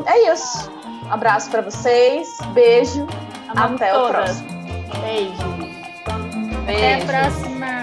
é 0.07 0.33
isso. 0.33 0.71
Um 1.07 1.13
abraço 1.13 1.51
para 1.51 1.63
vocês. 1.63 2.29
Beijo. 2.53 3.07
Amamos 3.49 3.81
Até 3.81 3.93
todas. 3.93 4.09
o 4.09 4.13
próximo. 4.13 4.58
Beijo. 4.97 5.49
Beijo. 6.65 6.79
Até 6.79 6.95
a 6.95 7.07
próxima. 7.07 7.78